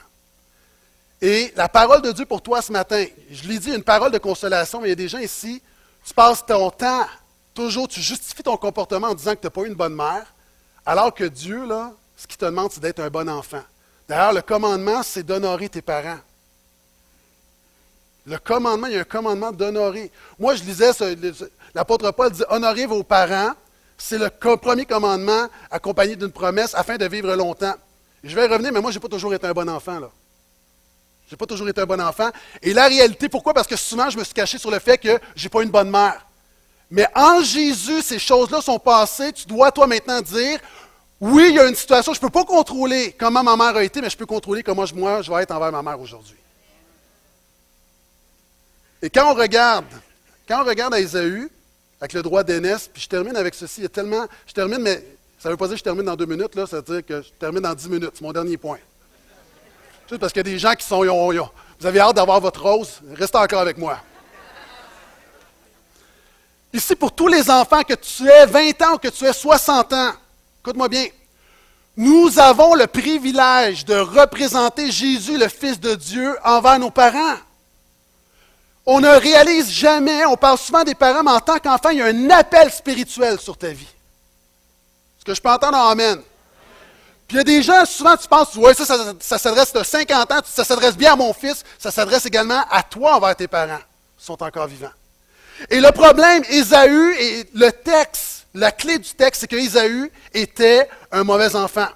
Et 1.21 1.53
la 1.55 1.69
parole 1.69 2.01
de 2.01 2.11
Dieu 2.11 2.25
pour 2.25 2.41
toi 2.41 2.61
ce 2.61 2.71
matin, 2.71 3.05
je 3.29 3.47
l'ai 3.47 3.59
dit, 3.59 3.71
une 3.71 3.83
parole 3.83 4.11
de 4.11 4.17
consolation, 4.17 4.81
mais 4.81 4.87
il 4.87 4.89
y 4.89 4.93
a 4.93 4.95
des 4.95 5.07
gens 5.07 5.19
ici, 5.19 5.61
tu 6.03 6.13
passes 6.13 6.43
ton 6.43 6.71
temps, 6.71 7.05
toujours, 7.53 7.87
tu 7.87 8.01
justifies 8.01 8.43
ton 8.43 8.57
comportement 8.57 9.09
en 9.09 9.13
disant 9.13 9.35
que 9.35 9.41
tu 9.41 9.45
n'as 9.45 9.51
pas 9.51 9.61
eu 9.61 9.67
une 9.67 9.75
bonne 9.75 9.93
mère, 9.93 10.25
alors 10.85 11.13
que 11.13 11.25
Dieu, 11.25 11.67
là, 11.67 11.91
ce 12.17 12.25
qu'il 12.25 12.37
te 12.37 12.45
demande, 12.45 12.71
c'est 12.71 12.79
d'être 12.79 12.99
un 12.99 13.09
bon 13.09 13.29
enfant. 13.29 13.61
D'ailleurs, 14.07 14.33
le 14.33 14.41
commandement, 14.41 15.03
c'est 15.03 15.23
d'honorer 15.23 15.69
tes 15.69 15.81
parents. 15.81 16.19
Le 18.25 18.37
commandement, 18.37 18.87
il 18.87 18.93
y 18.93 18.97
a 18.97 19.01
un 19.01 19.03
commandement 19.03 19.51
d'honorer. 19.51 20.11
Moi, 20.39 20.55
je 20.55 20.63
lisais, 20.63 20.91
l'apôtre 21.73 22.11
Paul 22.11 22.31
dit 22.31 22.43
honorez 22.49 22.85
vos 22.85 23.03
parents. 23.03 23.53
C'est 23.97 24.17
le 24.17 24.29
premier 24.57 24.85
commandement 24.85 25.47
accompagné 25.69 26.15
d'une 26.15 26.31
promesse 26.31 26.73
afin 26.73 26.97
de 26.97 27.05
vivre 27.05 27.35
longtemps. 27.35 27.75
Je 28.23 28.35
vais 28.35 28.47
revenir, 28.47 28.71
mais 28.71 28.81
moi, 28.81 28.91
je 28.91 28.97
n'ai 28.97 29.01
pas 29.01 29.07
toujours 29.07 29.33
été 29.33 29.45
un 29.45 29.53
bon 29.53 29.69
enfant. 29.69 29.99
Je 31.27 31.33
n'ai 31.33 31.37
pas 31.37 31.45
toujours 31.45 31.69
été 31.69 31.81
un 31.81 31.85
bon 31.85 32.01
enfant. 32.01 32.29
Et 32.61 32.73
la 32.73 32.87
réalité, 32.87 33.29
pourquoi? 33.29 33.53
Parce 33.53 33.67
que 33.67 33.75
souvent, 33.75 34.09
je 34.09 34.17
me 34.17 34.23
suis 34.23 34.33
caché 34.33 34.57
sur 34.57 34.71
le 34.71 34.79
fait 34.79 34.97
que 34.97 35.19
je 35.35 35.43
n'ai 35.43 35.49
pas 35.49 35.61
une 35.63 35.69
bonne 35.69 35.89
mère. 35.89 36.25
Mais 36.89 37.07
en 37.15 37.41
Jésus, 37.41 38.01
ces 38.01 38.19
choses-là 38.19 38.61
sont 38.61 38.79
passées. 38.79 39.31
Tu 39.33 39.45
dois, 39.45 39.71
toi, 39.71 39.87
maintenant 39.87 40.21
dire, 40.21 40.59
oui, 41.21 41.47
il 41.49 41.55
y 41.55 41.59
a 41.59 41.67
une 41.67 41.75
situation, 41.75 42.13
je 42.13 42.19
ne 42.19 42.21
peux 42.21 42.31
pas 42.31 42.43
contrôler 42.43 43.15
comment 43.17 43.43
ma 43.43 43.55
mère 43.55 43.75
a 43.75 43.83
été, 43.83 44.01
mais 44.01 44.09
je 44.09 44.17
peux 44.17 44.25
contrôler 44.25 44.63
comment 44.63 44.85
moi, 44.95 45.21
je 45.21 45.31
vais 45.31 45.43
être 45.43 45.51
envers 45.51 45.71
ma 45.71 45.83
mère 45.83 45.99
aujourd'hui. 45.99 46.35
Et 49.01 49.09
quand 49.09 49.31
on 49.31 49.35
regarde, 49.35 49.85
quand 50.47 50.61
on 50.61 50.65
regarde 50.65 50.93
à 50.93 50.99
Ésaü, 50.99 51.49
avec 51.99 52.13
le 52.13 52.21
droit 52.21 52.43
d'aînesse, 52.43 52.89
puis 52.91 53.01
je 53.03 53.09
termine 53.09 53.35
avec 53.35 53.53
ceci, 53.53 53.81
il 53.81 53.83
y 53.83 53.85
a 53.85 53.89
tellement, 53.89 54.25
je 54.47 54.53
termine, 54.53 54.79
mais 54.79 55.03
ça 55.39 55.49
ne 55.49 55.53
veut 55.53 55.57
pas 55.57 55.67
dire 55.67 55.75
que 55.75 55.79
je 55.79 55.83
termine 55.83 56.05
dans 56.05 56.15
deux 56.15 56.25
minutes, 56.25 56.55
là, 56.55 56.65
ça 56.65 56.77
veut 56.77 56.95
dire 56.95 57.05
que 57.05 57.21
je 57.21 57.29
termine 57.39 57.61
dans 57.61 57.73
dix 57.73 57.89
minutes, 57.89 58.11
c'est 58.15 58.23
mon 58.23 58.31
dernier 58.31 58.57
point 58.57 58.79
parce 60.17 60.33
qu'il 60.33 60.39
y 60.39 60.47
a 60.49 60.51
des 60.51 60.59
gens 60.59 60.73
qui 60.73 60.85
sont. 60.85 61.03
vous 61.03 61.85
avez 61.85 61.99
hâte 61.99 62.15
d'avoir 62.15 62.39
votre 62.39 62.61
rose, 62.61 63.01
restez 63.13 63.37
encore 63.37 63.61
avec 63.61 63.77
moi. 63.77 63.97
Ici, 66.73 66.95
pour 66.95 67.11
tous 67.11 67.27
les 67.27 67.49
enfants, 67.49 67.83
que 67.83 67.93
tu 67.93 68.27
aies 68.27 68.45
20 68.45 68.81
ans 68.83 68.93
ou 68.95 68.97
que 68.97 69.09
tu 69.09 69.25
aies 69.25 69.33
60 69.33 69.91
ans, 69.93 70.11
écoute-moi 70.61 70.87
bien, 70.87 71.05
nous 71.97 72.39
avons 72.39 72.75
le 72.75 72.87
privilège 72.87 73.83
de 73.83 73.95
représenter 73.95 74.89
Jésus, 74.89 75.37
le 75.37 75.49
Fils 75.49 75.79
de 75.79 75.95
Dieu, 75.95 76.37
envers 76.45 76.79
nos 76.79 76.91
parents. 76.91 77.35
On 78.93 78.99
ne 78.99 79.07
réalise 79.07 79.71
jamais, 79.71 80.25
on 80.25 80.35
parle 80.35 80.57
souvent 80.57 80.83
des 80.83 80.95
parents, 80.95 81.23
mais 81.23 81.31
en 81.31 81.39
tant 81.39 81.59
qu'enfant, 81.59 81.91
il 81.91 81.99
y 81.99 82.01
a 82.01 82.07
un 82.07 82.29
appel 82.29 82.69
spirituel 82.69 83.39
sur 83.39 83.57
ta 83.57 83.69
vie. 83.69 83.87
Ce 85.17 85.23
que 85.23 85.33
je 85.33 85.41
peux 85.41 85.47
entendre 85.47 85.77
en 85.77 85.91
Amen? 85.91 86.21
Puis 87.25 87.37
il 87.37 87.37
y 87.37 87.39
a 87.39 87.43
des 87.45 87.63
gens, 87.63 87.85
souvent 87.85 88.17
tu 88.17 88.27
penses, 88.27 88.49
oui, 88.57 88.73
ça, 88.75 88.83
ça, 89.21 89.37
s'adresse 89.37 89.71
de 89.71 89.81
50 89.81 90.31
ans, 90.33 90.41
ça 90.43 90.65
s'adresse 90.65 90.97
bien 90.97 91.13
à 91.13 91.15
mon 91.15 91.31
fils, 91.31 91.63
ça 91.79 91.89
s'adresse 91.89 92.25
également 92.25 92.65
à 92.69 92.83
toi 92.83 93.15
envers 93.15 93.33
tes 93.33 93.47
parents, 93.47 93.79
qui 94.17 94.25
sont 94.25 94.43
encore 94.43 94.67
vivants. 94.67 94.91
Et 95.69 95.79
le 95.79 95.91
problème, 95.93 96.43
Ésaü, 96.49 97.15
et 97.17 97.49
le 97.53 97.71
texte, 97.71 98.45
la 98.53 98.73
clé 98.73 98.97
du 98.99 99.11
texte, 99.11 99.39
c'est 99.39 99.47
qu'Ésaü 99.47 100.11
était 100.33 100.89
un 101.13 101.23
mauvais 101.23 101.55
enfant. 101.55 101.87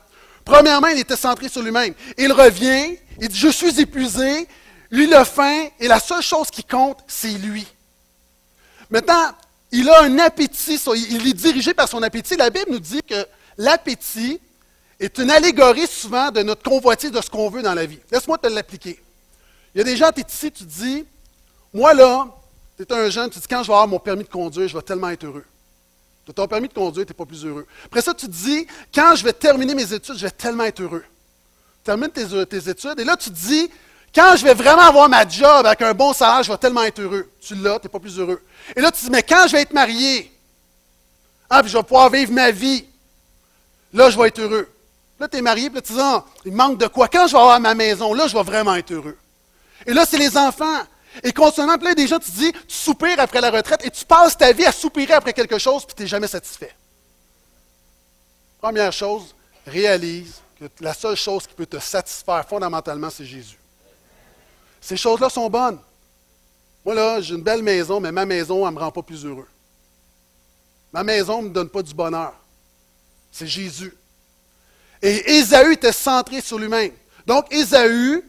Premièrement, 0.45 0.87
il 0.87 0.99
était 0.99 1.17
centré 1.17 1.49
sur 1.49 1.61
lui-même. 1.61 1.93
Il 2.17 2.31
revient, 2.31 2.97
il 3.19 3.27
dit, 3.27 3.37
je 3.37 3.49
suis 3.49 3.81
épuisé, 3.81 4.47
lui 4.95 5.07
le 5.07 5.23
faim, 5.23 5.67
et 5.79 5.87
la 5.87 5.99
seule 5.99 6.21
chose 6.21 6.49
qui 6.49 6.63
compte, 6.63 6.99
c'est 7.07 7.29
lui. 7.29 7.67
Maintenant, 8.89 9.31
il 9.71 9.89
a 9.89 10.03
un 10.03 10.19
appétit, 10.19 10.79
il 11.09 11.27
est 11.27 11.33
dirigé 11.33 11.73
par 11.73 11.87
son 11.87 12.01
appétit. 12.01 12.35
La 12.35 12.49
Bible 12.49 12.71
nous 12.71 12.79
dit 12.79 13.01
que 13.03 13.25
l'appétit, 13.57 14.39
est 14.99 15.17
une 15.17 15.29
allégorie 15.29 15.87
souvent 15.87 16.31
de 16.31 16.41
notre 16.41 16.63
convoitise 16.63 17.11
de 17.11 17.21
ce 17.21 17.29
qu'on 17.29 17.49
veut 17.49 17.61
dans 17.61 17.73
la 17.73 17.85
vie. 17.85 17.99
Laisse-moi 18.11 18.37
te 18.37 18.47
l'appliquer. 18.47 19.01
Il 19.73 19.79
y 19.79 19.81
a 19.81 19.83
des 19.83 19.97
gens, 19.97 20.11
tu 20.11 20.21
es 20.21 20.25
ici, 20.27 20.51
tu 20.51 20.63
dis, 20.63 21.05
moi 21.73 21.93
là, 21.93 22.27
tu 22.77 22.83
es 22.83 22.93
un 22.93 23.09
jeune, 23.09 23.29
tu 23.29 23.39
dis, 23.39 23.47
quand 23.47 23.61
je 23.63 23.67
vais 23.67 23.73
avoir 23.73 23.87
mon 23.87 23.99
permis 23.99 24.23
de 24.23 24.29
conduire, 24.29 24.67
je 24.67 24.75
vais 24.75 24.83
tellement 24.83 25.09
être 25.09 25.25
heureux. 25.25 25.45
Tu 26.23 26.31
as 26.31 26.33
ton 26.33 26.47
permis 26.47 26.69
de 26.69 26.73
conduire, 26.73 27.05
tu 27.05 27.11
n'es 27.11 27.15
pas 27.15 27.25
plus 27.25 27.45
heureux. 27.45 27.67
Après 27.85 28.01
ça, 28.01 28.13
tu 28.13 28.25
te 28.27 28.31
dis, 28.31 28.65
quand 28.93 29.15
je 29.15 29.23
vais 29.23 29.33
terminer 29.33 29.75
mes 29.75 29.93
études, 29.93 30.15
je 30.15 30.25
vais 30.25 30.31
tellement 30.31 30.63
être 30.63 30.81
heureux. 30.81 31.03
Tu 31.03 31.83
termines 31.83 32.09
tes, 32.09 32.45
tes 32.45 32.69
études, 32.69 32.99
et 32.99 33.03
là, 33.03 33.17
tu 33.17 33.29
te 33.29 33.35
dis, 33.35 33.69
quand 34.15 34.37
je 34.37 34.45
vais 34.45 34.53
vraiment 34.53 34.83
avoir 34.83 35.09
ma 35.09 35.27
job 35.27 35.65
avec 35.65 35.81
un 35.81 35.93
bon 35.93 36.13
salaire, 36.13 36.41
je 36.41 36.49
vais 36.49 36.57
tellement 36.57 36.83
être 36.83 36.99
heureux. 37.01 37.29
Tu 37.41 37.53
l'as, 37.53 37.79
tu 37.79 37.85
n'es 37.85 37.91
pas 37.91 37.99
plus 37.99 38.17
heureux. 38.17 38.41
Et 38.73 38.79
là, 38.79 38.89
tu 38.89 39.03
dis, 39.03 39.11
mais 39.11 39.21
quand 39.21 39.45
je 39.47 39.51
vais 39.51 39.63
être 39.63 39.73
marié, 39.73 40.31
ah, 41.49 41.61
puis 41.61 41.69
je 41.69 41.77
vais 41.77 41.83
pouvoir 41.83 42.09
vivre 42.09 42.31
ma 42.31 42.49
vie, 42.49 42.85
là, 43.93 44.09
je 44.09 44.17
vais 44.17 44.29
être 44.29 44.39
heureux. 44.39 44.69
Là, 45.19 45.27
tu 45.27 45.37
es 45.37 45.41
marié, 45.41 45.69
puis 45.69 45.75
là, 45.75 45.81
tu 45.81 45.93
dis, 45.93 45.99
ah, 46.01 46.23
il 46.45 46.53
manque 46.53 46.77
de 46.77 46.87
quoi? 46.87 47.09
Quand 47.09 47.27
je 47.27 47.33
vais 47.33 47.39
avoir 47.39 47.59
ma 47.59 47.75
maison, 47.75 48.13
là, 48.13 48.27
je 48.27 48.33
vais 48.33 48.43
vraiment 48.43 48.75
être 48.75 48.91
heureux. 48.91 49.17
Et 49.85 49.93
là, 49.93 50.05
c'est 50.05 50.17
les 50.17 50.37
enfants. 50.37 50.83
Et 51.21 51.33
continuellement, 51.33 51.77
plein 51.77 51.93
des 51.93 52.07
gens, 52.07 52.19
tu 52.19 52.31
dis, 52.31 52.51
tu 52.51 52.75
soupires 52.75 53.19
après 53.19 53.41
la 53.41 53.51
retraite 53.51 53.85
et 53.85 53.91
tu 53.91 54.05
passes 54.05 54.37
ta 54.37 54.51
vie 54.53 54.65
à 54.65 54.71
soupirer 54.71 55.13
après 55.13 55.33
quelque 55.33 55.57
chose, 55.57 55.85
puis 55.85 55.95
tu 55.95 56.03
n'es 56.03 56.07
jamais 56.07 56.27
satisfait. 56.27 56.73
Première 58.61 58.93
chose, 58.93 59.35
réalise 59.67 60.41
que 60.57 60.65
la 60.79 60.93
seule 60.93 61.15
chose 61.15 61.45
qui 61.47 61.53
peut 61.53 61.65
te 61.65 61.79
satisfaire 61.79 62.45
fondamentalement, 62.47 63.09
c'est 63.09 63.25
Jésus. 63.25 63.57
Ces 64.85 64.97
choses-là 64.97 65.31
sont 65.31 65.49
bonnes. 65.49 65.79
Moi, 66.85 66.93
là, 66.93 67.19
j'ai 67.19 67.33
une 67.33 67.41
belle 67.41 67.63
maison, 67.63 67.99
mais 67.99 68.11
ma 68.11 68.23
maison, 68.23 68.67
elle 68.67 68.71
ne 68.71 68.77
me 68.77 68.83
rend 68.83 68.91
pas 68.91 69.01
plus 69.01 69.25
heureux. 69.25 69.47
Ma 70.93 71.03
maison 71.03 71.41
ne 71.41 71.47
me 71.47 71.53
donne 71.53 71.69
pas 71.69 71.81
du 71.81 71.91
bonheur. 71.91 72.33
C'est 73.31 73.47
Jésus. 73.47 73.97
Et 75.01 75.37
Ésaü 75.37 75.73
était 75.73 75.91
centré 75.91 76.39
sur 76.39 76.59
lui-même. 76.59 76.91
Donc, 77.25 77.51
Ésaü, 77.51 78.23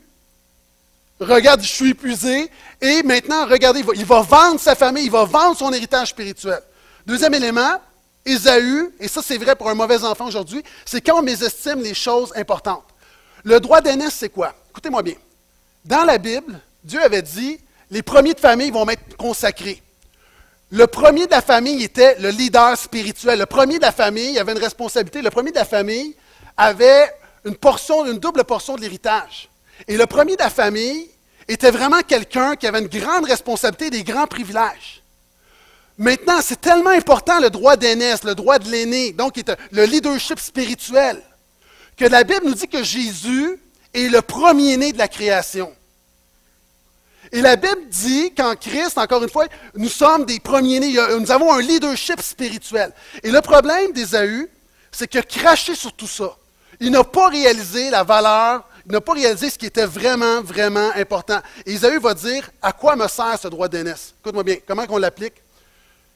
regarde, 1.21 1.61
je 1.61 1.69
suis 1.69 1.91
épuisé, 1.91 2.51
et 2.81 3.03
maintenant, 3.03 3.45
regardez, 3.47 3.85
il 3.95 4.07
va, 4.07 4.23
vendre 4.23 4.59
sa 4.59 4.75
famille, 4.75 5.05
il 5.05 5.11
va 5.11 5.25
vendre 5.25 5.59
son 5.59 5.71
héritage 5.75 6.09
spirituel. 6.09 6.63
Deuxième 7.05 7.35
élément, 7.35 7.83
Ésaü, 8.25 8.95
et 8.99 9.09
ça 9.09 9.21
c'est 9.21 9.37
vrai 9.37 9.57
pour 9.57 9.69
un 9.69 9.75
mauvais 9.75 10.03
enfant 10.05 10.27
aujourd'hui, 10.27 10.63
c'est 10.87 11.03
quand 11.03 11.19
on 11.19 11.23
mésestime 11.23 11.83
les 11.83 11.93
choses 11.93 12.33
importantes. 12.35 12.87
Le 13.45 13.61
droit 13.61 13.83
d'aînesse, 13.83 14.15
c'est 14.15 14.31
quoi? 14.31 14.55
Écoutez-moi 14.71 15.03
bien. 15.03 15.17
Dans 15.87 16.05
la 16.05 16.18
Bible, 16.18 16.59
Dieu 16.82 17.01
avait 17.01 17.22
dit, 17.22 17.61
les 17.93 18.03
premiers 18.03 18.34
de 18.34 18.41
famille 18.41 18.72
vont 18.72 18.89
être 18.89 19.16
consacrés. 19.16 19.80
Le 20.72 20.89
premier 20.89 21.26
de 21.26 21.30
la 21.30 21.43
famille 21.43 21.84
était 21.84 22.18
le 22.18 22.30
leader 22.30 22.76
spirituel. 22.76 23.39
Le 23.39 23.47
premier 23.47 23.76
de 23.76 23.82
la 23.82 23.93
famille 23.93 24.37
avait 24.37 24.51
une 24.51 24.59
responsabilité. 24.59 25.22
Le 25.22 25.30
premier 25.30 25.53
de 25.53 25.57
la 25.57 25.64
famille 25.64 26.16
avait 26.57 27.09
une 27.45 27.55
portion, 27.55 28.05
une 28.05 28.18
double 28.18 28.43
portion 28.43 28.74
de 28.74 28.80
l'héritage. 28.80 29.49
Et 29.87 29.97
le 29.97 30.07
premier 30.07 30.34
de 30.34 30.43
la 30.43 30.51
famille 30.51 31.09
était 31.47 31.70
vraiment 31.70 32.01
quelqu'un 32.01 32.57
qui 32.57 32.66
avait 32.66 32.80
une 32.80 32.89
grande 32.89 33.24
responsabilité, 33.24 33.89
des 33.91 34.03
grands 34.03 34.26
privilèges. 34.26 35.05
Maintenant, 35.99 36.41
c'est 36.43 36.61
tellement 36.61 36.91
important 36.91 37.39
le 37.39 37.49
droit 37.49 37.76
d'aînesse, 37.76 38.24
le 38.24 38.34
droit 38.34 38.59
de 38.59 38.68
l'aîné, 38.68 39.12
donc 39.12 39.41
le 39.70 39.84
leadership 39.84 40.41
spirituel, 40.41 41.22
que 41.97 42.07
la 42.07 42.24
Bible 42.24 42.45
nous 42.45 42.55
dit 42.55 42.66
que 42.66 42.82
Jésus 42.82 43.61
est 43.97 44.09
le 44.09 44.22
premier-né 44.22 44.92
de 44.92 44.99
la 44.99 45.09
création. 45.09 45.72
Et 47.32 47.40
la 47.40 47.57
Bible 47.57 47.88
dit 47.90 48.32
qu'en 48.34 48.55
Christ, 48.55 48.99
encore 48.99 49.22
une 49.22 49.28
fois, 49.28 49.47
nous 49.74 49.88
sommes 49.88 50.24
des 50.24 50.38
premiers-nés, 50.38 50.97
nous 51.18 51.30
avons 51.32 51.53
un 51.53 51.61
leadership 51.61 52.20
spirituel. 52.20 52.92
Et 53.22 53.30
le 53.30 53.40
problème 53.40 53.92
d'Ésaü, 53.92 54.49
c'est 54.92 55.09
qu'il 55.09 55.20
a 55.20 55.24
craché 55.24 55.74
sur 55.74 55.92
tout 55.92 56.07
ça. 56.07 56.36
Il 56.78 56.90
n'a 56.90 57.03
pas 57.03 57.28
réalisé 57.28 57.90
la 57.90 58.05
valeur 58.05 58.64
il 58.86 58.92
n'a 58.92 59.01
pas 59.01 59.14
réalisé 59.14 59.51
ce 59.51 59.59
qui 59.59 59.66
était 59.66 59.84
vraiment, 59.84 60.40
vraiment 60.42 60.90
important. 60.94 61.40
Et 61.64 61.72
Isaïe 61.72 61.99
va 61.99 62.14
dire 62.14 62.49
À 62.62 62.72
quoi 62.72 62.94
me 62.94 63.09
sert 63.09 63.36
ce 63.38 63.49
droit 63.49 63.68
d'aînesse 63.68 64.14
Écoute-moi 64.20 64.44
bien, 64.44 64.57
comment 64.66 64.84
on 64.88 64.99
l'applique? 64.99 65.34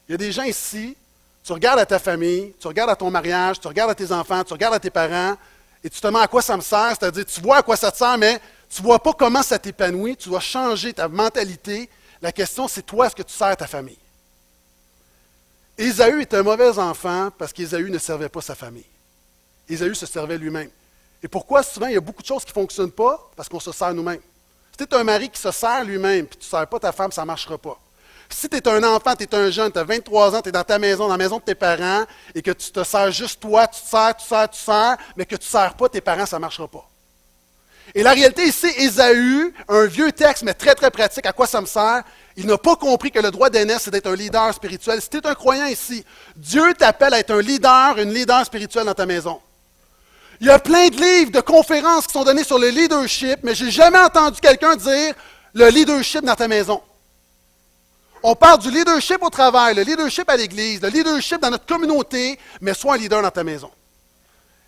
Il 0.07 0.13
y 0.13 0.15
a 0.15 0.17
des 0.17 0.31
gens 0.31 0.43
ici, 0.43 0.95
tu 1.43 1.51
regardes 1.51 1.79
à 1.79 1.85
ta 1.85 1.99
famille, 1.99 2.53
tu 2.59 2.67
regardes 2.67 2.89
à 2.89 2.95
ton 2.95 3.11
mariage, 3.11 3.59
tu 3.59 3.67
regardes 3.67 3.91
à 3.91 3.95
tes 3.95 4.11
enfants, 4.11 4.43
tu 4.45 4.53
regardes 4.53 4.75
à 4.75 4.79
tes 4.79 4.89
parents, 4.89 5.35
et 5.83 5.89
tu 5.89 5.99
te 5.99 6.07
demandes 6.07 6.23
à 6.23 6.27
quoi 6.27 6.41
ça 6.41 6.55
me 6.55 6.61
sert, 6.61 6.95
c'est-à-dire 6.97 7.25
tu 7.25 7.41
vois 7.41 7.57
à 7.57 7.61
quoi 7.63 7.75
ça 7.75 7.91
te 7.91 7.97
sert, 7.97 8.17
mais 8.17 8.39
tu 8.69 8.81
ne 8.81 8.87
vois 8.87 9.01
pas 9.01 9.13
comment 9.13 9.43
ça 9.43 9.57
t'épanouit, 9.57 10.15
tu 10.15 10.29
dois 10.29 10.39
changer 10.39 10.93
ta 10.93 11.07
mentalité. 11.07 11.89
La 12.21 12.31
question, 12.31 12.67
c'est 12.67 12.83
toi, 12.83 13.07
est-ce 13.07 13.15
que 13.15 13.23
tu 13.23 13.33
sers 13.33 13.57
ta 13.57 13.67
famille? 13.67 13.97
Ésaü 15.77 16.21
est 16.21 16.33
un 16.33 16.43
mauvais 16.43 16.77
enfant 16.77 17.29
parce 17.37 17.51
qu'Ésaü 17.51 17.89
ne 17.89 17.97
servait 17.97 18.29
pas 18.29 18.41
sa 18.41 18.53
famille. 18.53 18.85
Ésaü 19.67 19.95
se 19.95 20.05
servait 20.05 20.37
lui-même. 20.37 20.69
Et 21.23 21.27
pourquoi 21.27 21.63
souvent 21.63 21.87
il 21.87 21.93
y 21.93 21.97
a 21.97 22.01
beaucoup 22.01 22.21
de 22.21 22.27
choses 22.27 22.43
qui 22.43 22.51
ne 22.51 22.53
fonctionnent 22.53 22.91
pas? 22.91 23.31
Parce 23.35 23.49
qu'on 23.49 23.59
se 23.59 23.71
sert 23.71 23.93
nous-mêmes. 23.93 24.21
Si 24.71 24.77
tu 24.77 24.83
es 24.83 24.97
un 24.97 25.03
mari 25.03 25.29
qui 25.29 25.39
se 25.39 25.51
sert 25.51 25.83
lui-même, 25.83 26.27
puis 26.27 26.37
tu 26.37 26.45
ne 26.45 26.49
sers 26.49 26.67
pas 26.67 26.79
ta 26.79 26.91
femme, 26.91 27.11
ça 27.11 27.21
ne 27.21 27.27
marchera 27.27 27.57
pas. 27.57 27.79
Si 28.33 28.49
tu 28.49 28.57
es 28.57 28.67
un 28.67 28.83
enfant, 28.83 29.15
tu 29.15 29.23
es 29.23 29.35
un 29.35 29.51
jeune, 29.51 29.71
tu 29.71 29.77
as 29.77 29.83
23 29.83 30.35
ans, 30.35 30.41
tu 30.41 30.49
es 30.49 30.51
dans 30.51 30.63
ta 30.63 30.79
maison, 30.79 31.05
dans 31.05 31.11
la 31.11 31.17
maison 31.17 31.37
de 31.37 31.43
tes 31.43 31.55
parents, 31.55 32.05
et 32.33 32.41
que 32.41 32.51
tu 32.51 32.71
te 32.71 32.83
sers 32.83 33.11
juste 33.11 33.41
toi, 33.41 33.67
tu 33.67 33.81
te 33.81 33.87
sers, 33.87 34.15
tu 34.15 34.23
te 34.23 34.29
sers, 34.29 34.49
tu 34.49 34.57
te 34.57 34.63
sers, 34.63 34.97
mais 35.15 35.25
que 35.25 35.35
tu 35.35 35.45
ne 35.45 35.49
sers 35.49 35.73
pas 35.75 35.89
tes 35.89 36.01
parents, 36.01 36.25
ça 36.25 36.37
ne 36.37 36.41
marchera 36.41 36.67
pas. 36.67 36.87
Et 37.93 38.03
la 38.03 38.13
réalité 38.13 38.47
ici, 38.47 38.67
Ésaü, 38.77 39.53
un 39.67 39.85
vieux 39.85 40.11
texte, 40.11 40.43
mais 40.43 40.53
très, 40.53 40.75
très 40.75 40.91
pratique, 40.91 41.25
à 41.25 41.33
quoi 41.33 41.45
ça 41.45 41.59
me 41.59 41.65
sert? 41.65 42.03
Il 42.37 42.47
n'a 42.47 42.57
pas 42.57 42.77
compris 42.77 43.11
que 43.11 43.19
le 43.19 43.31
droit 43.31 43.49
d'aînesse, 43.49 43.83
c'est 43.83 43.91
d'être 43.91 44.07
un 44.07 44.15
leader 44.15 44.53
spirituel. 44.53 45.01
Si 45.01 45.09
tu 45.09 45.17
es 45.17 45.27
un 45.27 45.35
croyant 45.35 45.65
ici, 45.65 46.05
Dieu 46.37 46.73
t'appelle 46.73 47.13
à 47.13 47.19
être 47.19 47.31
un 47.31 47.41
leader, 47.41 47.97
une 47.97 48.13
leader 48.13 48.45
spirituelle 48.45 48.85
dans 48.85 48.93
ta 48.93 49.05
maison. 49.05 49.41
Il 50.39 50.47
y 50.47 50.49
a 50.49 50.57
plein 50.57 50.87
de 50.87 50.95
livres, 50.95 51.31
de 51.31 51.41
conférences 51.41 52.07
qui 52.07 52.13
sont 52.13 52.23
donnés 52.23 52.45
sur 52.45 52.57
le 52.57 52.69
leadership, 52.69 53.39
mais 53.43 53.53
je 53.53 53.65
n'ai 53.65 53.71
jamais 53.71 53.99
entendu 53.99 54.39
quelqu'un 54.39 54.75
dire 54.75 55.13
le 55.53 55.67
leadership 55.67 56.23
dans 56.23 56.35
ta 56.35 56.47
maison. 56.47 56.81
On 58.23 58.35
parle 58.35 58.59
du 58.59 58.69
leadership 58.69 59.21
au 59.23 59.29
travail, 59.29 59.75
le 59.75 59.81
leadership 59.81 60.29
à 60.29 60.37
l'église, 60.37 60.81
le 60.81 60.89
leadership 60.89 61.39
dans 61.41 61.49
notre 61.49 61.65
communauté, 61.65 62.37
mais 62.59 62.73
sois 62.73 62.95
un 62.95 62.97
leader 62.97 63.21
dans 63.21 63.31
ta 63.31 63.43
maison. 63.43 63.71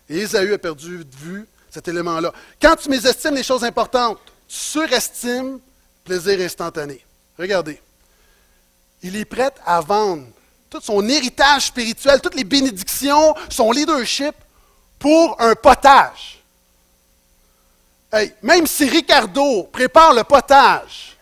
Et 0.08 0.18
Esaü 0.18 0.52
a 0.52 0.58
perdu 0.58 1.04
de 1.04 1.16
vue 1.16 1.46
cet 1.70 1.86
élément-là. 1.88 2.32
Quand 2.60 2.76
tu 2.76 2.88
mésestimes 2.88 3.34
les 3.34 3.42
choses 3.42 3.64
importantes, 3.64 4.18
tu 4.48 4.56
surestimes 4.56 5.60
plaisir 6.04 6.40
instantané. 6.40 7.04
Regardez. 7.38 7.80
Il 9.02 9.16
est 9.16 9.24
prêt 9.24 9.52
à 9.64 9.80
vendre 9.80 10.26
tout 10.68 10.80
son 10.80 11.06
héritage 11.08 11.66
spirituel, 11.66 12.20
toutes 12.20 12.34
les 12.34 12.44
bénédictions, 12.44 13.34
son 13.48 13.70
leadership 13.70 14.34
pour 14.98 15.40
un 15.40 15.54
potage. 15.54 16.42
même 18.42 18.66
si 18.66 18.88
Ricardo 18.88 19.64
prépare 19.64 20.14
le 20.14 20.24
potage, 20.24 21.13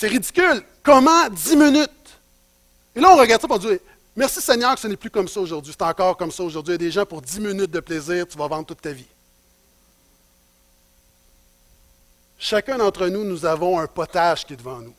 c'est 0.00 0.08
ridicule. 0.08 0.64
Comment 0.82 1.28
10 1.28 1.56
minutes? 1.56 1.90
Et 2.96 3.00
là, 3.00 3.12
on 3.12 3.18
regarde 3.18 3.42
ça 3.42 3.46
on 3.50 3.58
dit 3.58 3.78
Merci 4.16 4.40
Seigneur 4.40 4.74
que 4.74 4.80
ce 4.80 4.88
n'est 4.88 4.96
plus 4.96 5.10
comme 5.10 5.28
ça 5.28 5.40
aujourd'hui. 5.40 5.74
C'est 5.78 5.84
encore 5.84 6.16
comme 6.16 6.30
ça 6.30 6.42
aujourd'hui. 6.42 6.72
Il 6.72 6.80
y 6.80 6.86
a 6.86 6.88
des 6.88 6.90
gens 6.90 7.04
pour 7.04 7.20
10 7.20 7.38
minutes 7.40 7.70
de 7.70 7.80
plaisir, 7.80 8.26
tu 8.26 8.38
vas 8.38 8.48
vendre 8.48 8.64
toute 8.64 8.80
ta 8.80 8.92
vie. 8.92 9.06
Chacun 12.38 12.78
d'entre 12.78 13.08
nous, 13.08 13.24
nous 13.24 13.44
avons 13.44 13.78
un 13.78 13.86
potage 13.86 14.46
qui 14.46 14.54
est 14.54 14.56
devant 14.56 14.78
nous. 14.78 14.94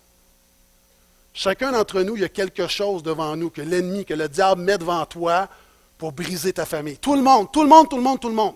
Chacun 1.34 1.72
d'entre 1.72 2.04
nous, 2.04 2.16
il 2.16 2.22
y 2.22 2.26
a 2.26 2.30
quelque 2.30 2.68
chose 2.68 3.02
devant 3.02 3.36
nous 3.36 3.50
que 3.50 3.62
l'ennemi, 3.62 4.06
que 4.06 4.14
le 4.14 4.30
diable 4.30 4.62
met 4.62 4.78
devant 4.78 5.04
toi 5.08 5.50
pour 5.98 6.12
briser 6.12 6.54
ta 6.54 6.68
famille. 6.68 7.00
Tout 7.00 7.16
le 7.16 7.24
monde, 7.24 7.52
tout 7.52 7.64
le 7.64 7.70
monde, 7.70 7.90
tout 7.90 7.98
le 7.98 8.04
monde, 8.04 8.20
tout 8.20 8.30
le 8.30 8.36
monde. 8.36 8.54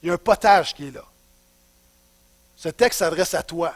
Il 0.00 0.06
y 0.06 0.10
a 0.12 0.14
un 0.14 0.18
potage 0.18 0.74
qui 0.74 0.86
est 0.86 0.92
là. 0.92 1.04
Ce 2.54 2.68
texte 2.68 3.00
s'adresse 3.00 3.34
à 3.34 3.42
toi. 3.42 3.74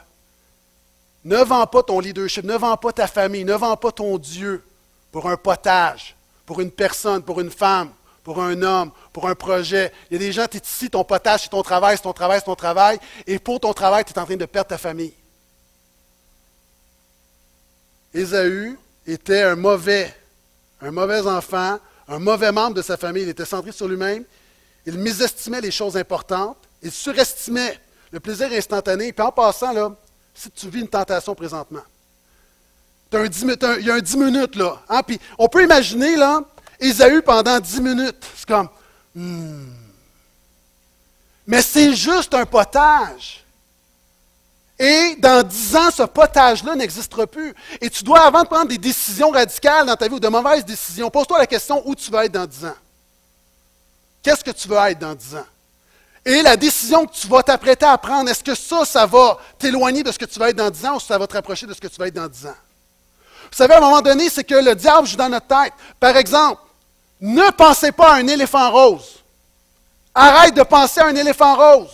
Ne 1.25 1.37
vends 1.39 1.67
pas 1.67 1.83
ton 1.83 2.01
leadership, 2.01 2.45
ne 2.45 2.57
vends 2.57 2.77
pas 2.77 2.93
ta 2.93 3.07
famille, 3.07 3.45
ne 3.45 3.55
vends 3.55 3.77
pas 3.77 3.93
ton 3.93 4.17
Dieu 4.19 4.65
pour 5.13 5.29
un 5.29 5.37
potage, 5.37 6.17
pour 6.47 6.61
une 6.61 6.71
personne, 6.71 7.23
pour 7.23 7.41
une 7.41 7.51
femme, 7.51 7.91
pour 8.25 8.43
un 8.43 8.63
homme, 8.63 8.91
pour 9.13 9.29
un 9.29 9.35
projet. 9.35 9.93
Il 10.11 10.15
y 10.15 10.17
a 10.17 10.27
des 10.27 10.33
gens, 10.33 10.47
tu 10.47 10.57
es 10.57 10.61
ici, 10.61 10.89
ton 10.89 11.05
potage, 11.05 11.43
c'est 11.43 11.49
ton 11.51 11.63
travail, 11.63 11.97
c'est 11.97 12.03
ton 12.03 12.13
travail, 12.13 12.39
c'est 12.39 12.47
ton 12.47 12.55
travail, 12.55 12.99
et 13.27 13.39
pour 13.39 13.61
ton 13.61 13.73
travail, 13.73 14.05
tu 14.05 14.13
es 14.13 14.19
en 14.19 14.25
train 14.25 14.37
de 14.37 14.47
perdre 14.47 14.69
ta 14.69 14.79
famille. 14.79 15.13
Ésaü 18.13 18.79
était 19.07 19.43
un 19.43 19.57
mauvais, 19.57 20.15
un 20.81 20.91
mauvais 20.91 21.27
enfant, 21.27 21.79
un 22.09 22.19
mauvais 22.19 22.51
membre 22.51 22.75
de 22.75 22.83
sa 22.83 22.97
famille. 22.97 23.23
Il 23.23 23.29
était 23.29 23.45
centré 23.45 23.73
sur 23.73 23.87
lui-même. 23.87 24.25
Il 24.85 24.99
mésestimait 24.99 25.61
les 25.61 25.71
choses 25.71 25.97
importantes. 25.97 26.57
Il 26.83 26.91
surestimait 26.91 27.79
le 28.11 28.19
plaisir 28.19 28.51
instantané. 28.53 29.13
Puis 29.13 29.25
en 29.25 29.31
passant, 29.31 29.73
là, 29.73 29.95
si 30.41 30.51
tu 30.51 30.71
vis 30.71 30.81
une 30.81 30.89
tentation 30.89 31.35
présentement, 31.35 31.83
il 33.13 33.19
y 33.85 33.91
a 33.91 33.95
un 33.95 34.01
10 34.01 34.17
minutes, 34.17 34.57
là. 34.57 34.81
Hein? 34.89 35.03
Puis 35.03 35.21
on 35.37 35.49
peut 35.49 35.63
imaginer, 35.63 36.17
là, 36.17 36.41
Ésaü 36.79 37.21
pendant 37.21 37.59
10 37.61 37.81
minutes. 37.83 38.25
C'est 38.37 38.49
comme, 38.49 38.69
hmm. 39.15 39.67
Mais 41.47 41.61
c'est 41.61 41.95
juste 41.95 42.33
un 42.33 42.47
potage. 42.47 43.45
Et 44.79 45.17
dans 45.19 45.47
dix 45.47 45.77
ans, 45.77 45.91
ce 45.91 46.05
potage-là 46.05 46.75
n'existera 46.75 47.27
plus. 47.27 47.55
Et 47.83 47.91
tu 47.91 48.03
dois, 48.03 48.21
avant 48.21 48.43
de 48.43 48.49
prendre 48.49 48.69
des 48.69 48.79
décisions 48.79 49.31
radicales 49.31 49.85
dans 49.85 49.97
ta 49.97 50.09
vie 50.09 50.15
ou 50.15 50.21
de 50.21 50.29
mauvaises 50.29 50.65
décisions, 50.65 51.11
pose-toi 51.11 51.39
la 51.39 51.47
question 51.47 51.83
où 51.85 51.95
tu 51.95 52.11
vas 52.11 52.25
être 52.25 52.33
dans 52.33 52.47
dix 52.47 52.65
ans? 52.65 52.77
Qu'est-ce 54.23 54.43
que 54.43 54.53
tu 54.53 54.69
veux 54.69 54.77
être 54.77 54.99
dans 54.99 55.15
dix 55.15 55.35
ans? 55.35 55.47
Et 56.25 56.43
la 56.43 56.57
décision 56.57 57.07
que 57.07 57.15
tu 57.15 57.27
vas 57.29 57.43
t'apprêter 57.43 57.87
à 57.87 57.97
prendre, 57.97 58.29
est-ce 58.29 58.45
que 58.45 58.55
ça, 58.55 58.85
ça 58.85 59.07
va 59.07 59.39
t'éloigner 59.59 60.03
de 60.03 60.13
ce 60.13 60.19
que 60.19 60.27
tu 60.27 60.39
vas 60.39 60.51
être 60.51 60.57
dans 60.57 60.71
dix 60.71 60.85
ans 60.85 60.97
ou 60.97 61.01
ça 61.01 61.17
va 61.17 61.27
te 61.27 61.33
rapprocher 61.33 61.67
de 61.67 61.73
ce 61.73 61.81
que 61.81 61.87
tu 61.87 61.97
vas 61.97 62.09
être 62.09 62.15
dans 62.15 62.29
dix 62.29 62.47
ans? 62.47 62.57
Vous 63.51 63.57
savez, 63.57 63.75
à 63.75 63.79
un 63.79 63.81
moment 63.81 64.03
donné, 64.03 64.29
c'est 64.29 64.45
que 64.45 64.55
le 64.55 64.75
diable 64.75 65.07
joue 65.07 65.17
dans 65.17 65.29
notre 65.29 65.47
tête. 65.47 65.73
Par 65.99 66.17
exemple, 66.17 66.61
ne 67.21 67.51
pensez 67.51 67.91
pas 67.91 68.13
à 68.13 68.17
un 68.17 68.27
éléphant 68.27 68.71
rose. 68.71 69.23
Arrête 70.15 70.55
de 70.55 70.63
penser 70.63 71.01
à 71.01 71.07
un 71.07 71.15
éléphant 71.15 71.57
rose. 71.57 71.91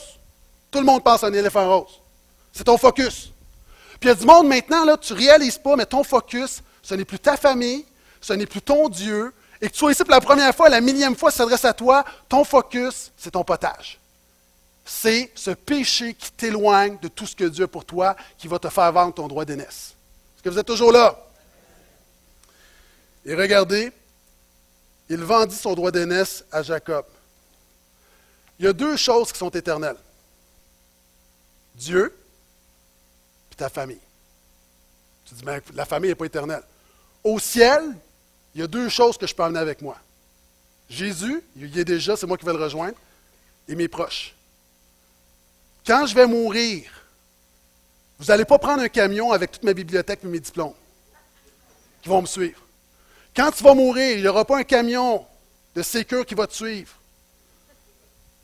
Tout 0.71 0.81
le 0.81 0.85
monde 0.85 1.03
pense 1.03 1.23
à 1.23 1.29
un 1.29 1.33
éléphant 1.33 1.69
rose. 1.69 2.01
C'est 2.53 2.65
ton 2.65 2.77
focus. 2.77 3.31
Puis 4.01 4.03
il 4.03 4.09
y 4.09 4.11
a 4.11 4.15
du 4.15 4.27
monde 4.27 4.47
maintenant, 4.47 4.85
là, 4.85 4.97
tu 4.97 5.13
ne 5.13 5.19
réalises 5.19 5.59
pas, 5.59 5.77
mais 5.77 5.87
ton 5.87 6.03
focus, 6.03 6.63
ce 6.83 6.95
n'est 6.95 7.05
plus 7.05 7.19
ta 7.19 7.37
famille, 7.37 7.87
ce 8.21 8.33
n'est 8.33 8.47
plus 8.47 8.61
ton 8.61 8.89
Dieu, 8.89 9.33
et 9.61 9.69
que 9.69 9.73
tu 9.73 9.79
sois 9.79 9.93
ici 9.93 10.03
pour 10.03 10.11
la 10.11 10.21
première 10.21 10.55
fois, 10.55 10.69
la 10.69 10.81
millième 10.81 11.17
fois, 11.17 11.31
s'adresse 11.31 11.65
à 11.65 11.73
toi, 11.73 12.05
ton 12.29 12.45
focus, 12.45 13.11
c'est 13.17 13.31
ton 13.31 13.45
potage. 13.45 13.99
C'est 14.89 15.33
ce 15.35 15.51
péché 15.51 16.15
qui 16.15 16.31
t'éloigne 16.31 16.97
de 17.03 17.09
tout 17.09 17.27
ce 17.27 17.35
que 17.35 17.43
Dieu 17.43 17.65
a 17.65 17.69
pour 17.69 17.85
toi, 17.85 18.15
qui 18.39 18.47
va 18.47 18.61
te 18.61 18.69
faire 18.69 18.93
vendre 18.93 19.13
ton 19.13 19.27
droit 19.27 19.45
d'aînesse. 19.45 19.95
Est-ce 20.37 20.43
que 20.45 20.49
vous 20.49 20.59
êtes 20.59 20.67
toujours 20.67 20.93
là? 20.93 21.19
Et 23.25 23.35
regardez, 23.35 23.93
il 25.09 25.25
vendit 25.25 25.57
son 25.57 25.75
droit 25.75 25.91
d'aînesse 25.91 26.45
à 26.53 26.63
Jacob. 26.63 27.05
Il 28.61 28.67
y 28.67 28.69
a 28.69 28.73
deux 28.73 28.97
choses 28.97 29.33
qui 29.33 29.39
sont 29.41 29.51
éternelles. 29.51 29.97
Dieu 31.75 32.17
et 33.51 33.55
ta 33.57 33.69
famille. 33.69 33.99
Tu 35.25 35.35
dis, 35.35 35.45
mais 35.45 35.61
la 35.75 35.85
famille 35.85 36.11
n'est 36.11 36.15
pas 36.15 36.27
éternelle. 36.27 36.63
Au 37.25 37.41
ciel, 37.41 37.83
il 38.55 38.61
y 38.61 38.65
a 38.65 38.69
deux 38.69 38.89
choses 38.89 39.19
que 39.19 39.27
je 39.27 39.35
peux 39.35 39.43
emmener 39.43 39.59
avec 39.59 39.83
moi. 39.83 39.99
Jésus, 40.89 41.43
il 41.57 41.75
y 41.75 41.81
est 41.81 41.85
déjà, 41.85 42.17
c'est 42.17 42.29
moi 42.29 42.39
qui 42.39 42.45
vais 42.45 42.53
le 42.53 42.63
rejoindre, 42.63 42.97
et 43.67 43.75
mes 43.75 43.89
proches. 43.89 44.36
Quand 45.87 46.07
je 46.07 46.15
vais 46.15 46.27
mourir, 46.27 46.91
vous 48.19 48.27
n'allez 48.27 48.45
pas 48.45 48.59
prendre 48.59 48.83
un 48.83 48.89
camion 48.89 49.31
avec 49.31 49.53
toute 49.53 49.63
ma 49.63 49.73
bibliothèque 49.73 50.21
et 50.25 50.27
mes 50.27 50.41
diplômes 50.41 50.75
qui 52.03 52.09
vont 52.09 52.23
me 52.23 52.27
suivre. 52.27 52.61
Quand 53.35 53.51
tu 53.53 53.63
vas 53.63 53.75
mourir, 53.75 54.17
il 54.17 54.23
n'y 54.23 54.29
aura 54.29 54.45
pas 54.45 54.59
un 54.59 54.65
camion 54.65 55.25
de 55.75 55.83
sécurité 55.83 56.29
qui 56.29 56.35
va 56.35 56.47
te 56.47 56.55
suivre. 56.55 56.91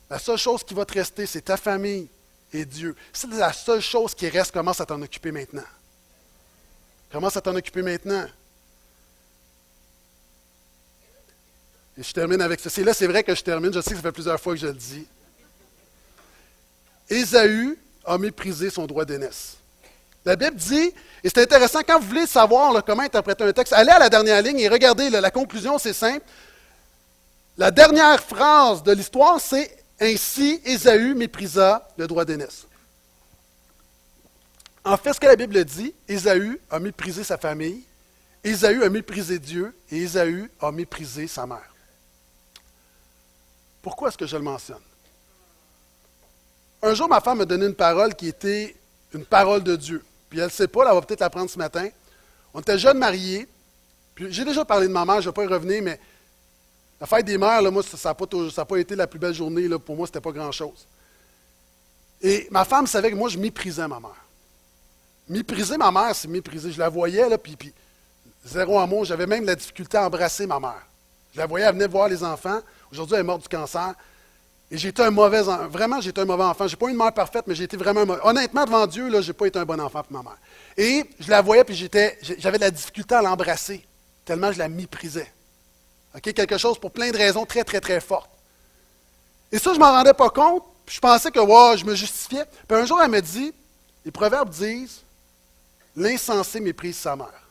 La 0.09 0.19
seule 0.19 0.37
chose 0.37 0.63
qui 0.63 0.73
va 0.73 0.85
te 0.85 0.93
rester, 0.93 1.25
c'est 1.25 1.41
ta 1.41 1.57
famille 1.57 2.07
et 2.53 2.65
Dieu. 2.65 2.95
C'est 3.11 3.29
la 3.31 3.51
seule 3.51 3.81
chose 3.81 4.13
qui 4.13 4.29
reste. 4.29 4.51
Commence 4.51 4.79
à 4.79 4.85
t'en 4.85 5.01
occuper 5.01 5.31
maintenant. 5.31 5.65
Commence 7.11 7.35
à 7.35 7.41
t'en 7.41 7.55
occuper 7.55 7.81
maintenant. 7.81 8.25
Et 11.97 12.03
je 12.03 12.13
termine 12.13 12.41
avec 12.41 12.59
ceci. 12.59 12.83
Là, 12.83 12.93
c'est 12.93 13.07
vrai 13.07 13.23
que 13.23 13.33
je 13.33 13.43
termine. 13.43 13.73
Je 13.73 13.81
sais 13.81 13.91
que 13.91 13.95
ça 13.97 14.01
fait 14.03 14.11
plusieurs 14.11 14.39
fois 14.39 14.53
que 14.53 14.59
je 14.59 14.67
le 14.67 14.73
dis. 14.73 15.07
Ésaü 17.13 17.77
a 18.05 18.17
méprisé 18.17 18.69
son 18.69 18.85
droit 18.85 19.05
d'aînesse. 19.05 19.57
La 20.25 20.35
Bible 20.35 20.55
dit, 20.55 20.91
et 21.23 21.29
c'est 21.29 21.41
intéressant, 21.41 21.81
quand 21.85 21.99
vous 21.99 22.07
voulez 22.07 22.27
savoir 22.27 22.83
comment 22.83 23.03
interpréter 23.03 23.43
un 23.43 23.53
texte, 23.53 23.73
allez 23.73 23.91
à 23.91 23.99
la 23.99 24.09
dernière 24.09 24.41
ligne 24.41 24.59
et 24.59 24.69
regardez, 24.69 25.09
la 25.09 25.31
conclusion, 25.31 25.77
c'est 25.77 25.93
simple. 25.93 26.25
La 27.57 27.71
dernière 27.71 28.21
phrase 28.21 28.83
de 28.83 28.91
l'histoire, 28.93 29.39
c'est 29.39 29.77
Ainsi, 29.99 30.59
Ésaü 30.65 31.13
méprisa 31.13 31.87
le 31.97 32.07
droit 32.07 32.25
d'aînesse. 32.25 32.65
En 34.83 34.97
fait, 34.97 35.13
ce 35.13 35.19
que 35.19 35.27
la 35.27 35.35
Bible 35.35 35.63
dit, 35.63 35.93
Ésaü 36.07 36.59
a 36.69 36.79
méprisé 36.79 37.23
sa 37.23 37.37
famille, 37.37 37.83
Ésaü 38.43 38.83
a 38.83 38.89
méprisé 38.89 39.39
Dieu 39.39 39.73
et 39.91 39.99
Ésaü 39.99 40.49
a 40.59 40.71
méprisé 40.71 41.27
sa 41.27 41.45
mère. 41.45 41.73
Pourquoi 43.81 44.09
est-ce 44.09 44.17
que 44.17 44.25
je 44.25 44.35
le 44.35 44.43
mentionne? 44.43 44.81
Un 46.85 46.93
jour, 46.93 47.07
ma 47.07 47.21
femme 47.21 47.37
m'a 47.37 47.45
donné 47.45 47.65
une 47.65 47.75
parole 47.75 48.13
qui 48.13 48.27
était 48.27 48.75
une 49.13 49.23
parole 49.23 49.63
de 49.63 49.77
Dieu. 49.77 50.03
Puis 50.29 50.39
elle 50.39 50.45
ne 50.45 50.51
sait 50.51 50.67
pas, 50.67 50.85
elle 50.85 50.93
va 50.93 51.01
peut-être 51.01 51.21
l'apprendre 51.21 51.49
ce 51.49 51.57
matin. 51.57 51.87
On 52.53 52.59
était 52.59 52.77
jeunes 52.77 52.97
mariés. 52.97 53.47
Puis 54.13 54.33
j'ai 54.33 54.43
déjà 54.43 54.65
parlé 54.65 54.89
de 54.89 54.91
ma 54.91 55.05
mère, 55.05 55.21
je 55.21 55.29
ne 55.29 55.31
vais 55.31 55.33
pas 55.33 55.43
y 55.45 55.47
revenir, 55.47 55.81
mais 55.81 55.97
la 56.99 57.07
fête 57.07 57.25
des 57.25 57.37
mères, 57.37 57.61
là, 57.61 57.71
moi, 57.71 57.83
ça 57.83 58.09
n'a 58.09 58.65
pas, 58.65 58.77
été 58.77 58.97
la 58.97 59.07
plus 59.07 59.17
belle 59.17 59.33
journée. 59.33 59.67
Là, 59.69 59.79
pour 59.79 59.95
moi, 59.95 60.07
ce 60.07 60.11
n'était 60.11 60.19
pas 60.19 60.33
grand-chose. 60.33 60.85
Et 62.21 62.49
ma 62.51 62.65
femme 62.65 62.85
savait 62.85 63.11
que 63.11 63.15
moi, 63.15 63.29
je 63.29 63.37
méprisais 63.37 63.87
ma 63.87 64.01
mère. 64.01 64.25
Mépriser 65.29 65.77
ma 65.77 65.89
mère, 65.89 66.13
c'est 66.13 66.27
mépriser. 66.27 66.73
Je 66.73 66.79
la 66.79 66.89
voyais, 66.89 67.29
là, 67.29 67.37
puis 67.37 67.57
zéro 68.45 68.77
amour. 68.77 69.05
J'avais 69.05 69.25
même 69.25 69.45
la 69.45 69.55
difficulté 69.55 69.97
à 69.97 70.05
embrasser 70.05 70.45
ma 70.45 70.59
mère. 70.59 70.85
Je 71.33 71.39
la 71.39 71.45
voyais, 71.45 71.65
elle 71.65 71.75
venait 71.75 71.87
voir 71.87 72.09
les 72.09 72.21
enfants. 72.25 72.59
Aujourd'hui, 72.91 73.15
elle 73.15 73.21
est 73.21 73.23
morte 73.23 73.43
du 73.43 73.47
cancer. 73.47 73.95
Et 74.71 74.77
j'ai 74.77 74.89
été 74.89 75.03
un 75.03 75.11
mauvais 75.11 75.41
enfant. 75.41 75.67
Vraiment, 75.67 76.01
j'ai 76.01 76.09
été 76.09 76.21
un 76.21 76.25
mauvais 76.25 76.43
enfant. 76.43 76.67
Je 76.67 76.73
n'ai 76.73 76.79
pas 76.79 76.87
eu 76.87 76.91
une 76.91 76.97
mère 76.97 77.13
parfaite, 77.13 77.45
mais 77.47 77.55
j'ai 77.55 77.65
été 77.65 77.77
vraiment 77.77 78.05
mauvais. 78.05 78.21
Honnêtement, 78.23 78.65
devant 78.65 78.87
Dieu, 78.87 79.09
je 79.21 79.27
n'ai 79.27 79.33
pas 79.33 79.45
été 79.45 79.59
un 79.59 79.65
bon 79.65 79.79
enfant 79.79 80.03
pour 80.03 80.11
ma 80.11 80.23
mère. 80.23 80.37
Et 80.77 81.05
je 81.19 81.29
la 81.29 81.41
voyais, 81.41 81.63
puis 81.63 81.75
j'avais 81.75 82.57
de 82.57 82.63
la 82.63 82.71
difficulté 82.71 83.15
à 83.15 83.21
l'embrasser, 83.21 83.85
tellement 84.25 84.51
je 84.51 84.59
la 84.59 84.69
méprisais. 84.69 85.31
Quelque 86.21 86.57
chose 86.57 86.79
pour 86.79 86.91
plein 86.91 87.11
de 87.11 87.17
raisons 87.17 87.45
très, 87.45 87.63
très, 87.63 87.79
très 87.79 87.99
fortes. 87.99 88.29
Et 89.51 89.59
ça, 89.59 89.71
je 89.71 89.79
ne 89.79 89.83
m'en 89.83 89.91
rendais 89.91 90.13
pas 90.13 90.29
compte. 90.29 90.63
Puis 90.85 90.95
je 90.95 90.99
pensais 90.99 91.31
que 91.31 91.39
wow, 91.39 91.77
je 91.77 91.85
me 91.85 91.95
justifiais. 91.95 92.45
Puis 92.67 92.77
un 92.77 92.85
jour, 92.85 93.01
elle 93.01 93.09
me 93.09 93.21
dit, 93.21 93.53
les 94.03 94.11
proverbes 94.11 94.49
disent, 94.49 95.01
l'insensé 95.95 96.59
méprise 96.59 96.97
sa 96.97 97.15
mère. 97.15 97.43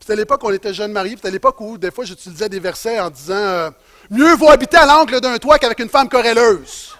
C'était 0.00 0.12
à 0.12 0.16
l'époque 0.16 0.42
où 0.42 0.46
on 0.46 0.52
était 0.52 0.74
jeunes 0.74 0.92
mariés, 0.92 1.16
c'était 1.16 1.28
à 1.28 1.30
l'époque 1.30 1.60
où 1.60 1.76
des 1.76 1.90
fois 1.90 2.04
j'utilisais 2.04 2.48
des 2.48 2.60
versets 2.60 2.98
en 3.00 3.10
disant 3.10 3.34
euh, 3.34 3.70
Mieux 4.10 4.34
vaut 4.36 4.50
habiter 4.50 4.76
à 4.76 4.86
l'angle 4.86 5.20
d'un 5.20 5.36
toit 5.38 5.58
qu'avec 5.58 5.78
une 5.80 5.88
femme 5.88 6.08
querelleuse. 6.08 6.96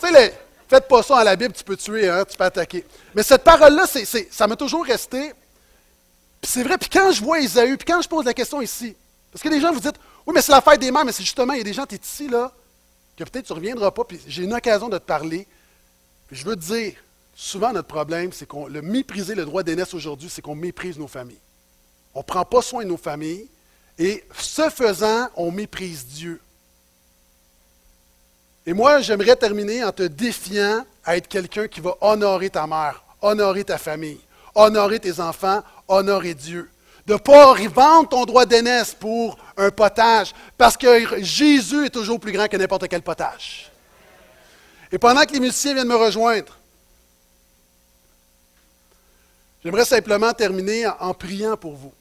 tu 0.00 0.06
sais, 0.08 0.38
faites 0.68 0.88
pas 0.88 1.02
ça 1.02 1.18
à 1.18 1.24
la 1.24 1.36
Bible, 1.36 1.54
tu 1.54 1.64
peux 1.64 1.76
tuer, 1.76 2.08
hein, 2.08 2.24
tu 2.28 2.36
peux 2.36 2.44
attaquer. 2.44 2.84
Mais 3.14 3.22
cette 3.22 3.44
parole-là, 3.44 3.84
ça 4.30 4.46
m'a 4.46 4.56
toujours 4.56 4.84
resté 4.84 5.32
puis 6.44 6.52
c'est 6.52 6.62
vrai, 6.62 6.76
puis 6.76 6.90
quand 6.90 7.10
je 7.10 7.24
vois 7.24 7.40
Isaïe, 7.40 7.74
puis 7.78 7.86
quand 7.86 8.02
je 8.02 8.06
pose 8.06 8.26
la 8.26 8.34
question 8.34 8.60
ici, 8.60 8.94
parce 9.32 9.42
que 9.42 9.48
les 9.48 9.62
gens 9.62 9.72
vous 9.72 9.80
disent, 9.80 9.94
oui, 10.26 10.34
mais 10.34 10.42
c'est 10.42 10.52
la 10.52 10.60
fête 10.60 10.78
des 10.78 10.90
mères, 10.90 11.06
mais 11.06 11.10
c'est 11.12 11.22
justement, 11.22 11.54
il 11.54 11.56
y 11.56 11.60
a 11.62 11.64
des 11.64 11.72
gens, 11.72 11.86
tu 11.86 11.94
es 11.94 11.98
ici, 11.98 12.28
là, 12.28 12.52
que 13.16 13.24
peut-être 13.24 13.46
tu 13.46 13.54
ne 13.54 13.56
reviendras 13.56 13.90
pas, 13.92 14.04
puis 14.04 14.20
j'ai 14.26 14.42
une 14.42 14.52
occasion 14.52 14.90
de 14.90 14.98
te 14.98 15.04
parler. 15.04 15.46
Puis 16.26 16.36
je 16.36 16.44
veux 16.44 16.54
te 16.54 16.60
dire, 16.60 16.96
souvent 17.34 17.72
notre 17.72 17.88
problème, 17.88 18.30
c'est 18.30 18.44
qu'on 18.44 18.66
le 18.66 18.82
mépriser 18.82 19.34
le 19.34 19.46
droit 19.46 19.62
d'aînesse 19.62 19.94
aujourd'hui, 19.94 20.28
c'est 20.28 20.42
qu'on 20.42 20.54
méprise 20.54 20.98
nos 20.98 21.08
familles. 21.08 21.40
On 22.14 22.18
ne 22.18 22.24
prend 22.24 22.44
pas 22.44 22.60
soin 22.60 22.84
de 22.84 22.90
nos 22.90 22.98
familles, 22.98 23.48
et 23.98 24.24
ce 24.38 24.70
faisant, 24.70 25.28
on 25.36 25.50
méprise 25.50 26.06
Dieu. 26.06 26.40
Et 28.66 28.72
moi, 28.72 29.00
j'aimerais 29.00 29.36
terminer 29.36 29.84
en 29.84 29.92
te 29.92 30.02
défiant 30.02 30.84
à 31.04 31.16
être 31.16 31.28
quelqu'un 31.28 31.68
qui 31.68 31.80
va 31.80 31.96
honorer 32.00 32.50
ta 32.50 32.66
mère, 32.66 33.02
honorer 33.20 33.64
ta 33.64 33.78
famille, 33.78 34.20
honorer 34.54 34.98
tes 35.00 35.20
enfants, 35.20 35.62
honorer 35.86 36.34
Dieu. 36.34 36.70
De 37.06 37.12
ne 37.12 37.18
pas 37.18 37.54
vendre 37.68 38.08
ton 38.08 38.24
droit 38.24 38.46
d'aînesse 38.46 38.94
pour 38.94 39.36
un 39.58 39.70
potage, 39.70 40.32
parce 40.56 40.76
que 40.76 41.22
Jésus 41.22 41.86
est 41.86 41.90
toujours 41.90 42.18
plus 42.18 42.32
grand 42.32 42.48
que 42.48 42.56
n'importe 42.56 42.88
quel 42.88 43.02
potage. 43.02 43.70
Et 44.90 44.98
pendant 44.98 45.24
que 45.24 45.32
les 45.32 45.40
musiciens 45.40 45.74
viennent 45.74 45.88
me 45.88 45.96
rejoindre, 45.96 46.56
j'aimerais 49.62 49.84
simplement 49.84 50.32
terminer 50.32 50.86
en, 50.86 51.12
priant 51.12 51.56
pour 51.56 51.74
vous. 51.74 51.92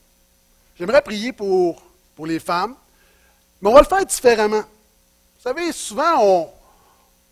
J'aimerais 0.77 1.01
prier 1.01 1.31
pour, 1.31 1.81
pour 2.15 2.25
les 2.25 2.39
femmes, 2.39 2.75
mais 3.61 3.69
on 3.69 3.73
va 3.73 3.81
le 3.81 3.87
faire 3.87 4.05
différemment. 4.05 4.61
Vous 4.61 5.43
savez, 5.43 5.71
souvent, 5.71 6.15
on, 6.19 6.49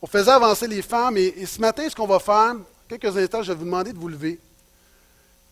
on 0.02 0.08
faisait 0.08 0.32
avancer 0.32 0.68
les 0.68 0.82
femmes, 0.82 1.18
et, 1.18 1.46
ce 1.46 1.60
matin, 1.60 1.88
ce 1.90 1.96
qu'on 1.96 2.08
va 2.08 2.20
faire, 2.20 2.56
quelques 2.88 3.18
instants, 3.18 3.44
je 3.44 3.52
vais 3.52 3.58
vous 3.58 3.66
demander 3.66 3.94
de 3.94 3.98
vous 3.98 4.08
lever. 4.08 4.40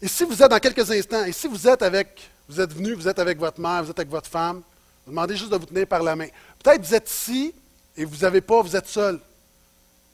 Et 0.02 0.08
si 0.08 0.24
vous 0.24 0.42
êtes 0.42 0.50
dans 0.50 0.60
quelques 0.60 0.90
instants, 0.92 1.24
et 1.26 1.32
si 1.32 1.48
vous 1.48 1.68
êtes 1.68 1.82
avec, 1.82 2.30
vous 2.48 2.60
êtes 2.60 2.74
venu, 2.74 2.94
vous 2.94 3.08
êtes 3.08 3.20
avec 3.20 3.38
votre 3.38 3.60
mère, 3.60 3.84
vous 3.84 3.92
êtes 3.92 4.00
avec 4.00 4.10
votre 4.10 4.30
femme, 4.30 4.62
vous 5.06 5.12
demandez 5.12 5.36
juste 5.36 5.52
de 5.52 5.58
vous 5.58 5.66
tenir 5.66 5.88
par 5.88 6.02
la 6.04 6.16
main. 6.16 6.28
Peut-être 6.64 6.86
vous 6.86 6.96
êtes 6.96 7.10
ici 7.10 7.54
et 7.98 8.06
vous 8.06 8.18
n'avez 8.18 8.42
pas, 8.42 8.62
vous 8.62 8.76
êtes 8.76 8.88
seul. 8.88 9.20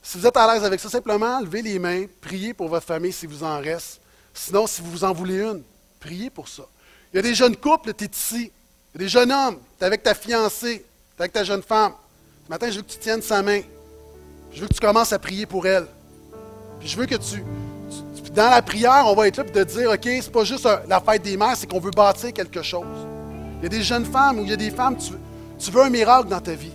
Si 0.02 0.18
vous 0.18 0.26
êtes 0.26 0.38
à 0.38 0.54
l'aise 0.54 0.64
avec 0.64 0.80
ça, 0.80 0.90
simplement 0.90 1.40
levez 1.40 1.62
les 1.62 1.80
mains, 1.80 2.06
priez 2.22 2.54
pour 2.54 2.68
votre 2.68 2.86
famille 2.86 3.12
si 3.12 3.26
vous 3.26 3.44
en 3.44 3.60
reste. 3.60 4.00
Sinon, 4.34 4.68
si 4.68 4.82
vous 4.82 5.04
en 5.04 5.14
voulez 5.14 5.42
une, 5.42 5.64
priez 6.00 6.30
pour 6.30 6.48
ça. 6.48 6.64
Il 7.16 7.20
y 7.20 7.20
a 7.20 7.22
des 7.22 7.34
jeunes 7.34 7.56
couples, 7.56 7.94
tu 7.94 8.04
es 8.04 8.08
ici. 8.08 8.52
Il 8.94 9.02
y 9.02 9.04
a 9.04 9.06
des 9.06 9.08
jeunes 9.08 9.32
hommes, 9.32 9.56
tu 9.78 9.84
es 9.84 9.88
avec 9.88 10.04
ta 10.04 10.14
fiancée, 10.14 10.80
tu 10.80 11.18
es 11.18 11.22
avec 11.22 11.32
ta 11.32 11.46
jeune 11.46 11.62
femme. 11.62 11.94
Ce 12.46 12.50
matin, 12.50 12.70
je 12.70 12.76
veux 12.76 12.82
que 12.82 12.92
tu 12.92 12.98
tiennes 12.98 13.22
sa 13.22 13.42
main. 13.42 13.62
Je 14.52 14.60
veux 14.60 14.68
que 14.68 14.74
tu 14.74 14.82
commences 14.82 15.14
à 15.14 15.18
prier 15.18 15.46
pour 15.46 15.66
elle. 15.66 15.88
Puis 16.78 16.90
je 16.90 16.98
veux 16.98 17.06
que 17.06 17.16
tu, 17.16 17.42
dans 18.34 18.50
la 18.50 18.62
prière, 18.62 19.06
on 19.06 19.16
va 19.16 19.30
être 19.30 19.38
là 19.38 19.46
pour 19.46 19.54
te 19.54 19.64
dire, 19.64 19.92
OK, 19.92 20.02
c'est 20.04 20.30
pas 20.30 20.44
juste 20.44 20.68
la 20.90 21.00
fête 21.00 21.22
des 21.22 21.38
mères, 21.38 21.56
c'est 21.56 21.72
qu'on 21.72 21.80
veut 21.80 21.92
bâtir 21.92 22.34
quelque 22.34 22.62
chose. 22.62 23.08
Il 23.60 23.64
y 23.64 23.66
a 23.68 23.70
des 23.70 23.82
jeunes 23.82 24.06
femmes 24.06 24.40
ou 24.40 24.44
il 24.44 24.50
y 24.50 24.54
a 24.54 24.58
des 24.58 24.72
femmes, 24.72 24.98
tu, 24.98 25.14
tu 25.58 25.72
veux 25.72 25.84
un 25.84 25.90
miracle 25.90 26.28
dans 26.28 26.42
ta 26.42 26.54
vie. 26.54 26.74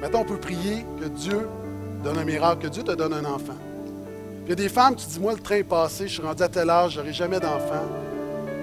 Maintenant, 0.00 0.20
on 0.20 0.26
peut 0.26 0.38
prier 0.38 0.84
que 1.00 1.06
Dieu 1.06 1.48
donne 2.04 2.18
un 2.18 2.24
miracle, 2.24 2.68
que 2.68 2.68
Dieu 2.68 2.84
te 2.84 2.92
donne 2.92 3.14
un 3.14 3.24
enfant. 3.24 3.58
Il 4.44 4.50
y 4.50 4.52
a 4.52 4.54
des 4.54 4.68
femmes, 4.68 4.94
tu 4.94 5.06
dis, 5.08 5.18
moi, 5.18 5.32
le 5.32 5.40
train 5.40 5.56
est 5.56 5.64
passé, 5.64 6.06
je 6.06 6.12
suis 6.12 6.22
rendu 6.22 6.40
à 6.40 6.48
tel 6.48 6.70
âge, 6.70 6.92
je 6.92 7.00
n'aurai 7.00 7.12
jamais 7.12 7.40
d'enfant. 7.40 7.82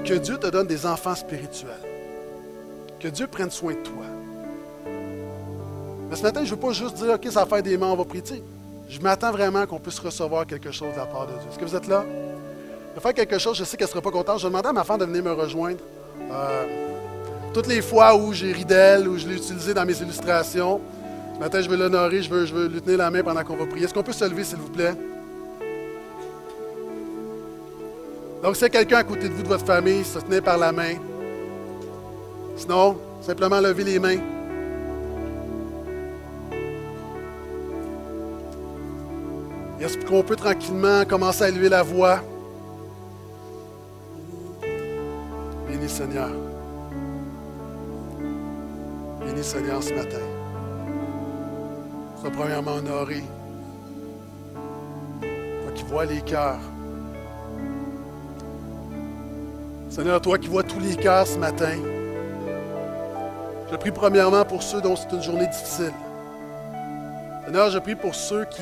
Que 0.05 0.13
Dieu 0.13 0.37
te 0.37 0.47
donne 0.47 0.67
des 0.67 0.85
enfants 0.85 1.15
spirituels. 1.15 1.71
Que 2.99 3.07
Dieu 3.07 3.25
prenne 3.25 3.49
soin 3.49 3.73
de 3.73 3.79
toi. 3.79 4.05
Mais 6.09 6.15
ce 6.15 6.21
matin, 6.21 6.41
je 6.43 6.51
ne 6.51 6.55
veux 6.55 6.61
pas 6.61 6.73
juste 6.73 6.95
dire, 6.95 7.15
OK, 7.15 7.25
ça 7.31 7.39
va 7.39 7.45
faire 7.47 7.63
des 7.63 7.75
mains, 7.75 7.87
on 7.87 7.95
va 7.95 8.05
prier. 8.05 8.23
Je 8.87 8.99
m'attends 8.99 9.31
vraiment 9.31 9.65
qu'on 9.65 9.79
puisse 9.79 9.97
recevoir 9.97 10.45
quelque 10.45 10.71
chose 10.71 10.93
de 10.93 10.97
la 10.97 11.07
part 11.07 11.25
de 11.25 11.31
Dieu. 11.31 11.49
Est-ce 11.49 11.57
que 11.57 11.65
vous 11.65 11.75
êtes 11.75 11.87
là? 11.87 12.05
Je 12.05 12.95
vais 12.95 13.01
faire 13.01 13.13
quelque 13.15 13.39
chose, 13.39 13.57
je 13.57 13.63
sais 13.63 13.75
qu'elle 13.77 13.87
ne 13.87 13.91
sera 13.91 14.01
pas 14.01 14.11
contente. 14.11 14.39
Je 14.39 14.47
demander 14.47 14.67
à 14.67 14.73
ma 14.73 14.83
femme 14.83 14.99
de 14.99 15.05
venir 15.05 15.23
me 15.23 15.33
rejoindre. 15.33 15.79
Euh, 16.31 16.65
toutes 17.51 17.67
les 17.67 17.81
fois 17.81 18.15
où 18.15 18.31
j'ai 18.31 18.51
ri 18.51 18.63
d'elle, 18.63 19.07
où 19.07 19.17
je 19.17 19.27
l'ai 19.27 19.37
utilisé 19.37 19.73
dans 19.73 19.85
mes 19.85 19.99
illustrations, 19.99 20.81
ce 21.33 21.39
matin, 21.39 21.61
je 21.61 21.69
veux 21.69 21.77
l'honorer, 21.77 22.21
je 22.21 22.29
veux, 22.29 22.45
je 22.45 22.53
veux 22.53 22.67
lui 22.67 22.81
tenir 22.81 22.99
la 22.99 23.09
main 23.09 23.23
pendant 23.23 23.43
qu'on 23.43 23.55
va 23.55 23.65
prier. 23.65 23.85
Est-ce 23.85 23.93
qu'on 23.93 24.03
peut 24.03 24.13
se 24.13 24.23
lever, 24.23 24.43
s'il 24.43 24.57
vous 24.57 24.69
plaît? 24.69 24.93
Donc, 28.45 28.55
c'est 28.55 28.69
quelqu'un 28.69 28.97
à 28.97 29.03
côté 29.03 29.27
de 29.27 29.33
vous, 29.33 29.41
de 29.41 29.47
votre 29.47 29.65
famille, 29.65 30.03
se 30.03 30.19
tenir 30.19 30.43
par 30.43 30.59
la 30.59 30.71
main. 30.71 30.93
Sinon, 32.55 32.95
simplement 33.19 33.59
lever 33.59 33.83
les 33.83 33.97
mains. 33.97 34.19
Est-ce 39.81 39.97
qu'on 40.05 40.21
peut 40.21 40.35
tranquillement 40.35 41.05
commencer 41.05 41.45
à 41.45 41.49
élever 41.49 41.69
la 41.69 41.81
voix? 41.81 42.19
Bénis 45.67 45.89
Seigneur. 45.89 46.29
Bénis 49.25 49.43
Seigneur 49.43 49.81
ce 49.81 49.91
matin. 49.91 50.21
Sois 52.21 52.29
premièrement 52.29 52.73
honoré. 52.73 53.23
Toi 55.21 55.71
qui 55.73 55.83
vois 55.85 56.05
les 56.05 56.21
cœurs. 56.21 56.59
Seigneur, 59.89 60.19
toi 60.19 60.38
qui 60.38 60.47
vois 60.47 60.63
tous 60.63 60.79
les 60.79 60.95
cœurs 60.95 61.27
ce 61.27 61.38
matin. 61.38 61.77
Je 63.71 63.75
prie 63.77 63.91
premièrement 63.91 64.43
pour 64.43 64.63
ceux 64.63 64.81
dont 64.81 64.95
c'est 64.95 65.11
une 65.11 65.21
journée 65.21 65.47
difficile. 65.47 65.93
Seigneur, 67.45 67.69
je 67.69 67.79
prie 67.79 67.95
pour 67.95 68.15
ceux 68.15 68.45
qui 68.45 68.61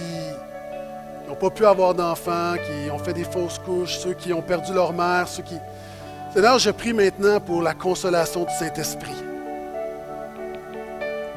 n'ont 1.27 1.35
pas 1.35 1.49
pu 1.49 1.65
avoir 1.65 1.95
d'enfants, 1.95 2.55
qui 2.55 2.91
ont 2.91 2.99
fait 2.99 3.13
des 3.13 3.23
fausses 3.23 3.59
couches, 3.59 3.97
ceux 3.97 4.13
qui 4.13 4.33
ont 4.33 4.41
perdu 4.41 4.73
leur 4.73 4.93
mère, 4.93 5.27
ceux 5.27 5.43
qui... 5.43 5.55
Seigneur, 6.33 6.59
je 6.59 6.71
prie 6.71 6.93
maintenant 6.93 7.39
pour 7.39 7.61
la 7.61 7.73
consolation 7.73 8.43
du 8.43 8.53
Saint-Esprit. 8.53 9.15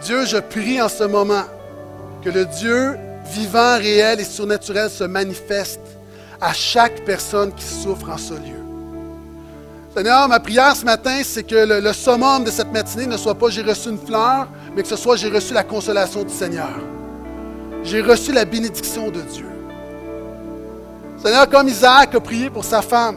Dieu, 0.03 0.26
je 0.26 0.39
prie 0.39 0.82
en 0.82 0.89
ce 0.89 1.05
moment 1.05 1.45
que 2.22 2.30
le 2.30 2.45
Dieu 2.45 2.99
vivant, 3.26 3.76
réel 3.78 4.20
et 4.20 4.24
surnaturel 4.24 4.91
se 4.91 5.05
manifeste 5.05 5.80
à 6.41 6.53
chaque 6.53 7.05
personne 7.05 7.53
qui 7.53 7.64
souffre 7.64 8.11
en 8.11 8.18
ce 8.18 8.34
lieu. 8.34 8.66
Seigneur, 9.97 10.28
ma 10.28 10.40
prière 10.40 10.76
ce 10.76 10.84
matin, 10.84 11.22
c'est 11.24 11.42
que 11.42 11.80
le, 11.80 11.92
summum 11.94 12.44
de 12.44 12.51
cette 12.51 12.70
matinée 12.70 13.07
ne 13.07 13.16
soit 13.16 13.34
pas 13.34 13.49
j'ai 13.49 13.62
reçu 13.62 13.88
une 13.88 13.97
fleur, 13.97 14.47
mais 14.74 14.82
que 14.82 14.88
ce 14.88 14.94
soit 14.97 15.16
j'ai 15.16 15.30
reçu 15.30 15.55
la 15.55 15.62
consolation 15.62 16.22
du 16.22 16.34
Seigneur. 16.34 16.68
J'ai 17.82 18.03
reçu 18.03 18.30
la 18.30 18.44
bénédiction 18.44 19.11
de 19.11 19.22
Dieu. 19.22 19.47
Seigneur, 21.16 21.49
comme 21.49 21.68
Isaac 21.68 22.14
a 22.14 22.20
prié 22.20 22.51
pour 22.51 22.62
sa 22.62 22.82
femme, 22.82 23.16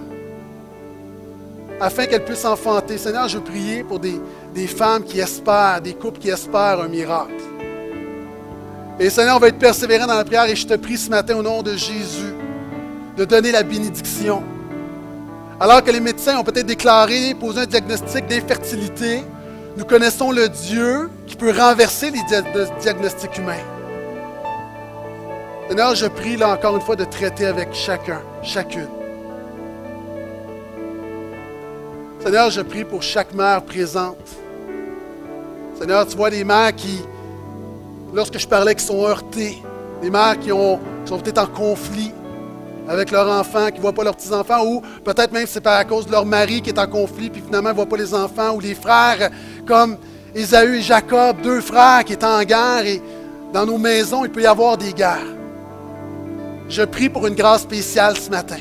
afin 1.82 2.06
qu'elle 2.06 2.24
puisse 2.24 2.46
enfanter. 2.46 2.98
Seigneur, 2.98 3.28
je 3.28 3.40
prie 3.40 3.84
pour 3.84 4.00
des, 4.00 4.18
des 4.56 4.68
femmes 4.68 5.04
qui 5.04 5.20
espèrent, 5.20 5.82
des 5.82 5.96
couples 5.96 6.20
qui 6.20 6.30
espèrent 6.30 6.80
un 6.80 6.88
miracle. 6.88 7.44
Et 9.02 9.10
Seigneur, 9.10 9.36
on 9.36 9.40
va 9.40 9.50
être 9.50 9.60
persévérant 9.60 10.08
dans 10.08 10.16
la 10.16 10.24
prière 10.24 10.46
et 10.46 10.56
je 10.56 10.66
te 10.66 10.76
prie 10.76 10.96
ce 10.98 11.10
matin 11.10 11.36
au 11.36 11.44
nom 11.44 11.62
de 11.62 11.76
Jésus 11.76 12.34
de 13.18 13.26
donner 13.26 13.52
la 13.52 13.64
bénédiction. 13.64 14.42
Alors 15.62 15.84
que 15.84 15.92
les 15.92 16.00
médecins 16.00 16.38
ont 16.40 16.44
peut-être 16.44 16.68
déclaré, 16.68 17.34
posé 17.34 17.62
un 17.62 17.66
diagnostic 17.66 18.26
d'infertilité, 18.28 19.24
nous 19.76 19.84
connaissons 19.84 20.32
le 20.32 20.48
Dieu 20.48 21.10
qui 21.28 21.36
peut 21.36 21.52
renverser 21.52 22.12
les 22.12 22.22
diagnostics 22.82 23.38
humains. 23.38 23.66
Seigneur, 25.68 25.96
je 25.96 26.06
prie 26.06 26.38
là 26.38 26.54
encore 26.54 26.76
une 26.76 26.82
fois 26.82 26.96
de 26.96 27.04
traiter 27.04 27.46
avec 27.46 27.74
chacun, 27.74 28.22
chacune. 28.42 28.88
Seigneur, 32.24 32.50
je 32.52 32.62
prie 32.62 32.86
pour 32.86 33.04
chaque 33.04 33.34
mère 33.34 33.62
présente. 33.62 34.18
Seigneur, 35.78 36.08
tu 36.08 36.16
vois 36.16 36.30
des 36.30 36.46
mères 36.46 36.74
qui, 36.74 37.02
lorsque 38.14 38.40
je 38.40 38.48
parlais, 38.48 38.76
qui 38.76 38.84
sont 38.86 39.04
heurtées, 39.04 39.62
des 40.02 40.10
mères 40.10 40.40
qui, 40.40 40.54
ont, 40.54 40.80
qui 41.04 41.10
sont 41.10 41.20
peut-être 41.20 41.42
en 41.42 41.48
conflit 41.48 42.14
avec 42.90 43.12
leurs 43.12 43.30
enfants, 43.30 43.68
qui 43.68 43.76
ne 43.76 43.82
voient 43.82 43.94
pas 43.94 44.04
leurs 44.04 44.16
petits-enfants, 44.16 44.66
ou 44.66 44.82
peut-être 45.06 45.32
même 45.32 45.46
c'est 45.48 45.66
à 45.68 45.86
cause 45.86 46.08
de 46.08 46.12
leur 46.12 46.26
mari 46.26 46.60
qui 46.62 46.72
est 46.72 46.80
en 46.80 46.88
conflit, 46.88 47.30
puis 47.30 47.42
finalement 47.46 47.70
ne 47.70 47.76
voit 47.76 47.86
pas 47.86 47.98
les 47.98 48.16
enfants, 48.16 48.56
ou 48.56 48.60
les 48.60 48.74
frères 48.74 49.30
comme 49.68 49.98
Ésaü 50.34 50.80
et 50.80 50.82
Jacob, 50.82 51.40
deux 51.42 51.62
frères 51.62 52.04
qui 52.04 52.14
étaient 52.14 52.26
en 52.26 52.42
guerre, 52.42 52.86
et 52.86 53.00
dans 53.54 53.66
nos 53.66 53.78
maisons, 53.78 54.26
il 54.26 54.32
peut 54.32 54.42
y 54.42 54.48
avoir 54.48 54.76
des 54.76 54.92
guerres. 54.92 55.36
Je 56.68 56.82
prie 56.82 57.10
pour 57.10 57.28
une 57.28 57.36
grâce 57.36 57.62
spéciale 57.62 58.18
ce 58.18 58.30
matin. 58.32 58.58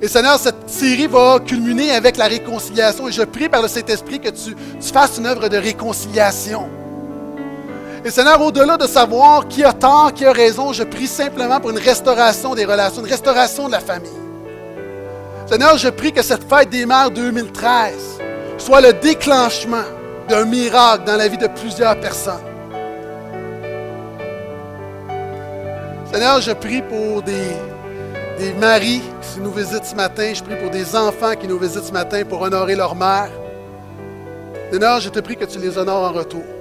Et 0.00 0.06
Seigneur, 0.06 0.38
cette 0.38 0.68
série 0.68 1.08
va 1.08 1.40
culminer 1.40 1.90
avec 1.90 2.16
la 2.16 2.26
réconciliation, 2.26 3.08
et 3.08 3.12
je 3.12 3.22
prie 3.22 3.48
par 3.48 3.60
le 3.60 3.66
Saint-Esprit 3.66 4.20
que 4.20 4.28
tu, 4.28 4.54
tu 4.54 4.92
fasses 4.92 5.18
une 5.18 5.26
œuvre 5.26 5.48
de 5.48 5.56
réconciliation. 5.56 6.68
Et 8.04 8.10
Seigneur, 8.10 8.40
au-delà 8.40 8.76
de 8.76 8.86
savoir 8.86 9.48
qui 9.48 9.64
a 9.64 9.72
tort, 9.72 10.12
qui 10.14 10.24
a 10.24 10.32
raison, 10.32 10.72
je 10.72 10.84
prie 10.84 11.06
simplement 11.06 11.60
pour 11.60 11.70
une 11.70 11.78
restauration 11.78 12.54
des 12.54 12.64
relations, 12.64 13.02
une 13.02 13.10
restauration 13.10 13.66
de 13.66 13.72
la 13.72 13.80
famille. 13.80 14.10
Seigneur, 15.46 15.78
je 15.78 15.88
prie 15.88 16.12
que 16.12 16.22
cette 16.22 16.48
fête 16.48 16.70
des 16.70 16.86
mères 16.86 17.10
2013 17.10 17.94
soit 18.58 18.80
le 18.80 18.92
déclenchement 18.92 19.84
d'un 20.28 20.44
miracle 20.44 21.04
dans 21.04 21.16
la 21.16 21.28
vie 21.28 21.38
de 21.38 21.46
plusieurs 21.46 21.98
personnes. 22.00 22.34
Seigneur, 26.12 26.40
je 26.40 26.52
prie 26.52 26.82
pour 26.82 27.22
des, 27.22 27.50
des 28.38 28.52
maris 28.54 29.02
qui 29.22 29.40
nous 29.40 29.52
visitent 29.52 29.84
ce 29.84 29.94
matin. 29.94 30.32
Je 30.34 30.42
prie 30.42 30.56
pour 30.56 30.70
des 30.70 30.96
enfants 30.96 31.34
qui 31.38 31.46
nous 31.46 31.58
visitent 31.58 31.84
ce 31.84 31.92
matin 31.92 32.24
pour 32.24 32.40
honorer 32.42 32.74
leur 32.74 32.94
mère. 32.94 33.30
Seigneur, 34.72 35.00
je 35.00 35.10
te 35.10 35.20
prie 35.20 35.36
que 35.36 35.44
tu 35.44 35.58
les 35.58 35.76
honores 35.78 36.10
en 36.10 36.12
retour. 36.12 36.55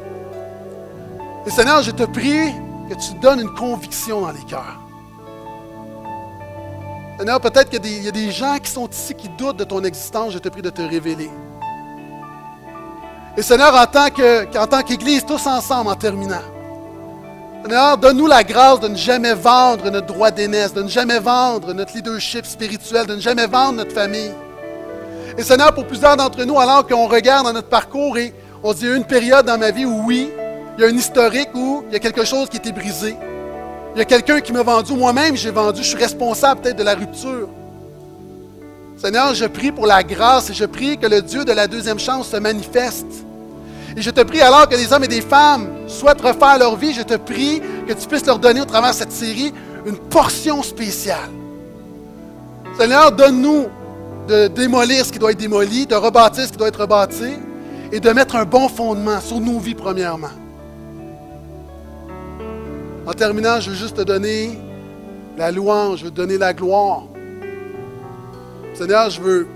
Et 1.46 1.52
Seigneur, 1.52 1.84
je 1.84 1.92
te 1.92 2.04
prie 2.04 2.52
que 2.90 2.96
tu 2.96 3.14
donnes 3.22 3.42
une 3.42 3.54
conviction 3.54 4.22
dans 4.22 4.32
les 4.32 4.44
cœurs. 4.44 4.80
Seigneur, 7.20 7.40
peut-être 7.40 7.70
qu'il 7.70 8.04
y, 8.04 8.08
a 8.08 8.12
des 8.12 8.32
gens 8.32 8.58
qui 8.58 8.70
sont 8.70 8.88
ici 8.88 9.14
qui 9.14 9.30
doutent 9.30 9.58
de 9.58 9.64
ton 9.64 9.84
existence. 9.84 10.34
Je 10.34 10.40
te 10.40 10.50
prie 10.50 10.62
de 10.62 10.70
te 10.70 10.82
révéler. 10.82 11.30
Et 13.38 13.42
Seigneur, 13.42 13.74
en 13.76 13.86
tant, 13.86 14.08
tant 14.68 14.82
qu'Église, 14.82 15.26
tous 15.26 15.46
ensemble, 15.46 15.90
en 15.90 15.96
terminant, 15.96 16.42
Seigneur, 17.64 17.98
donne-nous 17.98 18.28
la 18.28 18.44
grâce 18.44 18.80
de 18.80 18.88
ne 18.88 18.96
jamais 18.96 19.34
vendre 19.34 19.90
notre 19.90 20.08
droit 20.08 20.32
d'aînesse, 20.32 20.74
de 20.74 20.84
ne 20.84 20.90
jamais 20.90 21.20
vendre 21.20 21.74
notre 21.74 21.94
leadership 21.96 22.46
spirituel, 22.46 23.06
de 23.06 23.16
ne 23.16 23.22
jamais 23.22 23.48
vendre 23.48 23.74
notre 23.74 23.94
famille. 23.94 24.32
Et 25.38 25.44
Seigneur, 25.44 25.74
pour 25.74 25.86
plusieurs 25.86 26.18
d'entre 26.18 26.44
nous, 26.44 26.60
alors 26.60 26.88
qu'on 26.88 27.08
regarde 27.08 27.46
dans 27.46 27.54
notre 27.54 27.70
parcours 27.70 28.18
et 28.18 28.34
on 28.64 28.72
se 28.74 28.80
dit, 28.80 28.88
une 28.88 29.06
période 29.06 29.46
dans 29.46 29.58
ma 29.58 29.72
vie 29.72 29.86
où 29.86 30.04
oui, 30.06 30.30
il 30.78 30.82
y 30.82 30.84
a 30.84 30.88
un 30.88 30.96
historique 30.96 31.50
où 31.54 31.84
il 31.88 31.94
y 31.94 31.96
a 31.96 32.00
quelque 32.00 32.26
chose 32.26 32.50
qui 32.50 32.58
été 32.58 32.72
brisé. 32.72 33.16
Il 33.96 34.00
y 34.00 34.02
a 34.02 34.06
quelqu'un 34.06 34.42
qui 34.42 34.52
m'a 34.52 34.64
vendu, 34.64 34.94
moi-même 34.94 35.38
j'ai 35.38 35.52
vendu, 35.52 35.82
je 35.82 35.88
suis 35.88 35.98
responsable 35.98 36.62
peut-être 36.62 36.78
de 36.78 36.84
la 36.84 36.96
rupture. 36.96 37.48
Seigneur, 38.98 39.34
je 39.34 39.46
prie 39.46 39.72
pour 39.72 39.88
la 39.88 40.04
grâce 40.04 40.50
et 40.50 40.54
je 40.54 40.66
prie 40.66 40.98
que 40.98 41.08
le 41.08 41.22
Dieu 41.22 41.46
de 41.46 41.52
la 41.52 41.68
deuxième 41.68 42.00
chance 42.00 42.30
se 42.30 42.38
manifeste. 42.38 43.08
Et 43.96 44.02
je 44.02 44.10
te 44.10 44.22
prie 44.22 44.42
alors 44.42 44.68
que 44.68 44.76
des 44.76 44.92
hommes 44.92 45.06
et 45.06 45.10
des 45.10 45.22
femmes 45.22 45.70
souhaitent 45.88 46.22
refaire 46.22 46.58
leur 46.60 46.76
vie, 46.76 46.94
je 46.94 47.04
te 47.04 47.16
prie 47.16 47.62
que 47.88 47.94
tu 47.94 48.08
puisses 48.08 48.26
leur 48.26 48.40
donner 48.40 48.62
au 48.62 48.66
travers 48.66 48.92
de 48.92 48.96
cette 48.96 49.14
série 49.14 49.54
une 49.86 49.98
portion 49.98 50.62
spéciale. 50.62 51.30
Seigneur, 52.78 53.14
donne-nous 53.14 53.68
de 54.28 54.48
démolir 54.48 55.06
ce 55.06 55.12
qui 55.14 55.20
doit 55.20 55.32
être 55.32 55.40
démoli, 55.40 55.86
de 55.86 55.96
rebâtir 55.96 56.46
ce 56.46 56.52
qui 56.52 56.58
doit 56.58 56.68
être 56.68 56.82
rebâti 56.82 57.34
et 57.92 58.02
de 58.02 58.10
mettre 58.10 58.36
un 58.36 58.44
bon 58.44 58.68
fondement 58.68 59.22
sur 59.22 59.40
nos 59.40 59.60
vies 59.60 59.76
premièrement. 59.76 60.45
En 63.08 63.14
terminant, 63.14 63.60
je 63.60 63.70
veux 63.70 63.76
juste 63.76 63.98
te 63.98 64.02
donner 64.02 64.58
la 65.38 65.52
louange, 65.52 66.00
je 66.00 66.06
veux 66.06 66.12
te 66.12 66.16
donner 66.16 66.40
la 66.40 66.54
gloire. 66.54 67.04
Seigneur, 68.74 69.12
je 69.12 69.22
veux, 69.22 69.48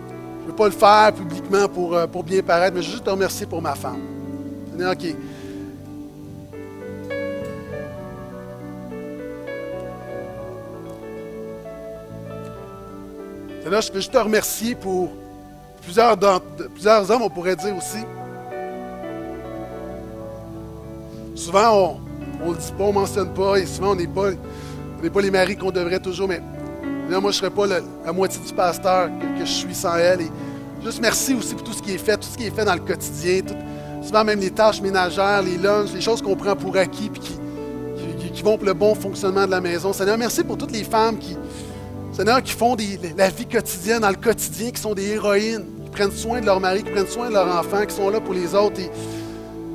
je 0.44 0.48
veux 0.52 0.56
pas 0.56 0.66
le 0.66 0.72
faire 0.72 1.14
publiquement 1.14 1.68
pour, 1.68 1.96
euh, 1.96 2.06
pour 2.06 2.24
bien 2.24 2.44
paraître, 2.44 2.76
mais 2.76 2.84
je 2.84 2.88
veux 2.88 2.94
juste 2.94 3.06
te 3.06 3.10
remercier 3.10 3.48
pour 3.48 3.62
ma 3.62 3.74
femme. 3.74 4.02
Seigneur, 4.72 4.96
qui, 4.96 5.16
Seigneur, 13.64 13.82
je 13.82 13.92
veux 13.92 14.00
juste 14.00 14.14
te 14.14 14.18
remercier 14.18 14.76
pour 14.76 15.10
plusieurs, 15.82 16.18
plusieurs 16.74 17.10
hommes, 17.10 17.24
on 17.24 17.30
pourrait 17.30 17.56
dire 17.56 17.76
aussi. 17.76 18.06
Souvent, 21.36 21.98
on 22.04 22.09
ne 22.48 22.52
le 22.54 22.58
dit 22.58 22.72
pas, 22.78 22.84
on 22.84 22.90
ne 22.90 22.94
mentionne 22.94 23.34
pas, 23.34 23.58
et 23.58 23.66
souvent, 23.66 23.92
on 23.92 23.96
n'est 23.96 24.08
pas, 24.08 24.32
pas 25.14 25.22
les 25.22 25.32
maris 25.32 25.58
qu'on 25.58 25.72
devrait 25.72 26.00
toujours, 26.00 26.28
mais 26.28 26.42
moi, 27.10 27.22
je 27.22 27.28
ne 27.28 27.32
serais 27.32 27.50
pas 27.50 27.66
la 27.68 28.14
moitié 28.14 28.40
du 28.46 28.54
pasteur 28.54 29.10
que, 29.10 29.46
je 29.46 29.52
suis 29.52 29.74
sans 29.74 29.98
elle. 29.98 30.22
Et 30.22 30.32
juste 30.84 31.00
merci 31.02 31.34
aussi 31.34 31.56
pour 31.56 31.64
tout 31.64 31.74
ce 31.74 31.82
qui 31.82 31.94
est 31.94 31.98
fait, 31.98 32.18
tout 32.18 32.28
ce 32.32 32.38
qui 32.38 32.46
est 32.46 32.56
fait 32.56 32.66
dans 32.66 32.76
le 32.76 32.82
quotidien, 32.82 33.42
souvent 34.04 34.24
même 34.24 34.40
les 34.40 34.52
tâches 34.52 34.82
ménagères, 34.82 35.42
les 35.42 35.58
lunchs, 35.58 35.94
les 35.94 36.02
choses 36.02 36.22
qu'on 36.22 36.36
prend 36.36 36.56
pour 36.56 36.76
acquis, 36.78 37.10
puis 37.10 37.22
qui, 37.22 38.44
vont 38.44 38.58
pour 38.58 38.68
le 38.68 38.74
bon 38.74 38.96
fonctionnement 38.96 39.46
de 39.46 39.52
la 39.52 39.60
maison. 39.60 39.92
Seigneur, 39.92 40.18
merci 40.18 40.46
pour 40.46 40.58
toutes 40.58 40.72
les 40.72 40.86
femmes 40.86 41.18
qui, 41.18 41.36
qui 42.46 42.54
font 42.54 42.78
la 43.18 43.30
vie 43.30 43.46
quotidienne, 43.46 44.00
dans 44.00 44.10
le 44.10 44.16
quotidien, 44.16 44.72
qui 44.72 44.82
sont 44.82 44.94
des 44.94 45.10
héroïnes, 45.10 45.66
qui 45.84 45.90
prennent 45.90 46.12
soin 46.12 46.40
de 46.40 46.46
leur 46.46 46.62
mari, 46.62 46.84
qui 46.84 46.92
prennent 46.92 47.08
soin 47.08 47.28
de 47.28 47.34
leurs 47.34 47.54
enfants, 47.54 47.86
qui 47.86 47.94
sont 47.94 48.10
là 48.10 48.22
pour 48.22 48.34
les 48.34 48.56
autres. 48.56 48.80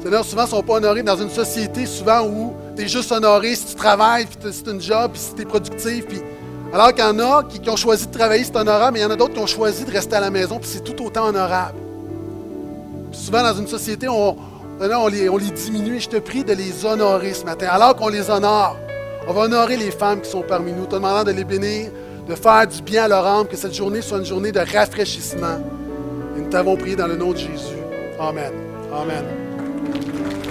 Seigneur, 0.04 0.22
souvent, 0.22 0.42
ne 0.42 0.48
sont 0.48 0.62
pas 0.62 0.74
honorés 0.74 1.02
dans 1.02 1.16
une 1.16 1.30
société 1.30 1.86
souvent 1.86 2.26
où 2.26 2.52
tu 2.76 2.82
es 2.82 2.88
juste 2.88 3.10
honoré 3.10 3.54
si 3.54 3.68
tu 3.68 3.74
travailles, 3.74 4.26
puis 4.26 4.52
si 4.52 4.62
tu 4.62 4.68
as 4.68 4.72
une 4.74 4.82
job, 4.82 5.12
puis 5.12 5.20
si 5.20 5.34
tu 5.34 5.40
es 5.40 5.44
productif. 5.46 6.06
Puis... 6.06 6.20
Alors 6.74 6.92
qu'il 6.92 7.02
y 7.02 7.06
en 7.06 7.18
a 7.20 7.42
qui, 7.44 7.70
ont 7.70 7.76
choisi 7.76 8.06
de 8.06 8.12
travailler, 8.12 8.44
c'est 8.44 8.54
honorable, 8.54 8.92
mais 8.92 9.00
il 9.00 9.02
y 9.02 9.06
en 9.06 9.10
a 9.10 9.16
d'autres 9.16 9.32
qui 9.32 9.38
ont 9.38 9.46
choisi 9.46 9.86
de 9.86 9.90
rester 9.90 10.16
à 10.16 10.20
la 10.20 10.28
maison, 10.28 10.58
puis 10.58 10.68
c'est 10.70 10.84
tout 10.84 11.02
autant 11.02 11.28
honorable. 11.28 11.78
Puis 13.12 13.18
souvent, 13.18 13.42
dans 13.42 13.54
une 13.54 13.66
société, 13.66 14.06
on, 14.06 14.36
les, 15.08 15.30
on 15.30 15.38
les 15.38 15.50
diminue 15.50 15.98
je 15.98 16.10
te 16.10 16.18
prie 16.18 16.44
de 16.44 16.52
les 16.52 16.84
honorer 16.84 17.32
ce 17.32 17.46
matin. 17.46 17.68
Alors 17.70 17.96
qu'on 17.96 18.08
les 18.08 18.28
honore, 18.28 18.76
on 19.26 19.32
va 19.32 19.42
honorer 19.42 19.78
les 19.78 19.90
femmes 19.90 20.20
qui 20.20 20.28
sont 20.28 20.44
parmi 20.46 20.72
nous, 20.72 20.84
te 20.84 20.96
demandant 20.96 21.24
de 21.24 21.30
les 21.30 21.44
bénir, 21.44 21.90
de 22.28 22.34
faire 22.34 22.66
du 22.66 22.82
bien 22.82 23.04
à 23.04 23.08
leur 23.08 23.26
âme, 23.26 23.46
que 23.46 23.56
cette 23.56 23.72
journée 23.72 24.02
soit 24.02 24.18
une 24.18 24.26
journée 24.26 24.52
de 24.52 24.60
rafraîchissement. 24.60 25.60
Et 26.36 26.40
nous 26.40 26.50
t'avons 26.50 26.76
prié 26.76 26.94
dans 26.94 27.06
le 27.06 27.16
nom 27.16 27.32
de 27.32 27.38
Jésus. 27.38 27.78
Amen. 28.20 28.52
Amen. 28.92 29.43
Thank 29.84 30.38
you. 30.38 30.43